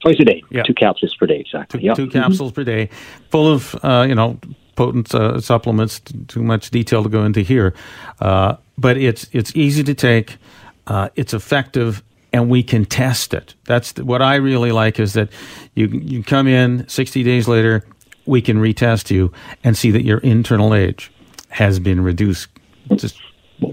Twice 0.00 0.18
a 0.20 0.24
day. 0.24 0.42
Yeah. 0.50 0.62
Two 0.62 0.74
capsules 0.74 1.14
per 1.14 1.26
day, 1.26 1.38
exactly. 1.38 1.80
Two, 1.80 1.86
yep. 1.86 1.96
two 1.96 2.08
capsules 2.08 2.50
mm-hmm. 2.50 2.60
per 2.60 2.64
day, 2.64 2.90
full 3.30 3.52
of, 3.52 3.76
uh, 3.82 4.04
you 4.08 4.14
know, 4.14 4.38
potent 4.74 5.14
uh, 5.14 5.40
supplements. 5.40 6.00
Too 6.28 6.42
much 6.42 6.70
detail 6.70 7.02
to 7.02 7.08
go 7.08 7.24
into 7.24 7.40
here, 7.40 7.74
uh, 8.20 8.56
but 8.78 8.96
it's 8.96 9.28
it's 9.32 9.54
easy 9.54 9.84
to 9.84 9.94
take. 9.94 10.38
Uh, 10.86 11.08
it's 11.14 11.32
effective, 11.34 12.02
and 12.32 12.50
we 12.50 12.62
can 12.62 12.84
test 12.84 13.34
it. 13.34 13.54
That's 13.64 13.92
the, 13.92 14.04
what 14.04 14.22
I 14.22 14.36
really 14.36 14.72
like 14.72 14.98
is 14.98 15.12
that 15.12 15.28
you 15.74 15.86
you 15.86 16.22
come 16.24 16.48
in 16.48 16.88
sixty 16.88 17.22
days 17.22 17.46
later, 17.46 17.84
we 18.26 18.40
can 18.40 18.56
retest 18.56 19.10
you 19.10 19.32
and 19.62 19.76
see 19.76 19.90
that 19.92 20.04
your 20.04 20.18
internal 20.18 20.74
age 20.74 21.12
has 21.50 21.78
been 21.78 22.00
reduced. 22.00 22.48
Just 22.96 23.20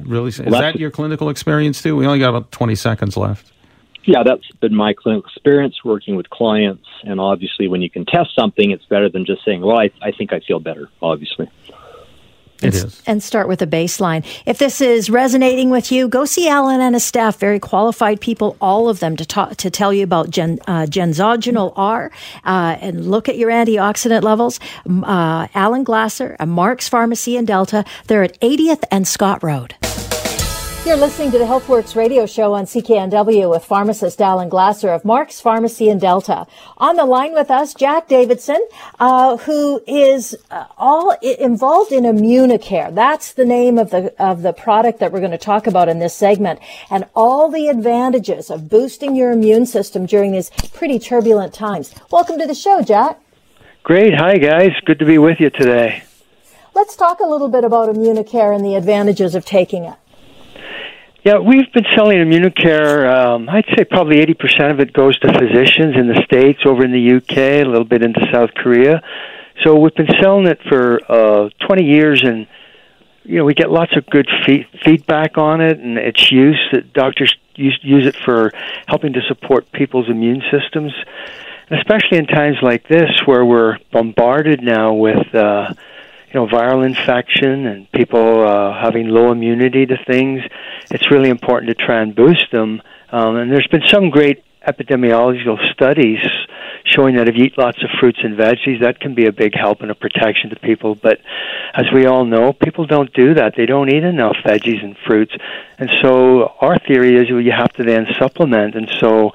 really, 0.05 0.29
is 0.29 0.37
that 0.37 0.79
your 0.79 0.91
clinical 0.91 1.29
experience 1.29 1.81
too? 1.81 1.95
We 1.95 2.05
only 2.05 2.19
got 2.19 2.29
about 2.29 2.51
twenty 2.51 2.75
seconds 2.75 3.17
left. 3.17 3.51
Yeah, 4.05 4.23
that's 4.23 4.49
been 4.59 4.75
my 4.75 4.93
clinical 4.93 5.29
experience 5.29 5.83
working 5.83 6.15
with 6.15 6.29
clients. 6.29 6.87
And 7.03 7.19
obviously, 7.19 7.67
when 7.67 7.81
you 7.81 7.89
can 7.89 8.05
test 8.05 8.29
something, 8.37 8.71
it's 8.71 8.85
better 8.85 9.09
than 9.09 9.25
just 9.25 9.43
saying, 9.45 9.61
"Well, 9.61 9.77
I, 9.77 9.91
I 10.01 10.11
think 10.11 10.33
I 10.33 10.39
feel 10.39 10.59
better." 10.59 10.89
Obviously. 11.01 11.49
It 12.61 12.75
is. 12.75 13.01
And 13.05 13.23
start 13.23 13.47
with 13.47 13.61
a 13.61 13.67
baseline. 13.67 14.25
If 14.45 14.57
this 14.57 14.81
is 14.81 15.09
resonating 15.09 15.69
with 15.69 15.91
you, 15.91 16.07
go 16.07 16.25
see 16.25 16.47
Alan 16.49 16.81
and 16.81 16.95
his 16.95 17.03
staff, 17.03 17.37
very 17.37 17.59
qualified 17.59 18.19
people, 18.19 18.57
all 18.59 18.89
of 18.89 18.99
them, 18.99 19.15
to 19.15 19.25
talk, 19.25 19.55
to 19.57 19.69
tell 19.69 19.93
you 19.93 20.03
about 20.03 20.29
gen, 20.29 20.59
uh, 20.67 20.85
genzogenol 20.85 21.73
R 21.75 22.11
uh, 22.43 22.77
and 22.81 23.09
look 23.09 23.29
at 23.29 23.37
your 23.37 23.49
antioxidant 23.49 24.23
levels. 24.23 24.59
Uh, 24.85 25.47
Alan 25.53 25.83
Glasser, 25.83 26.35
a 26.39 26.45
Mark's 26.45 26.89
Pharmacy 26.89 27.37
in 27.37 27.45
Delta. 27.45 27.85
They're 28.07 28.23
at 28.23 28.39
80th 28.41 28.83
and 28.91 29.07
Scott 29.07 29.41
Road. 29.43 29.75
You're 30.89 30.97
listening 30.97 31.29
to 31.33 31.37
the 31.37 31.45
HealthWorks 31.45 31.95
radio 31.95 32.25
show 32.25 32.55
on 32.55 32.65
CKNW 32.65 33.47
with 33.51 33.63
pharmacist 33.63 34.19
Alan 34.19 34.49
Glasser 34.49 34.89
of 34.89 35.05
Mark's 35.05 35.39
Pharmacy 35.39 35.87
in 35.87 35.99
Delta. 35.99 36.47
On 36.77 36.95
the 36.95 37.05
line 37.05 37.35
with 37.35 37.51
us, 37.51 37.75
Jack 37.75 38.07
Davidson, 38.07 38.59
uh, 38.99 39.37
who 39.37 39.83
is 39.85 40.35
uh, 40.49 40.65
all 40.79 41.11
involved 41.21 41.91
in 41.91 42.05
Immunicare. 42.05 42.91
That's 42.91 43.33
the 43.33 43.45
name 43.45 43.77
of 43.77 43.91
the 43.91 44.15
of 44.19 44.41
the 44.41 44.51
product 44.51 44.97
that 44.97 45.11
we're 45.11 45.19
going 45.19 45.29
to 45.29 45.37
talk 45.37 45.67
about 45.67 45.89
in 45.89 45.99
this 45.99 46.15
segment, 46.15 46.59
and 46.89 47.05
all 47.15 47.51
the 47.51 47.67
advantages 47.67 48.49
of 48.49 48.67
boosting 48.67 49.15
your 49.15 49.29
immune 49.29 49.67
system 49.67 50.07
during 50.07 50.31
these 50.31 50.49
pretty 50.73 50.97
turbulent 50.97 51.53
times. 51.53 51.93
Welcome 52.09 52.39
to 52.39 52.47
the 52.47 52.55
show, 52.55 52.81
Jack. 52.81 53.19
Great. 53.83 54.15
Hi, 54.15 54.39
guys. 54.39 54.71
Good 54.85 54.97
to 54.97 55.05
be 55.05 55.19
with 55.19 55.39
you 55.39 55.51
today. 55.51 56.01
Let's 56.73 56.95
talk 56.95 57.19
a 57.19 57.27
little 57.27 57.47
bit 57.47 57.63
about 57.63 57.89
Immunicare 57.89 58.55
and 58.55 58.65
the 58.65 58.73
advantages 58.73 59.35
of 59.35 59.45
taking 59.45 59.85
it. 59.85 59.93
Yeah, 61.25 61.39
we've 61.39 61.69
been 61.73 61.85
selling 61.95 62.19
Immunicare. 62.19 63.13
Um, 63.13 63.49
I'd 63.49 63.65
say 63.77 63.83
probably 63.83 64.25
80% 64.25 64.71
of 64.71 64.79
it 64.79 64.93
goes 64.93 65.19
to 65.19 65.27
physicians 65.27 65.97
in 65.97 66.07
the 66.07 66.21
States, 66.23 66.61
over 66.65 66.85
in 66.85 66.91
the 66.91 67.17
UK, 67.17 67.37
a 67.37 67.65
little 67.65 67.83
bit 67.83 68.03
into 68.03 68.25
South 68.31 68.51
Korea. 68.55 69.01
So 69.61 69.77
we've 69.77 69.93
been 69.93 70.07
selling 70.21 70.47
it 70.47 70.61
for 70.69 71.01
uh, 71.11 71.49
20 71.67 71.83
years, 71.83 72.23
and 72.23 72.47
you 73.25 73.37
know 73.37 73.43
we 73.43 73.53
get 73.53 73.69
lots 73.69 73.97
of 73.97 74.05
good 74.05 74.29
fee- 74.45 74.65
feedback 74.85 75.37
on 75.37 75.59
it 75.59 75.77
and 75.79 75.97
its 75.97 76.31
use. 76.31 76.59
That 76.71 76.93
doctors 76.93 77.35
use, 77.55 77.77
use 77.83 78.07
it 78.07 78.15
for 78.15 78.53
helping 78.87 79.11
to 79.11 79.21
support 79.27 79.69
people's 79.73 80.09
immune 80.09 80.41
systems, 80.49 80.93
especially 81.69 82.19
in 82.19 82.27
times 82.27 82.59
like 82.61 82.87
this 82.87 83.11
where 83.25 83.43
we're 83.43 83.77
bombarded 83.91 84.63
now 84.63 84.93
with. 84.93 85.35
Uh, 85.35 85.73
you 86.31 86.39
know 86.39 86.47
viral 86.47 86.85
infection 86.85 87.65
and 87.65 87.91
people 87.91 88.47
uh, 88.47 88.81
having 88.81 89.07
low 89.07 89.31
immunity 89.31 89.85
to 89.85 89.97
things, 90.05 90.41
it's 90.91 91.09
really 91.11 91.29
important 91.29 91.75
to 91.75 91.85
try 91.85 92.01
and 92.01 92.15
boost 92.15 92.51
them. 92.51 92.81
Um, 93.11 93.35
and 93.37 93.51
there's 93.51 93.67
been 93.67 93.87
some 93.87 94.09
great 94.09 94.43
epidemiological 94.67 95.57
studies 95.71 96.19
showing 96.85 97.15
that 97.15 97.27
if 97.27 97.35
you 97.35 97.45
eat 97.45 97.57
lots 97.57 97.81
of 97.83 97.89
fruits 97.99 98.19
and 98.23 98.37
veggies, 98.37 98.81
that 98.81 98.99
can 98.99 99.15
be 99.15 99.25
a 99.25 99.31
big 99.31 99.53
help 99.55 99.81
and 99.81 99.91
a 99.91 99.95
protection 99.95 100.49
to 100.49 100.55
people. 100.57 100.95
But 100.95 101.19
as 101.73 101.85
we 101.93 102.05
all 102.05 102.25
know, 102.25 102.53
people 102.53 102.85
don't 102.85 103.11
do 103.13 103.33
that. 103.35 103.53
They 103.55 103.65
don't 103.65 103.89
eat 103.89 104.03
enough 104.03 104.37
veggies 104.45 104.83
and 104.83 104.95
fruits. 105.07 105.33
And 105.77 105.89
so 106.01 106.53
our 106.61 106.77
theory 106.79 107.15
is 107.15 107.29
you 107.29 107.51
have 107.51 107.71
to 107.73 107.83
then 107.83 108.07
supplement. 108.17 108.75
And 108.75 108.89
so 108.99 109.31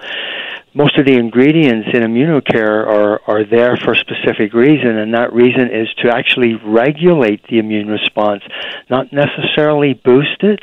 most 0.77 0.99
of 0.99 1.07
the 1.07 1.15
ingredients 1.15 1.89
in 1.95 2.03
Immunicare 2.03 2.85
are, 2.85 3.21
are 3.29 3.45
there 3.45 3.77
for 3.77 3.93
a 3.93 3.97
specific 3.97 4.53
reason, 4.53 4.99
and 4.99 5.15
that 5.15 5.33
reason 5.33 5.71
is 5.71 5.89
to 6.03 6.11
actually 6.13 6.55
regulate 6.55 7.47
the 7.47 7.59
immune 7.59 7.87
response, 7.87 8.43
not 8.91 9.13
necessarily 9.13 9.95
boost 9.95 10.43
it, 10.43 10.61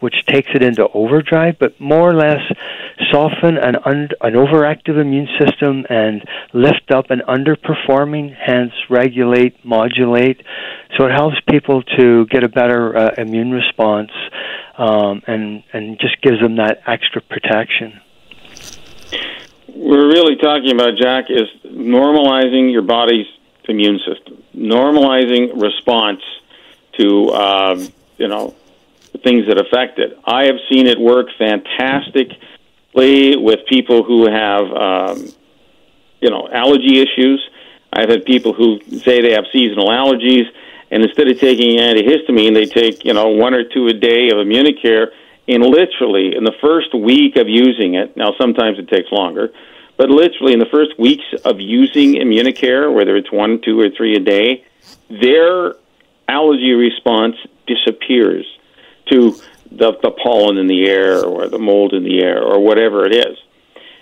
which 0.00 0.26
takes 0.26 0.50
it 0.54 0.62
into 0.62 0.86
overdrive, 0.92 1.56
but 1.58 1.80
more 1.80 2.10
or 2.10 2.14
less 2.14 2.42
soften 3.10 3.56
an, 3.56 3.76
un- 3.86 4.10
an 4.20 4.34
overactive 4.34 5.00
immune 5.00 5.28
system 5.40 5.86
and 5.88 6.22
lift 6.52 6.90
up 6.90 7.10
an 7.10 7.22
underperforming, 7.26 8.36
hence 8.36 8.72
regulate, 8.90 9.64
modulate. 9.64 10.42
So 10.98 11.06
it 11.06 11.12
helps 11.12 11.36
people 11.48 11.82
to 11.96 12.26
get 12.26 12.44
a 12.44 12.50
better 12.50 12.94
uh, 12.94 13.14
immune 13.16 13.50
response 13.50 14.10
um, 14.76 15.22
and, 15.26 15.62
and 15.72 15.98
just 15.98 16.20
gives 16.20 16.38
them 16.40 16.56
that 16.56 16.82
extra 16.86 17.22
protection 17.22 18.02
we're 19.74 20.08
really 20.08 20.36
talking 20.36 20.72
about, 20.72 20.96
Jack, 20.96 21.26
is 21.30 21.48
normalizing 21.64 22.72
your 22.72 22.82
body's 22.82 23.26
immune 23.68 23.98
system, 23.98 24.42
normalizing 24.54 25.60
response 25.60 26.22
to, 26.98 27.30
um, 27.34 27.88
you 28.18 28.28
know, 28.28 28.54
things 29.22 29.46
that 29.48 29.58
affect 29.58 29.98
it. 29.98 30.18
I 30.24 30.44
have 30.44 30.56
seen 30.70 30.86
it 30.86 30.98
work 30.98 31.28
fantastically 31.38 33.36
with 33.36 33.66
people 33.66 34.02
who 34.04 34.26
have, 34.26 34.70
um, 34.72 35.28
you 36.20 36.30
know, 36.30 36.48
allergy 36.52 37.00
issues. 37.00 37.48
I've 37.92 38.08
had 38.08 38.24
people 38.24 38.52
who 38.52 38.80
say 38.98 39.20
they 39.20 39.32
have 39.32 39.46
seasonal 39.52 39.88
allergies, 39.88 40.46
and 40.90 41.02
instead 41.02 41.28
of 41.28 41.38
taking 41.38 41.78
antihistamine, 41.78 42.54
they 42.54 42.66
take, 42.66 43.04
you 43.04 43.14
know, 43.14 43.28
one 43.28 43.54
or 43.54 43.64
two 43.64 43.88
a 43.88 43.92
day 43.92 44.28
of 44.28 44.36
Immunicare. 44.36 45.12
And 45.46 45.62
literally, 45.62 46.34
in 46.34 46.44
the 46.44 46.54
first 46.60 46.94
week 46.94 47.36
of 47.36 47.48
using 47.48 47.94
it, 47.94 48.16
now 48.16 48.32
sometimes 48.40 48.78
it 48.78 48.88
takes 48.88 49.12
longer, 49.12 49.50
but 49.96 50.10
literally 50.10 50.52
in 50.52 50.58
the 50.58 50.66
first 50.66 50.98
weeks 50.98 51.24
of 51.44 51.60
using 51.60 52.14
Immunicare, 52.14 52.92
whether 52.92 53.14
it's 53.16 53.30
one, 53.30 53.60
two, 53.62 53.78
or 53.78 53.90
three 53.90 54.16
a 54.16 54.20
day, 54.20 54.64
their 55.08 55.74
allergy 56.28 56.72
response 56.72 57.36
disappears 57.66 58.46
to 59.06 59.36
the, 59.70 59.92
the 60.02 60.10
pollen 60.10 60.56
in 60.56 60.66
the 60.66 60.86
air 60.86 61.24
or 61.24 61.48
the 61.48 61.58
mold 61.58 61.92
in 61.92 62.04
the 62.04 62.20
air 62.22 62.42
or 62.42 62.60
whatever 62.60 63.04
it 63.04 63.14
is. 63.14 63.38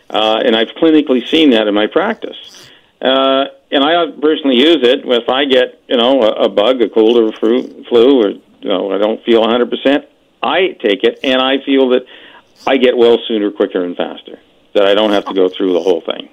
Uh, 0.09 0.41
and 0.45 0.55
I've 0.55 0.69
clinically 0.69 1.27
seen 1.27 1.51
that 1.51 1.67
in 1.67 1.75
my 1.75 1.87
practice. 1.87 2.71
Uh, 3.01 3.47
and 3.71 3.83
I 3.83 4.11
personally 4.21 4.59
use 4.59 4.79
it 4.83 5.01
if 5.05 5.29
I 5.29 5.45
get, 5.45 5.83
you 5.89 5.97
know, 5.97 6.23
a, 6.23 6.45
a 6.45 6.49
bug, 6.49 6.81
a 6.83 6.89
cold 6.89 7.17
or 7.17 7.29
a 7.29 7.33
flu, 7.33 7.85
flu, 7.89 8.23
or 8.23 8.29
you 8.29 8.69
know, 8.69 8.93
I 8.93 8.99
don't 8.99 9.25
feel 9.25 9.43
100%. 9.43 10.07
I 10.43 10.77
take 10.83 11.05
it, 11.05 11.21
and 11.23 11.41
I 11.41 11.65
feel 11.65 11.91
that 11.91 12.03
I 12.67 12.77
get 12.77 12.97
well 12.97 13.19
sooner, 13.29 13.51
quicker, 13.51 13.85
and 13.85 13.97
faster. 13.97 14.39
That 14.75 14.87
I 14.87 14.95
don't 14.95 15.13
have 15.13 15.27
to 15.27 15.35
go 15.35 15.49
through 15.49 15.75
the 15.75 15.83
whole 15.83 16.01
thing. 16.01 16.29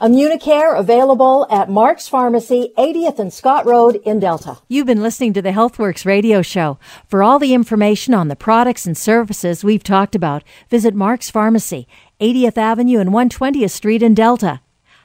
Immunicare 0.00 0.76
available 0.76 1.46
at 1.50 1.70
Mark's 1.70 2.08
Pharmacy, 2.08 2.72
80th 2.76 3.20
and 3.20 3.32
Scott 3.32 3.64
Road 3.64 4.00
in 4.04 4.18
Delta. 4.18 4.58
You've 4.66 4.88
been 4.88 5.02
listening 5.02 5.32
to 5.34 5.42
the 5.42 5.52
HealthWorks 5.52 6.04
radio 6.04 6.42
show. 6.42 6.78
For 7.06 7.22
all 7.22 7.38
the 7.38 7.54
information 7.54 8.12
on 8.12 8.26
the 8.26 8.34
products 8.34 8.86
and 8.86 8.98
services 8.98 9.62
we've 9.62 9.84
talked 9.84 10.16
about, 10.16 10.42
visit 10.68 10.94
Mark's 10.94 11.30
Pharmacy, 11.30 11.86
80th 12.20 12.58
Avenue 12.58 12.98
and 12.98 13.10
120th 13.10 13.70
Street 13.70 14.02
in 14.02 14.14
Delta. 14.14 14.60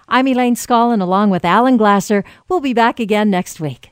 I'm 0.08 0.28
Elaine 0.28 0.56
Scollin 0.56 1.02
along 1.02 1.30
with 1.30 1.46
Alan 1.46 1.78
Glasser. 1.78 2.24
We'll 2.48 2.60
be 2.60 2.74
back 2.74 3.00
again 3.00 3.30
next 3.30 3.60
week. 3.60 3.92